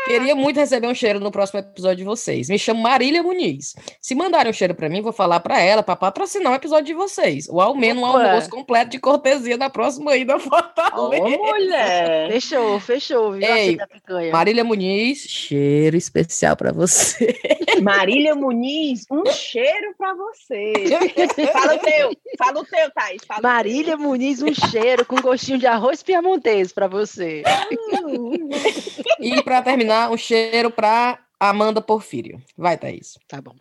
Queria 0.04 0.34
muito 0.34 0.58
receber 0.58 0.86
um 0.88 0.94
cheiro 0.94 1.20
no 1.20 1.30
próximo 1.30 1.60
episódio 1.60 1.98
de 1.98 2.04
vocês. 2.04 2.48
Me 2.48 2.58
chamo 2.58 2.82
Marília 2.82 3.22
Muniz. 3.22 3.74
Se 4.00 4.14
mandarem 4.14 4.50
um 4.50 4.52
cheiro 4.52 4.74
pra 4.74 4.88
mim, 4.88 5.00
vou 5.00 5.12
falar 5.12 5.40
pra 5.40 5.60
ela 5.60 5.82
pra 5.82 5.94
patrocinar 5.96 6.52
o 6.52 6.56
episódio 6.56 6.86
de 6.86 6.94
vocês. 6.94 7.48
Ou 7.48 7.60
ao 7.60 7.74
menos 7.74 8.02
um 8.02 8.06
almoço 8.06 8.50
completo 8.50 8.90
de 8.90 8.98
cortesia 8.98 9.56
na 9.56 9.70
próxima 9.70 10.16
ida 10.16 10.34
a 10.34 10.36
Ô, 10.36 10.40
Fortaleza. 10.40 11.28
mulher! 11.38 12.32
Fechou, 12.32 12.80
fechou, 12.80 13.32
viu? 13.32 13.42
Ei. 13.46 13.78
Marília 14.32 14.64
Muniz, 14.64 15.18
cheiro 15.20 15.96
especial 15.96 16.56
pra 16.56 16.72
você. 16.72 17.34
Marília 17.80 18.34
Muniz, 18.34 19.06
um 19.10 19.24
cheiro 19.26 19.94
pra 19.96 20.14
você. 20.14 20.72
Fala 21.52 21.74
o 21.74 21.78
teu, 21.78 22.16
fala 22.38 22.60
o 22.60 22.64
teu, 22.64 22.90
Thaís. 22.90 23.22
Marília 23.42 23.96
Muniz, 23.96 24.42
um 24.42 24.52
cheiro 24.54 25.06
com 25.06 25.20
gostinho 25.20 25.58
de 25.58 25.66
arroz 25.66 26.02
piamontês 26.02 26.72
pra 26.72 26.88
você. 26.88 27.42
E 29.20 29.42
pra 29.42 29.62
terminar, 29.62 30.10
um 30.10 30.16
cheiro 30.16 30.70
pra 30.70 31.18
Amanda 31.38 31.80
Porfírio. 31.80 32.40
Vai, 32.56 32.76
Thaís. 32.76 33.18
Tá 33.26 33.40
bom. 33.40 33.54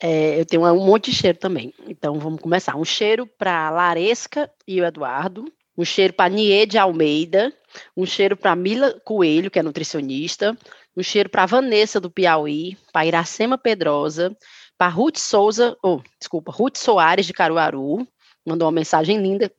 É, 0.00 0.40
eu 0.40 0.44
tenho 0.44 0.64
um 0.64 0.84
monte 0.84 1.10
de 1.10 1.16
cheiro 1.16 1.38
também. 1.38 1.72
Então 1.86 2.18
vamos 2.18 2.40
começar. 2.40 2.76
Um 2.76 2.84
cheiro 2.84 3.26
para 3.38 3.70
Laresca 3.70 4.50
e 4.66 4.80
o 4.80 4.84
Eduardo. 4.84 5.44
Um 5.78 5.84
cheiro 5.84 6.12
para 6.12 6.28
Nie 6.28 6.66
de 6.66 6.76
Almeida. 6.76 7.52
Um 7.96 8.04
cheiro 8.04 8.36
para 8.36 8.54
Mila 8.56 9.00
Coelho, 9.04 9.50
que 9.50 9.58
é 9.58 9.62
nutricionista. 9.62 10.58
Um 10.96 11.02
cheiro 11.02 11.28
para 11.28 11.46
Vanessa 11.46 12.00
do 12.00 12.10
Piauí. 12.10 12.76
Para 12.92 13.06
Iracema 13.06 13.56
Pedrosa. 13.56 14.36
Para 14.76 14.92
Ruth 14.92 15.18
Souza. 15.18 15.76
Oh, 15.82 16.00
desculpa, 16.18 16.52
Ruth 16.52 16.76
Soares 16.76 17.26
de 17.26 17.32
Caruaru. 17.32 18.06
Mandou 18.44 18.66
uma 18.66 18.72
mensagem 18.72 19.20
linda 19.20 19.50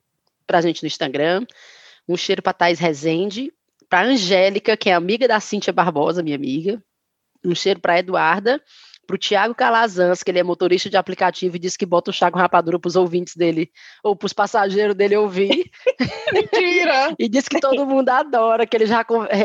para 0.46 0.58
a 0.58 0.60
gente 0.60 0.82
no 0.82 0.86
Instagram. 0.86 1.46
Um 2.08 2.16
cheiro 2.16 2.42
para 2.42 2.52
Thais 2.52 2.78
Rezende. 2.78 3.52
Para 3.88 4.08
Angélica, 4.08 4.76
que 4.76 4.90
é 4.90 4.94
amiga 4.94 5.28
da 5.28 5.40
Cíntia 5.40 5.72
Barbosa, 5.72 6.22
minha 6.22 6.36
amiga. 6.36 6.82
Um 7.44 7.54
cheiro 7.54 7.80
para 7.80 7.98
Eduarda 7.98 8.62
para 9.06 9.14
o 9.14 9.18
Tiago 9.18 9.54
Calazans, 9.54 10.22
que 10.22 10.30
ele 10.30 10.38
é 10.38 10.42
motorista 10.42 10.90
de 10.90 10.96
aplicativo 10.96 11.56
e 11.56 11.58
disse 11.58 11.78
que 11.78 11.86
bota 11.86 12.10
o 12.10 12.14
chá 12.14 12.30
com 12.30 12.38
rapadura 12.38 12.78
para 12.78 12.88
os 12.88 12.96
ouvintes 12.96 13.36
dele, 13.36 13.70
ou 14.02 14.16
para 14.16 14.26
os 14.26 14.32
passageiros 14.32 14.94
dele 14.94 15.16
ouvir, 15.16 15.70
Mentira! 16.32 17.14
e 17.18 17.28
disse 17.28 17.48
que 17.48 17.60
todo 17.60 17.86
mundo 17.86 18.08
adora, 18.08 18.66
que 18.66 18.76
ele 18.76 18.86
já 18.86 19.04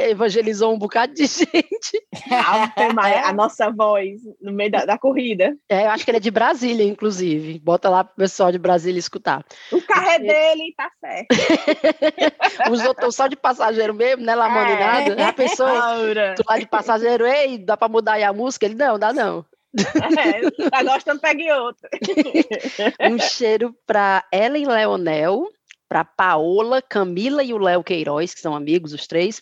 evangelizou 0.09 0.73
um 0.73 0.77
bocado 0.77 1.13
de 1.13 1.25
gente. 1.27 2.03
A 2.31 3.33
nossa 3.33 3.69
voz 3.69 4.19
no 4.41 4.51
meio 4.51 4.71
da, 4.71 4.85
da 4.85 4.97
corrida. 4.97 5.55
É, 5.67 5.85
eu 5.85 5.89
acho 5.91 6.03
que 6.03 6.11
ele 6.11 6.17
é 6.17 6.21
de 6.21 6.31
Brasília, 6.31 6.83
inclusive. 6.83 7.59
Bota 7.59 7.89
lá 7.89 8.03
pro 8.03 8.15
pessoal 8.15 8.51
de 8.51 8.57
Brasília 8.57 8.99
escutar. 8.99 9.45
O 9.71 9.81
carro 9.81 10.09
é 10.09 10.19
dele, 10.19 10.73
tá 10.75 10.89
certo. 10.99 12.71
Os 12.71 12.83
outros 12.85 13.15
só 13.15 13.27
de 13.27 13.35
passageiro 13.35 13.93
mesmo, 13.93 14.23
né, 14.23 14.35
Lamone 14.35 14.71
É. 14.71 14.79
nada. 14.79 15.33
Pensou? 15.33 15.67
Aura. 15.67 16.35
Tu 16.35 16.43
lá 16.47 16.57
de 16.57 16.67
passageiro, 16.67 17.25
ei, 17.25 17.57
dá 17.57 17.77
para 17.77 17.87
mudar 17.87 18.13
aí 18.13 18.23
a 18.23 18.33
música? 18.33 18.65
Ele, 18.65 18.75
não, 18.75 18.97
dá 18.97 19.13
não. 19.13 19.45
É, 19.77 20.69
tá 20.69 20.83
gostando, 20.83 21.21
pegue 21.21 21.51
outro. 21.51 21.87
Um 23.11 23.19
cheiro 23.19 23.75
para 23.85 24.25
Ellen 24.33 24.67
Leonel, 24.67 25.47
para 25.87 26.03
Paola, 26.03 26.81
Camila 26.81 27.43
e 27.43 27.53
o 27.53 27.57
Léo 27.57 27.83
Queiroz, 27.83 28.33
que 28.33 28.41
são 28.41 28.55
amigos, 28.55 28.93
os 28.93 29.07
três, 29.07 29.41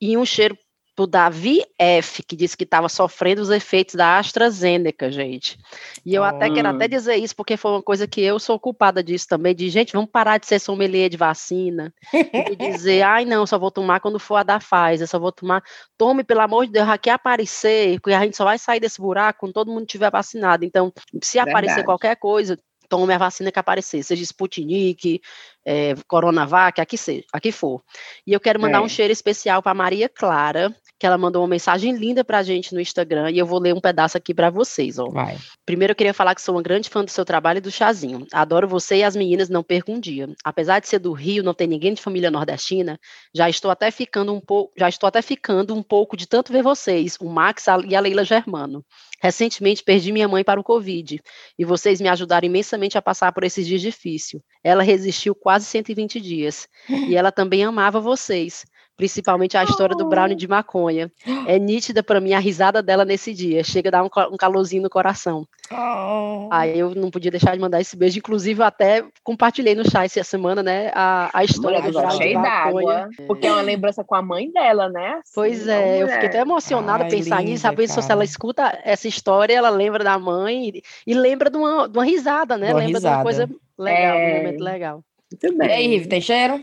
e 0.00 0.16
um 0.16 0.24
cheiro 0.24 0.56
para 0.96 1.02
o 1.04 1.06
Davi 1.06 1.62
F, 1.78 2.22
que 2.22 2.34
disse 2.34 2.56
que 2.56 2.64
estava 2.64 2.88
sofrendo 2.88 3.42
os 3.42 3.50
efeitos 3.50 3.94
da 3.94 4.18
AstraZeneca, 4.18 5.12
gente. 5.12 5.58
E 6.04 6.14
eu 6.14 6.24
até 6.24 6.48
quero 6.50 6.68
até 6.68 6.86
Hum. 6.86 6.88
dizer 6.88 7.16
isso, 7.16 7.36
porque 7.36 7.56
foi 7.56 7.72
uma 7.72 7.82
coisa 7.82 8.08
que 8.08 8.20
eu 8.22 8.38
sou 8.38 8.58
culpada 8.58 9.04
disso 9.04 9.26
também, 9.28 9.54
de 9.54 9.68
gente, 9.68 9.92
vamos 9.92 10.10
parar 10.10 10.38
de 10.38 10.46
ser 10.46 10.58
sommelier 10.58 11.10
de 11.10 11.18
vacina, 11.18 11.92
e 12.12 12.56
dizer, 12.56 13.02
ai 13.02 13.26
não, 13.26 13.46
só 13.46 13.58
vou 13.58 13.70
tomar 13.70 14.00
quando 14.00 14.18
for 14.18 14.36
a 14.36 14.42
da 14.42 14.58
Pfizer, 14.58 15.06
só 15.06 15.18
vou 15.18 15.30
tomar, 15.30 15.62
tome, 15.98 16.24
pelo 16.24 16.40
amor 16.40 16.64
de 16.66 16.72
Deus, 16.72 16.88
aqui 16.88 17.10
aparecer, 17.10 18.00
porque 18.00 18.14
a 18.14 18.20
gente 18.24 18.36
só 18.36 18.44
vai 18.44 18.58
sair 18.58 18.80
desse 18.80 18.98
buraco 19.00 19.40
quando 19.40 19.52
todo 19.52 19.70
mundo 19.70 19.84
tiver 19.86 20.10
vacinado. 20.10 20.64
Então, 20.64 20.90
se 21.22 21.38
aparecer 21.38 21.76
Verdade. 21.76 21.84
qualquer 21.84 22.16
coisa, 22.16 22.58
tome 22.88 23.12
a 23.12 23.18
vacina 23.18 23.50
que 23.50 23.58
aparecer, 23.58 24.02
seja 24.04 24.22
Sputnik, 24.22 25.20
eh, 25.64 25.94
Coronavac, 26.06 26.80
aqui 26.80 26.96
seja, 26.96 27.24
aqui 27.32 27.50
for. 27.50 27.82
E 28.26 28.32
eu 28.32 28.38
quero 28.40 28.60
mandar 28.60 28.78
É. 28.78 28.80
um 28.80 28.88
cheiro 28.88 29.12
especial 29.12 29.60
para 29.60 29.74
Maria 29.74 30.08
Clara, 30.08 30.72
que 30.98 31.06
ela 31.06 31.18
mandou 31.18 31.42
uma 31.42 31.48
mensagem 31.48 31.94
linda 31.94 32.24
para 32.24 32.38
a 32.38 32.42
gente 32.42 32.74
no 32.74 32.80
Instagram, 32.80 33.30
e 33.30 33.38
eu 33.38 33.46
vou 33.46 33.58
ler 33.58 33.74
um 33.74 33.80
pedaço 33.80 34.16
aqui 34.16 34.32
para 34.32 34.48
vocês, 34.48 34.98
ó. 34.98 35.08
Vai. 35.10 35.36
Primeiro 35.64 35.92
eu 35.92 35.96
queria 35.96 36.14
falar 36.14 36.34
que 36.34 36.40
sou 36.40 36.54
uma 36.54 36.62
grande 36.62 36.88
fã 36.88 37.04
do 37.04 37.10
seu 37.10 37.24
trabalho 37.24 37.58
e 37.58 37.60
do 37.60 37.70
chazinho. 37.70 38.26
Adoro 38.32 38.66
você 38.66 38.96
e 38.96 39.04
as 39.04 39.14
meninas, 39.14 39.48
não 39.48 39.62
perco 39.62 39.92
um 39.92 40.00
dia. 40.00 40.28
Apesar 40.42 40.80
de 40.80 40.88
ser 40.88 40.98
do 40.98 41.12
Rio, 41.12 41.42
não 41.42 41.52
ter 41.52 41.66
ninguém 41.66 41.92
de 41.92 42.00
família 42.00 42.30
nordestina, 42.30 42.98
já 43.34 43.48
estou 43.48 43.70
até 43.70 43.90
ficando 43.90 44.32
um 44.32 44.40
pouco, 44.40 44.72
já 44.76 44.88
estou 44.88 45.06
até 45.06 45.20
ficando 45.20 45.74
um 45.74 45.82
pouco 45.82 46.16
de 46.16 46.26
tanto 46.26 46.52
ver 46.52 46.62
vocês, 46.62 47.16
o 47.20 47.28
Max 47.28 47.66
e 47.86 47.94
a 47.94 48.00
Leila 48.00 48.24
Germano. 48.24 48.84
Recentemente 49.22 49.82
perdi 49.82 50.12
minha 50.12 50.28
mãe 50.28 50.44
para 50.44 50.60
o 50.60 50.64
Covid 50.64 51.20
e 51.58 51.64
vocês 51.64 52.00
me 52.00 52.08
ajudaram 52.08 52.46
imensamente 52.46 52.96
a 52.96 53.02
passar 53.02 53.32
por 53.32 53.44
esses 53.44 53.66
dias 53.66 53.80
difíceis. 53.80 54.42
Ela 54.62 54.82
resistiu 54.82 55.34
quase 55.34 55.66
120 55.66 56.20
dias 56.20 56.68
e 56.88 57.16
ela 57.16 57.32
também 57.32 57.64
amava 57.64 58.00
vocês. 58.00 58.64
Principalmente 58.96 59.56
a 59.56 59.64
história 59.64 59.94
do 59.94 60.06
brownie 60.08 60.34
de 60.36 60.48
maconha. 60.48 61.10
É 61.46 61.58
nítida 61.58 62.02
para 62.02 62.20
mim 62.20 62.32
a 62.32 62.38
risada 62.38 62.82
dela 62.82 63.04
nesse 63.04 63.34
dia. 63.34 63.62
Chega 63.62 63.88
a 63.88 63.92
dar 63.92 64.02
um, 64.04 64.08
um 64.32 64.36
calorzinho 64.36 64.82
no 64.82 64.88
coração. 64.90 65.46
Oh. 65.70 66.48
Aí 66.50 66.78
eu 66.78 66.94
não 66.94 67.10
podia 67.10 67.30
deixar 67.30 67.54
de 67.54 67.60
mandar 67.60 67.80
esse 67.80 67.96
beijo. 67.96 68.18
Inclusive, 68.18 68.60
eu 68.60 68.64
até 68.66 69.04
compartilhei 69.22 69.74
no 69.74 69.84
chat 69.88 70.06
essa 70.18 70.24
semana, 70.24 70.62
né? 70.62 70.90
A, 70.94 71.28
a 71.32 71.44
história 71.44 71.78
Mulher 71.78 71.92
do 71.92 71.98
brownie 71.98 72.28
de 72.28 72.34
maconha. 72.34 72.84
d'água. 72.94 73.08
Porque 73.26 73.46
é 73.46 73.52
uma 73.52 73.60
lembrança 73.62 74.02
com 74.02 74.14
a 74.14 74.22
mãe 74.22 74.50
dela, 74.50 74.88
né? 74.88 75.14
Assim, 75.14 75.32
Pois 75.34 75.68
é, 75.68 75.96
eu 76.02 76.06
fiquei 76.06 76.16
mulher. 76.16 76.26
até 76.28 76.38
emocionada 76.40 77.04
Ai, 77.04 77.10
pensar 77.10 77.38
linda, 77.40 77.50
nisso. 77.50 77.62
Sabe 77.62 77.88
se 77.88 78.10
ela 78.12 78.24
escuta 78.24 78.78
essa 78.84 79.06
história, 79.08 79.54
ela 79.54 79.68
lembra 79.70 80.02
da 80.02 80.18
mãe 80.18 80.68
e, 80.68 80.82
e 81.06 81.14
lembra 81.14 81.50
de 81.50 81.56
uma, 81.58 81.88
de 81.88 81.98
uma 81.98 82.04
risada, 82.04 82.56
né? 82.56 82.68
Uma 82.72 82.78
lembra 82.78 83.00
de 83.00 83.06
uma 83.06 83.10
risada. 83.18 83.22
coisa 83.22 83.50
legal, 83.78 84.16
É. 84.16 84.32
um 84.34 84.36
momento 84.38 84.60
legal. 84.64 85.04
Muito 85.30 85.46
E 85.54 85.58
bem. 85.58 85.70
aí, 85.70 85.86
Rive, 85.88 86.08
tem 86.08 86.20
cheiro? 86.20 86.60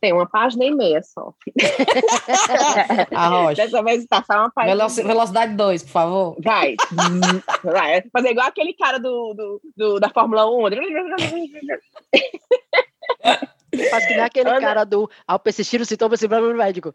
Tem 0.00 0.12
uma 0.12 0.26
página 0.28 0.64
e 0.64 0.70
meia 0.74 1.02
só. 1.02 1.32
A 3.14 3.28
rocha. 3.28 3.54
Dessa 3.64 3.82
vez 3.82 4.04
tá 4.06 4.22
só 4.22 4.34
uma 4.40 4.50
página. 4.50 4.76
meia. 4.76 5.08
velocidade 5.08 5.54
2, 5.54 5.82
por 5.84 5.90
favor. 5.90 6.36
Vai. 6.42 6.76
Vai. 7.64 8.02
Fazer 8.12 8.30
igual 8.30 8.46
aquele 8.46 8.74
cara 8.74 8.98
do, 8.98 9.34
do, 9.34 9.60
do- 9.76 10.00
da 10.00 10.08
Fórmula 10.10 10.46
1. 10.50 10.68
Faz 13.90 14.06
que 14.06 14.14
nem 14.14 14.22
aquele 14.22 14.48
Ana- 14.50 14.60
cara 14.60 14.84
do 14.84 15.10
ao 15.26 15.38
persistir 15.38 15.80
o 15.80 15.84
sintoma, 15.84 16.14
esse 16.14 16.28
problema 16.28 16.52
no 16.52 16.58
médico. 16.58 16.94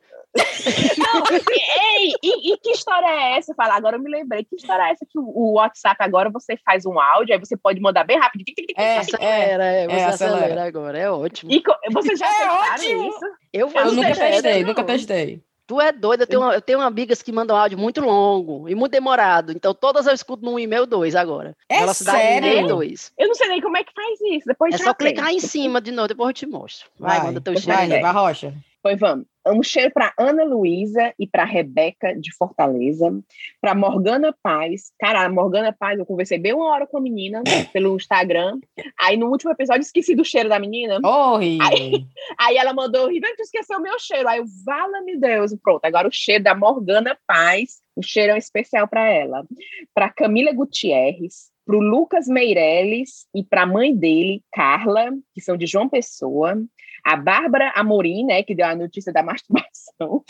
Não, 0.98 1.24
ei, 1.98 2.14
e, 2.24 2.54
e 2.54 2.58
que 2.58 2.72
história 2.72 3.06
é 3.08 3.38
essa? 3.38 3.54
Fala, 3.54 3.76
agora 3.76 3.98
eu 3.98 4.02
me 4.02 4.10
lembrei. 4.10 4.44
Que 4.44 4.56
história 4.56 4.84
é 4.84 4.92
essa 4.92 5.06
que 5.10 5.20
o, 5.20 5.24
o 5.24 5.54
WhatsApp 5.54 5.98
agora 6.00 6.30
você 6.30 6.58
faz 6.66 6.86
um 6.86 7.00
áudio, 7.00 7.34
aí 7.34 7.40
você 7.40 7.58
pode 7.58 7.80
mandar 7.80 8.04
bem 8.06 8.18
rápido. 8.20 8.44
É, 8.78 8.84
é. 8.84 8.98
Acelera, 9.00 9.64
é, 9.66 9.88
você 9.88 9.96
acelera. 10.04 10.38
acelera 10.38 10.64
agora, 10.66 10.98
é 10.98 11.10
ótimo. 11.12 11.52
E 11.52 11.62
vocês 11.92 12.18
já 12.20 12.26
É 12.28 12.30
testaram 12.30 12.74
ótimo. 12.74 13.10
isso? 13.10 13.26
Eu 13.54 13.72
Eu 13.74 13.92
nunca 13.94 14.14
testei, 14.16 14.60
não. 14.62 14.68
nunca 14.70 14.84
testei. 14.84 15.42
Tu 15.72 15.80
é 15.80 15.90
doido, 15.94 16.24
eu 16.24 16.28
tenho, 16.28 16.42
uma- 16.42 16.54
eu 16.54 16.62
tenho 16.62 16.82
amigas 16.82 17.22
que 17.22 17.32
mandam 17.32 17.56
áudio 17.56 17.78
muito 17.78 18.02
longo 18.02 18.68
e 18.68 18.76
muito 18.76 18.92
demorado. 18.92 19.54
Então 19.54 19.74
todas 19.74 20.06
eu 20.06 20.14
escuto 20.14 20.44
num 20.44 20.60
e-mail 20.60 20.86
dois 20.86 21.16
agora. 21.16 21.56
É 21.70 21.80
Velocidade 21.80 22.18
sério? 22.18 22.46
e-mail 22.50 22.68
dois. 22.68 23.14
Eu 23.18 23.30
não 23.30 23.36
sei 23.36 23.48
nem 23.48 23.62
como 23.62 23.78
é 23.78 23.84
que 23.86 23.94
faz 23.94 24.20
isso. 24.20 24.46
Depois 24.48 24.76
É 24.76 24.78
só 24.80 24.94
clicar 24.94 25.32
em 25.32 25.40
cima 25.40 25.80
de 25.80 25.94
novo, 25.94 26.10
depois 26.10 26.28
eu 26.28 26.34
te 26.34 26.46
mostro. 26.46 26.90
Vai, 27.00 27.24
manda 27.24 27.40
teu 27.40 27.54
vai, 27.54 27.62
cheiro. 27.62 27.90
Vai, 27.90 28.02
vai, 28.02 28.12
Rocha. 28.12 28.54
Pois 28.84 29.00
vamos. 29.00 29.26
Um 29.48 29.64
cheiro 29.64 29.92
para 29.92 30.14
Ana 30.18 30.44
Luísa 30.44 31.14
e 31.18 31.26
para 31.26 31.44
Rebeca 31.44 32.14
de 32.14 32.32
Fortaleza, 32.36 33.12
para 33.60 33.74
Morgana 33.74 34.36
Paz. 34.44 34.92
Cara, 35.00 35.26
a 35.26 35.30
Morgana 35.30 35.76
Paz, 35.78 35.98
eu 35.98 36.06
conversei 36.06 36.38
bem 36.38 36.54
uma 36.54 36.68
hora 36.68 36.86
com 36.86 36.98
a 36.98 37.02
menina 37.02 37.42
pelo 37.74 37.96
Instagram. 37.96 38.60
Aí 39.00 39.18
no 39.18 39.30
último 39.30 39.52
episódio 39.52 39.82
esqueci 39.82 40.16
do 40.16 40.24
cheiro 40.24 40.50
da 40.50 40.60
menina. 40.60 41.00
Horrível. 41.04 42.06
Aí 42.40 42.58
ela 42.58 42.74
mandou, 42.74 43.08
Riven, 43.08 43.36
tu 43.36 43.42
esqueceu 43.42 43.80
o 43.80 43.82
meu 43.82 43.98
cheiro. 44.00 44.28
Aí 44.28 44.38
eu, 44.38 44.46
vala-me 44.66 45.18
Deus. 45.18 45.56
Pronto, 45.62 45.86
agora 45.86 46.08
o 46.08 46.12
cheiro 46.12 46.44
da 46.44 46.54
Morgana 46.54 47.18
Paz. 47.26 47.82
O 47.96 48.04
cheiro 48.04 48.32
é 48.32 48.36
um 48.36 48.38
especial 48.38 48.88
para 48.88 49.08
ela. 49.10 49.44
Para 49.94 50.10
Camila 50.10 50.54
Gutierrez, 50.54 51.52
para 51.66 51.76
o 51.76 51.82
Lucas 51.82 52.28
Meirelles 52.28 53.28
e 53.36 53.44
para 53.44 53.64
a 53.64 53.68
mãe 53.68 53.96
dele, 53.96 54.44
Carla, 54.52 55.12
que 55.34 55.42
são 55.42 55.58
de 55.58 55.66
João 55.66 55.90
Pessoa. 55.90 56.56
A 57.04 57.16
Bárbara 57.16 57.72
Amorim, 57.76 58.26
né, 58.26 58.44
que 58.44 58.54
deu 58.56 58.66
a 58.68 58.76
notícia 58.76 59.12
da 59.12 59.24
masturbação. 59.24 60.24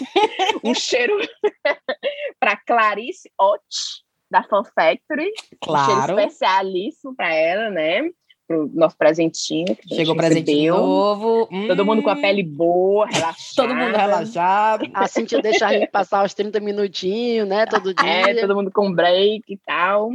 um 0.63 0.74
cheiro 0.74 1.17
para 2.39 2.57
Clarice 2.57 3.30
Ott, 3.39 4.03
da 4.30 4.43
Fan 4.43 4.63
Factory. 4.63 5.28
Um 5.28 5.57
Claro. 5.61 5.86
cheiro 6.07 6.19
especialíssimo 6.19 7.15
para 7.15 7.34
ela, 7.34 7.69
né? 7.69 8.09
Pro 8.51 8.69
nosso 8.73 8.97
presentinho. 8.97 9.77
Chegou 9.87 10.15
presente 10.15 10.51
recebeu. 10.51 10.75
novo. 10.77 11.47
Todo 11.67 11.85
mundo 11.85 12.03
com 12.03 12.09
a 12.09 12.13
Hum, 12.13 12.21
pele 12.21 12.43
boa, 12.43 13.05
relaxada. 13.09 13.55
Todo 13.55 13.75
mundo 13.75 13.95
relaxado. 13.95 14.89
A 14.93 15.07
Cintia 15.07 15.41
deixa 15.41 15.67
a 15.67 15.73
gente 15.73 15.89
passar 15.89 16.25
os 16.25 16.33
30 16.33 16.59
minutinhos, 16.59 17.47
né? 17.47 17.65
Todo 17.65 17.93
dia. 17.93 18.09
É, 18.09 18.41
todo 18.41 18.55
mundo 18.55 18.71
com 18.71 18.91
break 18.91 19.43
e 19.47 19.57
tal. 19.65 20.09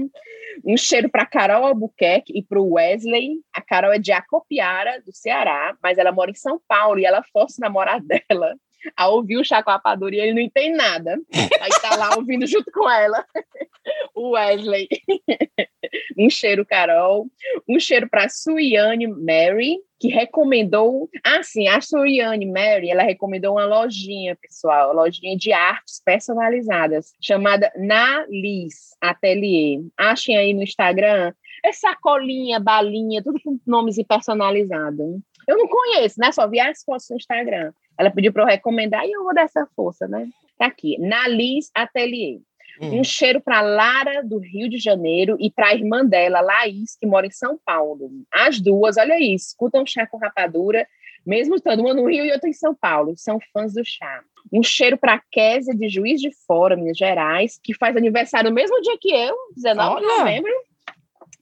Um 0.64 0.76
cheiro 0.76 1.08
para 1.10 1.26
Carol 1.26 1.66
Albuquerque 1.66 2.36
e 2.38 2.42
para 2.42 2.60
o 2.60 2.74
Wesley. 2.74 3.40
A 3.52 3.62
Carol 3.62 3.92
é 3.92 3.98
de 3.98 4.12
Acopiara, 4.12 5.00
do 5.04 5.12
Ceará, 5.12 5.74
mas 5.82 5.98
ela 5.98 6.12
mora 6.12 6.30
em 6.30 6.34
São 6.34 6.60
Paulo 6.68 6.98
e 6.98 7.04
ela 7.04 7.22
força 7.32 7.56
o 7.58 7.60
namorado 7.60 8.04
dela 8.28 8.54
a 8.96 9.08
ouvir 9.08 9.38
o 9.38 9.42
Rapadura 9.66 10.14
e 10.14 10.20
ele 10.20 10.34
não 10.34 10.40
entende 10.40 10.76
nada. 10.76 11.18
Aí 11.60 11.70
tá 11.80 11.96
lá 11.96 12.16
ouvindo 12.16 12.46
junto 12.46 12.70
com 12.70 12.88
ela. 12.88 13.24
O 14.14 14.30
Wesley. 14.30 14.88
Um 16.18 16.28
cheiro, 16.28 16.64
Carol. 16.64 17.26
Um 17.68 17.78
cheiro 17.78 18.08
para 18.08 18.28
Suiane 18.28 19.06
Mary, 19.06 19.78
que 20.00 20.08
recomendou. 20.08 21.08
Ah, 21.24 21.42
sim, 21.42 21.68
a 21.68 21.80
Suiane 21.80 22.46
Mary, 22.46 22.90
ela 22.90 23.02
recomendou 23.02 23.52
uma 23.52 23.66
lojinha, 23.66 24.36
pessoal, 24.36 24.94
lojinha 24.94 25.36
de 25.36 25.52
artes 25.52 26.00
personalizadas, 26.04 27.12
chamada 27.20 27.70
Nalis 27.76 28.96
Atelier. 29.00 29.82
Achem 29.96 30.36
aí 30.36 30.54
no 30.54 30.62
Instagram. 30.62 31.32
É 31.64 31.72
sacolinha, 31.72 32.58
balinha, 32.58 33.22
tudo 33.22 33.40
com 33.42 33.58
nomes 33.66 33.96
personalizados. 34.06 35.20
Eu 35.46 35.56
não 35.56 35.68
conheço, 35.68 36.18
né? 36.18 36.32
Só 36.32 36.48
vi 36.48 36.60
as 36.60 36.82
fotos 36.82 37.08
no 37.10 37.16
Instagram. 37.16 37.72
Ela 37.98 38.10
pediu 38.10 38.32
para 38.32 38.42
eu 38.42 38.46
recomendar 38.46 39.06
e 39.06 39.12
eu 39.12 39.24
vou 39.24 39.34
dar 39.34 39.42
essa 39.42 39.66
força, 39.74 40.06
né? 40.06 40.28
Tá 40.58 40.66
aqui, 40.66 40.98
Nalis 40.98 41.70
Atelier. 41.74 42.40
Hum. 42.80 43.00
Um 43.00 43.04
cheiro 43.04 43.40
para 43.40 43.60
Lara, 43.60 44.22
do 44.22 44.38
Rio 44.38 44.68
de 44.68 44.78
Janeiro, 44.78 45.36
e 45.40 45.50
para 45.50 45.68
a 45.68 45.74
irmã 45.74 46.04
dela, 46.04 46.40
Laís, 46.40 46.96
que 46.98 47.06
mora 47.06 47.26
em 47.26 47.30
São 47.30 47.58
Paulo. 47.64 48.10
As 48.30 48.60
duas, 48.60 48.96
olha 48.96 49.18
isso, 49.18 49.48
escutam 49.48 49.86
chá 49.86 50.06
com 50.06 50.18
rapadura, 50.18 50.86
mesmo 51.24 51.56
estando 51.56 51.80
uma 51.80 51.94
no 51.94 52.06
Rio 52.06 52.24
e 52.24 52.32
outra 52.32 52.48
em 52.48 52.52
São 52.52 52.74
Paulo. 52.74 53.14
São 53.16 53.38
fãs 53.52 53.74
do 53.74 53.84
chá. 53.84 54.22
Um 54.52 54.62
cheiro 54.62 54.96
para 54.96 55.20
Késia, 55.30 55.74
de 55.74 55.88
Juiz 55.88 56.20
de 56.20 56.30
Fora, 56.46 56.76
Minas 56.76 56.96
Gerais, 56.96 57.58
que 57.62 57.74
faz 57.74 57.96
aniversário 57.96 58.50
no 58.50 58.54
mesmo 58.54 58.80
dia 58.80 58.96
que 59.00 59.10
eu, 59.10 59.34
19 59.56 60.00
de 60.00 60.06
Olha! 60.06 60.18
novembro. 60.18 60.52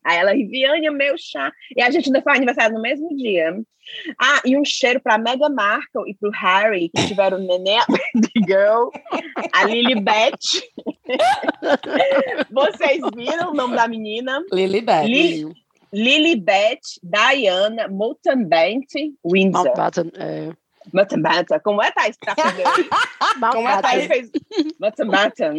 Aí 0.05 0.19
ela, 0.19 0.33
Riviane, 0.33 0.91
meu 0.91 1.15
chá. 1.19 1.51
E 1.77 1.83
a 1.83 1.91
gente 1.91 2.07
ainda 2.09 2.21
faz 2.23 2.37
aniversário 2.37 2.75
no 2.77 2.83
mesmo 2.83 3.09
dia. 3.17 3.55
Ah, 4.21 4.41
e 4.45 4.57
um 4.57 4.65
cheiro 4.65 5.01
para 5.01 5.19
Meghan 5.19 5.51
Markle 5.51 6.09
e 6.11 6.15
para 6.15 6.29
o 6.29 6.33
Harry, 6.33 6.91
que 6.95 7.07
tiveram 7.07 7.39
o 7.39 7.47
neném, 7.47 7.79
a 7.79 7.85
Baby 8.15 8.47
Girl, 8.47 8.89
a 9.53 9.65
Lilibet. 9.65 10.39
Vocês 12.51 13.01
viram 13.15 13.51
o 13.51 13.55
nome 13.55 13.77
da 13.77 13.87
menina? 13.89 14.43
Lilibet. 14.53 15.07
Li- 15.07 15.47
Lilibet 15.93 16.81
Diana 17.03 17.87
Mountebank 17.89 18.87
Windsor. 19.25 19.65
Mountbatten, 19.65 20.11
é. 20.17 20.51
Mountebank, 20.93 21.47
como 21.63 21.83
é, 21.83 21.91
Thaís? 21.91 22.17
Tá 22.19 22.35
fazendo? 22.35 22.65
Como 23.53 23.69
é, 23.69 23.73
A 23.73 23.83
Thaís? 23.83 24.07
Thaís 24.07 24.31
fez 24.31 24.75
Mountebank. 24.79 25.33
Então, 25.41 25.55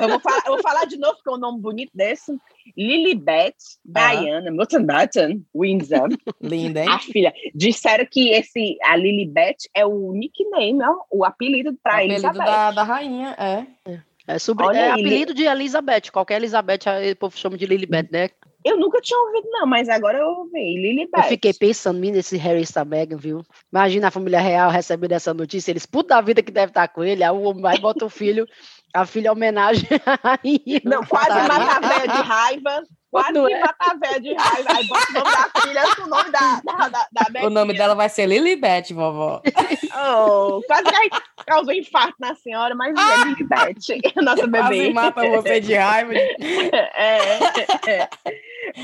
eu, 0.00 0.08
vou 0.08 0.20
falar, 0.20 0.42
eu 0.46 0.52
vou 0.52 0.62
falar 0.62 0.84
de 0.86 0.96
novo, 0.98 1.18
que 1.22 1.28
é 1.28 1.32
um 1.32 1.38
nome 1.38 1.60
bonito 1.60 1.90
desse. 1.94 2.32
Lilibet 2.76 3.54
Ah. 3.94 4.14
Diana 4.14 4.50
Mountebank 4.50 5.44
Windsor. 5.54 6.08
Linda, 6.40 6.82
hein? 6.82 6.88
A 6.90 6.98
filha. 6.98 7.32
Disseram 7.54 8.06
que 8.10 8.30
esse, 8.30 8.76
a 8.84 8.96
Lilibet 8.96 9.56
é 9.74 9.84
o 9.86 10.12
nickname, 10.12 10.82
ó, 10.82 10.96
o 11.10 11.24
apelido 11.24 11.70
O 11.70 11.76
para 11.82 11.94
apelido 11.96 12.14
Elizabeth. 12.14 12.44
da, 12.44 12.70
da 12.72 12.82
rainha, 12.82 13.34
é. 13.38 13.66
É, 13.90 14.00
sobre, 14.38 14.66
Olha 14.66 14.78
é 14.78 14.90
apelido 14.90 15.32
de 15.32 15.44
Elizabeth. 15.44 16.10
Qualquer 16.12 16.36
Elizabeth, 16.36 16.80
o 17.12 17.16
povo 17.16 17.38
chama 17.38 17.56
de 17.56 17.66
Lilibet, 17.66 18.08
né? 18.10 18.28
Eu 18.64 18.76
nunca 18.76 19.00
tinha 19.00 19.16
ouvido, 19.20 19.48
não, 19.50 19.64
mas 19.64 19.88
agora 19.88 20.18
eu 20.18 20.26
ouvi. 20.26 20.76
Lilibet. 20.76 21.22
Eu 21.22 21.28
fiquei 21.28 21.52
pensando, 21.52 22.00
menino, 22.00 22.18
esse 22.18 22.36
Harry 22.36 22.64
e 22.64 22.84
Meghan, 22.84 23.16
viu? 23.16 23.42
Imagina 23.72 24.08
a 24.08 24.10
família 24.10 24.40
real 24.40 24.70
recebendo 24.70 25.12
essa 25.12 25.32
notícia, 25.32 25.70
eles, 25.70 25.86
puta 25.86 26.16
da 26.16 26.20
vida 26.20 26.42
que 26.42 26.50
deve 26.50 26.70
estar 26.70 26.88
com 26.88 27.04
ele, 27.04 27.22
aí 27.22 27.30
o 27.30 27.42
homem 27.42 27.62
vai 27.62 27.78
bota 27.78 28.04
o 28.04 28.10
filho, 28.10 28.44
a 28.92 29.06
filha 29.06 29.28
é 29.28 29.32
homenagem. 29.32 29.88
Não, 30.84 31.04
quase 31.04 31.28
Tá, 31.28 31.46
mata 31.46 31.76
a 31.76 31.88
velha 31.88 32.12
de 32.12 32.22
raiva. 32.22 32.82
Quase 33.10 33.32
Não 33.32 33.46
que 33.46 33.54
é? 33.54 33.62
velha 34.00 34.20
de 34.20 34.34
raiva. 34.34 34.72
Aí 34.74 34.86
bota 34.88 35.10
o 35.10 35.14
nome 35.14 35.30
da 35.30 35.60
filha 35.60 35.96
com 35.96 36.02
o 36.02 36.06
nome 36.06 36.30
da, 36.30 36.60
da, 36.60 36.88
da, 36.88 37.06
da 37.30 37.46
O 37.46 37.50
nome 37.50 37.72
dela 37.74 37.94
vai 37.94 38.08
ser 38.08 38.26
Lilibet, 38.26 38.92
vovó. 38.92 39.40
Oh, 39.96 40.60
quase 40.66 40.84
que 40.84 40.94
aí 40.94 41.10
causou 41.46 41.72
infarto 41.72 42.16
na 42.18 42.34
senhora, 42.34 42.74
mas 42.74 42.94
é 42.98 43.24
Lilibet, 43.24 44.00
a 44.16 44.20
nossa 44.22 44.48
Quase 44.48 44.68
bebê. 44.68 44.92
mata 44.92 45.28
você 45.30 45.60
de 45.60 45.74
raiva. 45.74 46.12
É, 46.98 47.90
é. 47.90 48.08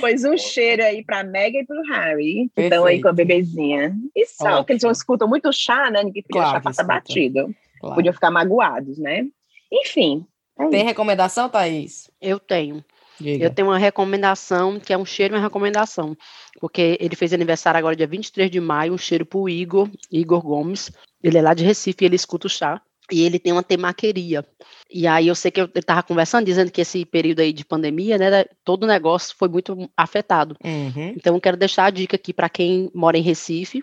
Pois 0.01 0.25
um 0.25 0.37
cheiro 0.37 0.83
aí 0.83 1.05
pra 1.05 1.25
Mega 1.25 1.59
e 1.59 1.67
pro 1.67 1.83
Harry, 1.93 2.51
que 2.55 2.63
estão 2.63 2.85
aí 2.87 3.01
com 3.01 3.09
a 3.09 3.13
bebezinha. 3.13 3.95
E 4.15 4.27
só, 4.27 4.45
Ótimo. 4.47 4.65
que 4.65 4.73
eles 4.75 4.83
não 4.83 4.91
escutam 4.91 5.29
muito 5.29 5.53
chá, 5.53 5.91
né? 5.91 6.03
Ninguém 6.05 6.23
podia 6.23 6.43
Claro 6.43 6.57
chá 6.57 6.61
passa 6.61 6.85
batido. 6.85 7.55
Claro. 7.81 7.97
Podiam 7.97 8.15
ficar 8.15 8.31
magoados, 8.31 8.99
né? 8.99 9.25
Enfim. 9.73 10.25
é 10.59 10.67
Tem 10.69 10.81
isso. 10.81 10.87
recomendação, 10.89 11.49
Thaís? 11.49 12.11
Eu 12.21 12.39
tenho. 12.39 12.85
Diga. 13.21 13.47
Eu 13.47 13.51
tenho 13.51 13.69
uma 13.69 13.79
recomendação, 13.79 14.81
que 14.81 14.93
é 14.93 14.99
um 14.99 15.05
cheiro 15.05 15.35
e 15.35 15.37
uma 15.37 15.43
recomendação. 15.43 16.17
Porque 16.61 16.97
ele 17.01 17.17
fez 17.17 17.33
aniversário 17.33 17.79
agora, 17.79 17.97
dia 17.97 18.07
23 18.07 18.51
de 18.51 18.61
maio, 18.61 18.93
um 18.93 18.99
cheiro 18.99 19.25
pro 19.25 19.49
Igor, 19.49 19.89
Igor 20.11 20.43
Gomes. 20.43 20.91
Ele 21.23 21.39
é 21.39 21.43
lá 21.43 21.55
de 21.55 21.65
Recife, 21.65 22.05
ele 22.05 22.17
escuta 22.17 22.47
o 22.47 22.51
chá. 22.51 22.81
E 23.11 23.23
ele 23.23 23.39
tem 23.39 23.53
uma 23.53 23.63
temaqueria. 23.63 24.45
E 24.91 25.07
aí 25.07 25.29
eu 25.29 25.35
sei 25.35 25.51
que 25.51 25.61
eu 25.61 25.69
estava 25.75 26.03
conversando, 26.03 26.47
dizendo 26.47 26.71
que 26.71 26.81
esse 26.81 27.05
período 27.05 27.41
aí 27.41 27.53
de 27.53 27.65
pandemia, 27.65 28.17
né, 28.17 28.45
todo 28.65 28.85
o 28.85 28.87
negócio 28.87 29.35
foi 29.37 29.49
muito 29.49 29.91
afetado. 29.97 30.57
Uhum. 30.65 31.15
Então 31.17 31.35
eu 31.35 31.41
quero 31.41 31.57
deixar 31.57 31.87
a 31.87 31.91
dica 31.91 32.17
aqui 32.17 32.33
para 32.33 32.49
quem 32.49 32.91
mora 32.95 33.19
em 33.19 33.23
Recife. 33.23 33.83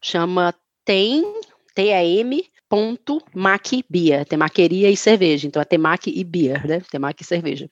Chama 0.00 0.54
tem, 0.84 1.22
T-E-M, 1.74 2.44
ponto 2.72 3.22
Mac 3.34 3.66
Beer, 3.88 4.24
temaqueria 4.24 4.90
e 4.90 4.96
cerveja. 4.96 5.46
Então 5.46 5.60
é 5.60 5.64
Temac 5.64 6.10
e 6.10 6.24
Beer, 6.24 6.66
né? 6.66 6.80
Temac 6.90 7.20
e 7.20 7.26
cerveja. 7.26 7.68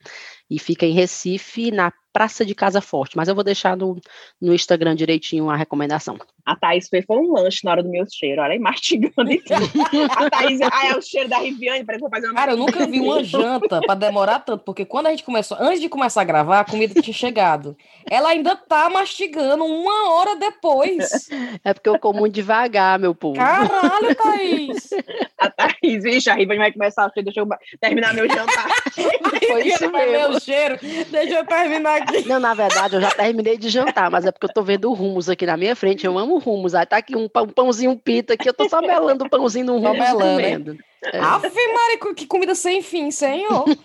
E 0.51 0.59
fica 0.59 0.85
em 0.85 0.91
Recife, 0.91 1.71
na 1.71 1.93
Praça 2.11 2.45
de 2.45 2.53
Casa 2.53 2.81
Forte. 2.81 3.15
Mas 3.15 3.29
eu 3.29 3.35
vou 3.35 3.43
deixar 3.43 3.77
no, 3.77 3.99
no 4.41 4.53
Instagram 4.53 4.95
direitinho 4.95 5.49
a 5.49 5.55
recomendação. 5.55 6.17
A 6.45 6.55
Thaís 6.55 6.89
fez 6.89 7.05
foi 7.05 7.17
um 7.17 7.31
lanche 7.31 7.61
na 7.63 7.71
hora 7.71 7.83
do 7.83 7.89
meu 7.89 8.05
cheiro, 8.11 8.41
olha 8.41 8.53
aí, 8.53 8.59
mastigando 8.59 9.31
e 9.31 9.37
tudo. 9.41 9.61
A 10.09 10.29
Thaís, 10.29 10.59
ah, 10.61 10.87
é 10.87 10.97
o 10.97 11.01
cheiro 11.01 11.29
da 11.29 11.37
Riviane, 11.37 11.85
parece 11.85 11.99
que 11.99 12.05
eu 12.05 12.09
vou 12.09 12.09
fazer 12.09 12.27
uma 12.27 12.35
Cara, 12.35 12.51
eu 12.51 12.57
nunca 12.57 12.85
vi 12.85 12.99
uma 12.99 13.23
janta 13.23 13.79
pra 13.81 13.95
demorar 13.95 14.39
tanto, 14.39 14.63
porque 14.63 14.83
quando 14.83 15.07
a 15.07 15.11
gente 15.11 15.23
começou, 15.23 15.55
antes 15.59 15.79
de 15.79 15.87
começar 15.87 16.21
a 16.21 16.25
gravar, 16.25 16.59
a 16.59 16.65
comida 16.65 16.99
tinha 17.01 17.13
chegado. 17.13 17.77
Ela 18.09 18.29
ainda 18.29 18.55
tá 18.55 18.89
mastigando 18.89 19.63
uma 19.63 20.11
hora 20.13 20.35
depois. 20.35 21.29
É 21.63 21.73
porque 21.73 21.89
eu 21.89 21.99
como 21.99 22.19
muito 22.19 22.33
devagar, 22.33 22.97
meu 22.97 23.13
povo. 23.13 23.35
Caralho, 23.35 24.15
Thaís! 24.15 24.89
A 25.37 25.49
Thaís, 25.49 26.03
vixe, 26.03 26.29
a 26.29 26.33
Riviane 26.33 26.59
vai 26.59 26.71
começar 26.71 27.11
cheiro, 27.13 27.25
deixa 27.25 27.41
eu 27.41 27.47
terminar 27.79 28.13
meu 28.13 28.27
jantar. 28.27 28.67
Foi 29.47 29.67
isso 29.67 29.91
mesmo. 29.91 30.40
Cheiro. 30.43 30.77
Deixa 31.09 31.33
eu 31.39 31.45
terminar 31.45 32.01
aqui. 32.01 32.27
Não, 32.27 32.39
na 32.39 32.53
verdade, 32.53 32.95
eu 32.95 33.01
já 33.01 33.11
terminei 33.11 33.57
de 33.57 33.69
jantar, 33.69 34.09
mas 34.11 34.25
é 34.25 34.31
porque 34.31 34.45
eu 34.45 34.53
tô 34.53 34.61
vendo 34.63 34.91
rumos 34.93 35.29
aqui 35.29 35.45
na 35.45 35.55
minha 35.57 35.75
frente. 35.75 36.05
Eu 36.05 36.17
amo 36.17 36.37
rumos. 36.39 36.73
Aí 36.75 36.85
tá 36.85 36.97
aqui 36.97 37.15
um, 37.15 37.27
pão- 37.29 37.47
pãozinho 37.47 37.95
pita 37.97 38.33
aqui. 38.33 38.47
Eu 38.49 38.53
tô 38.53 38.67
só 38.69 38.81
melando 38.81 39.25
o 39.25 39.29
pãozinho 39.29 39.65
no 39.65 39.73
rumo 39.77 39.93
melando, 39.93 40.17
né? 40.19 40.33
comendo. 40.33 40.77
É. 41.03 41.17
Ave 41.17 41.49
Maria, 41.49 42.15
que 42.15 42.27
comida 42.27 42.53
sem 42.53 42.81
fim, 42.81 43.11
senhor. 43.11 43.65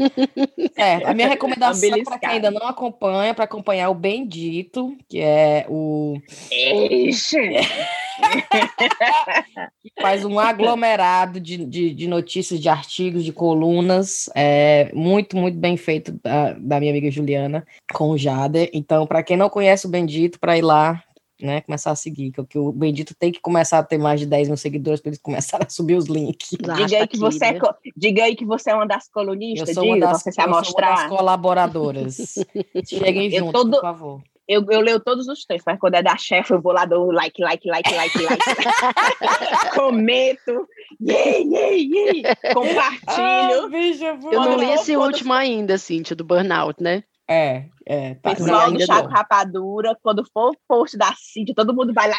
É, 0.78 1.08
a 1.08 1.14
minha 1.14 1.26
recomendação 1.28 1.88
para 1.88 1.96
beliscada. 1.96 2.18
quem 2.18 2.28
ainda 2.28 2.50
não 2.50 2.66
acompanha, 2.66 3.32
para 3.32 3.44
acompanhar 3.44 3.88
o 3.88 3.94
Bendito, 3.94 4.94
que 5.08 5.20
é 5.20 5.64
o 5.70 6.20
Ixi. 6.52 7.38
que 9.82 10.02
faz 10.02 10.22
um 10.24 10.38
aglomerado 10.38 11.40
de, 11.40 11.64
de, 11.64 11.94
de 11.94 12.06
notícias, 12.06 12.60
de 12.60 12.68
artigos, 12.68 13.24
de 13.24 13.32
colunas, 13.32 14.28
é 14.34 14.90
muito, 14.92 15.34
muito 15.36 15.56
bem 15.56 15.78
feito 15.78 16.12
da, 16.22 16.52
da 16.52 16.78
minha 16.78 16.92
amiga 16.92 17.10
Juliana 17.10 17.66
com 17.94 18.10
o 18.10 18.18
Jader. 18.18 18.68
Então, 18.74 19.06
para 19.06 19.22
quem 19.22 19.36
não 19.36 19.48
conhece 19.48 19.86
o 19.86 19.90
Bendito, 19.90 20.38
para 20.38 20.58
ir 20.58 20.62
lá, 20.62 21.02
né, 21.41 21.61
começar 21.61 21.91
a 21.91 21.97
seguir, 21.97 22.30
que, 22.32 22.41
o- 22.41 22.47
que 22.47 22.59
o 22.59 22.72
Bendito 22.72 23.14
tem 23.14 23.30
que 23.30 23.41
começar 23.41 23.78
a 23.78 23.82
ter 23.82 23.99
mais 23.99 24.20
de 24.20 24.26
10 24.26 24.49
mil 24.49 24.57
seguidores 24.57 25.01
para 25.01 25.11
eles 25.11 25.20
começarem 25.20 25.66
a 25.66 25.70
subir 25.70 25.95
os 25.97 26.07
links. 26.07 26.51
Diga 26.51 26.74
aí, 26.76 26.87
que 26.87 26.97
aqui, 26.97 27.18
você 27.18 27.45
é 27.47 27.53
né? 27.53 27.61
co- 27.61 27.74
diga 27.97 28.24
aí 28.24 28.34
que 28.37 28.45
você 28.45 28.70
é 28.70 28.74
uma 28.74 28.87
das 28.87 29.07
Eu 29.07 29.12
colunistas, 29.12 29.74
sou, 29.74 29.84
uma 29.84 29.95
diga, 29.95 30.07
das, 30.07 30.22
você 30.22 30.32
se 30.32 30.41
eu 30.41 30.45
sou 30.64 30.74
uma 30.78 30.80
das 30.80 31.05
colaboradoras. 31.09 32.16
Cheguem 32.89 33.32
Eu 33.32 33.39
juntos, 33.47 33.53
todo- 33.53 33.70
por 33.72 33.80
favor. 33.82 34.22
Eu, 34.49 34.64
eu 34.70 34.80
leio 34.80 35.01
todos 35.01 35.26
os 35.26 35.45
textos, 35.45 35.64
mas 35.66 35.76
quando 35.80 35.97
é 35.97 36.03
da 36.05 36.16
chefe, 36.16 36.53
eu 36.53 36.61
vou 36.62 36.72
lá, 36.72 36.84
dou 36.84 37.11
like, 37.11 37.43
like, 37.43 37.68
like, 37.68 37.93
like, 37.93 38.16
like. 38.22 38.43
Comento. 39.74 40.68
Yay, 41.01 41.43
yay, 41.49 41.91
yay. 41.93 42.22
Compartilho. 42.55 43.68
bicha, 43.68 44.07
Eu 44.07 44.14
não 44.14 44.30
Quando 44.30 44.61
li 44.61 44.66
eu- 44.66 44.74
esse 44.74 44.97
último 44.97 45.32
ainda, 45.32 45.76
Cíntia, 45.78 46.14
do 46.14 46.24
burnout, 46.24 46.80
né? 46.82 47.03
É, 47.28 47.64
é. 47.84 48.14
Tá, 48.14 48.36
Pessoal 48.36 48.70
do 48.70 48.80
Chaco. 48.86 49.08
Rapadura, 49.08 49.98
quando 50.00 50.24
for 50.32 50.52
o 50.52 50.56
post 50.68 50.96
da 50.96 51.12
Cid, 51.16 51.54
todo 51.54 51.74
mundo 51.74 51.92
vai 51.92 52.08
lá. 52.08 52.18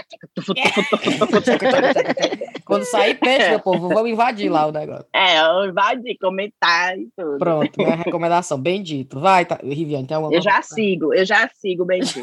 Quando 2.65 2.83
sair 2.83 3.15
peixe, 3.15 3.49
meu 3.49 3.61
povo, 3.61 3.87
vamos 3.87 4.11
invadir 4.11 4.49
lá 4.49 4.65
o 4.67 4.71
negócio. 4.71 5.05
É, 5.13 5.39
eu 5.39 5.69
invadir, 5.69 6.17
comentar 6.19 6.97
e 6.97 7.07
tudo. 7.15 7.37
Pronto, 7.37 7.71
minha 7.77 7.95
recomendação, 7.95 8.59
bendito. 8.59 9.17
Vai, 9.19 9.45
tá, 9.45 9.57
Riviane, 9.63 10.05
tem 10.05 10.15
alguma 10.15 10.35
Eu 10.35 10.41
já 10.41 10.61
sigo, 10.61 11.13
eu 11.13 11.25
já 11.25 11.49
sigo, 11.55 11.85
bendito. 11.85 12.19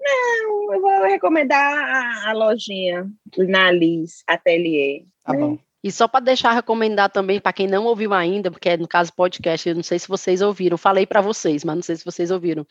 Não, 0.00 0.74
eu 0.74 0.80
vou 0.80 1.02
recomendar 1.02 1.74
a, 1.74 2.30
a 2.30 2.32
lojinha 2.32 3.10
na 3.36 3.72
Liz 3.72 4.22
Atelier. 4.28 5.02
Tá 5.24 5.34
bom. 5.34 5.58
E 5.82 5.90
só 5.90 6.06
para 6.06 6.24
deixar 6.24 6.52
recomendar 6.52 7.10
também 7.10 7.40
para 7.40 7.52
quem 7.52 7.66
não 7.66 7.84
ouviu 7.86 8.12
ainda, 8.12 8.50
porque 8.50 8.68
é 8.70 8.76
no 8.76 8.86
caso 8.88 9.12
podcast, 9.12 9.68
eu 9.68 9.74
não 9.74 9.82
sei 9.82 9.98
se 9.98 10.08
vocês 10.08 10.42
ouviram, 10.42 10.76
falei 10.76 11.06
para 11.06 11.20
vocês, 11.22 11.64
mas 11.64 11.74
não 11.76 11.82
sei 11.82 11.96
se 11.96 12.04
vocês 12.04 12.30
ouviram. 12.30 12.66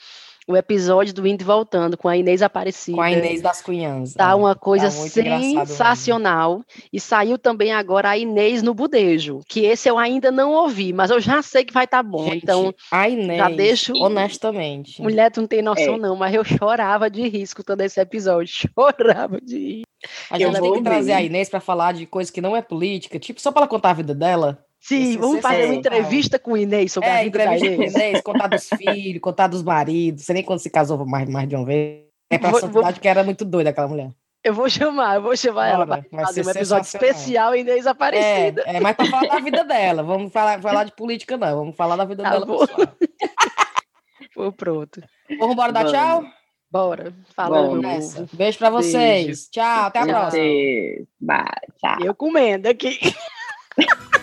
O 0.49 0.57
episódio 0.57 1.13
do 1.13 1.27
Indo 1.27 1.43
e 1.43 1.45
Voltando 1.45 1.95
com 1.95 2.07
a 2.09 2.17
Inês 2.17 2.41
Aparecida. 2.41 2.95
Com 2.97 3.03
a 3.03 3.11
Inês 3.11 3.39
das 3.39 3.61
Cunhãs. 3.61 4.15
Tá 4.15 4.31
é. 4.31 4.33
uma 4.33 4.55
coisa 4.55 4.85
Tá 4.85 4.91
sensacional. 4.91 6.63
E 6.91 6.99
saiu 6.99 7.37
também 7.37 7.71
agora 7.71 8.09
a 8.09 8.17
Inês 8.17 8.63
no 8.63 8.73
Budejo, 8.73 9.41
que 9.47 9.59
esse 9.65 9.87
eu 9.87 9.97
ainda 9.99 10.31
não 10.31 10.51
ouvi, 10.51 10.91
mas 10.91 11.11
eu 11.11 11.19
já 11.19 11.43
sei 11.43 11.63
que 11.63 11.71
vai 11.71 11.85
estar 11.85 12.01
bom. 12.01 12.23
Gente, 12.23 12.37
então, 12.43 12.73
a 12.91 13.07
Inês, 13.07 13.37
já 13.37 13.49
deixo- 13.49 13.93
honestamente. 13.97 15.01
mulher, 15.03 15.29
tu 15.31 15.41
não 15.41 15.47
tem 15.47 15.61
noção 15.61 15.93
É. 15.93 15.97
não, 15.97 16.15
mas 16.15 16.33
eu 16.33 16.43
chorava 16.43 17.11
de 17.11 17.27
rir 17.29 17.43
escutando 17.43 17.81
esse 17.81 17.99
episódio. 17.99 18.51
Chorava 18.75 19.39
de 19.39 19.55
rir. 19.57 19.81
A 20.31 20.37
eu 20.37 20.47
gente 20.47 20.53
tem 20.53 20.61
vou 20.61 20.73
que 20.77 20.81
trazer 20.83 21.11
ouvir. 21.11 21.23
a 21.23 21.25
Inês 21.25 21.47
pra 21.49 21.59
falar 21.59 21.93
de 21.93 22.07
coisa 22.07 22.31
que 22.31 22.41
não 22.41 22.55
é 22.55 22.61
política, 22.63 23.19
tipo, 23.19 23.39
só 23.39 23.51
pra 23.51 23.61
ela 23.61 23.67
contar 23.67 23.91
a 23.91 23.93
vida 23.93 24.15
dela. 24.15 24.65
Sim, 24.79 25.17
vamos 25.17 25.41
fazer 25.41 25.65
uma 25.65 25.75
entrevista 25.75 26.39
com 26.39 26.53
o 26.53 26.57
Inês 26.57 26.91
sobre 26.93 27.09
a 27.09 27.19
É, 27.19 27.23
vida 27.25 27.37
da 27.39 27.43
entrevista 27.55 27.67
com 27.75 27.81
a 27.81 27.85
Inês. 27.85 27.95
Inês, 27.95 28.21
contar 28.21 28.47
dos 28.47 28.69
filhos, 28.77 29.21
contar 29.21 29.47
dos 29.47 29.61
maridos. 29.63 30.23
Você 30.23 30.33
nem 30.33 30.43
quando 30.43 30.59
se 30.59 30.69
casou 30.69 31.05
mais, 31.05 31.29
mais 31.29 31.47
de 31.49 31.55
uma 31.55 31.65
vez. 31.65 32.03
É 32.29 32.37
pra 32.37 32.51
Vou- 32.51 32.59
santidade 32.59 32.99
que 32.99 33.07
era 33.07 33.23
muito 33.23 33.43
doida 33.43 33.69
aquela 33.71 33.87
mulher. 33.87 34.09
Eu 34.41 34.53
vou 34.53 34.69
chamar, 34.69 35.15
eu 35.15 35.21
vou 35.21 35.35
chamar 35.35 35.67
ela 35.67 35.85
Bora, 35.85 36.01
para 36.01 36.17
vai 36.17 36.25
fazer 36.27 36.45
um 36.47 36.49
episódio 36.49 36.85
especial 36.87 37.53
Inês 37.53 37.85
Aparecida. 37.85 38.63
É, 38.65 38.77
é, 38.77 38.79
mas 38.79 38.95
pra 38.95 39.05
falar 39.07 39.27
da 39.27 39.39
vida 39.39 39.63
dela. 39.65 40.01
Vamos 40.01 40.31
falar, 40.31 40.61
falar 40.61 40.85
de 40.85 40.93
política, 40.95 41.35
não. 41.35 41.57
Vamos 41.57 41.75
falar 41.75 41.97
da 41.97 42.05
vida 42.05 42.23
Tá 42.23 42.29
dela 42.29 42.45
bom. 42.45 42.65
pessoal. 42.65 42.87
Pô, 44.33 44.51
pronto. 44.53 45.01
Vamos 45.37 45.53
embora 45.53 45.73
dar 45.73 45.91
tau? 45.91 46.23
Bora. 46.71 47.13
Nessa. 47.81 48.19
povo. 48.21 48.29
Beijo 48.31 48.57
pra 48.59 48.69
vocês. 48.69 49.25
Beijo. 49.25 49.41
Tchau, 49.51 49.85
até 49.87 49.99
a 49.99 50.05
Tchau. 50.05 50.13
próxima. 50.21 50.43
Bye, 51.19 51.45
tchau. 51.77 51.97
Eu 52.05 52.15
comendo 52.15 52.69
aqui. 52.69 52.97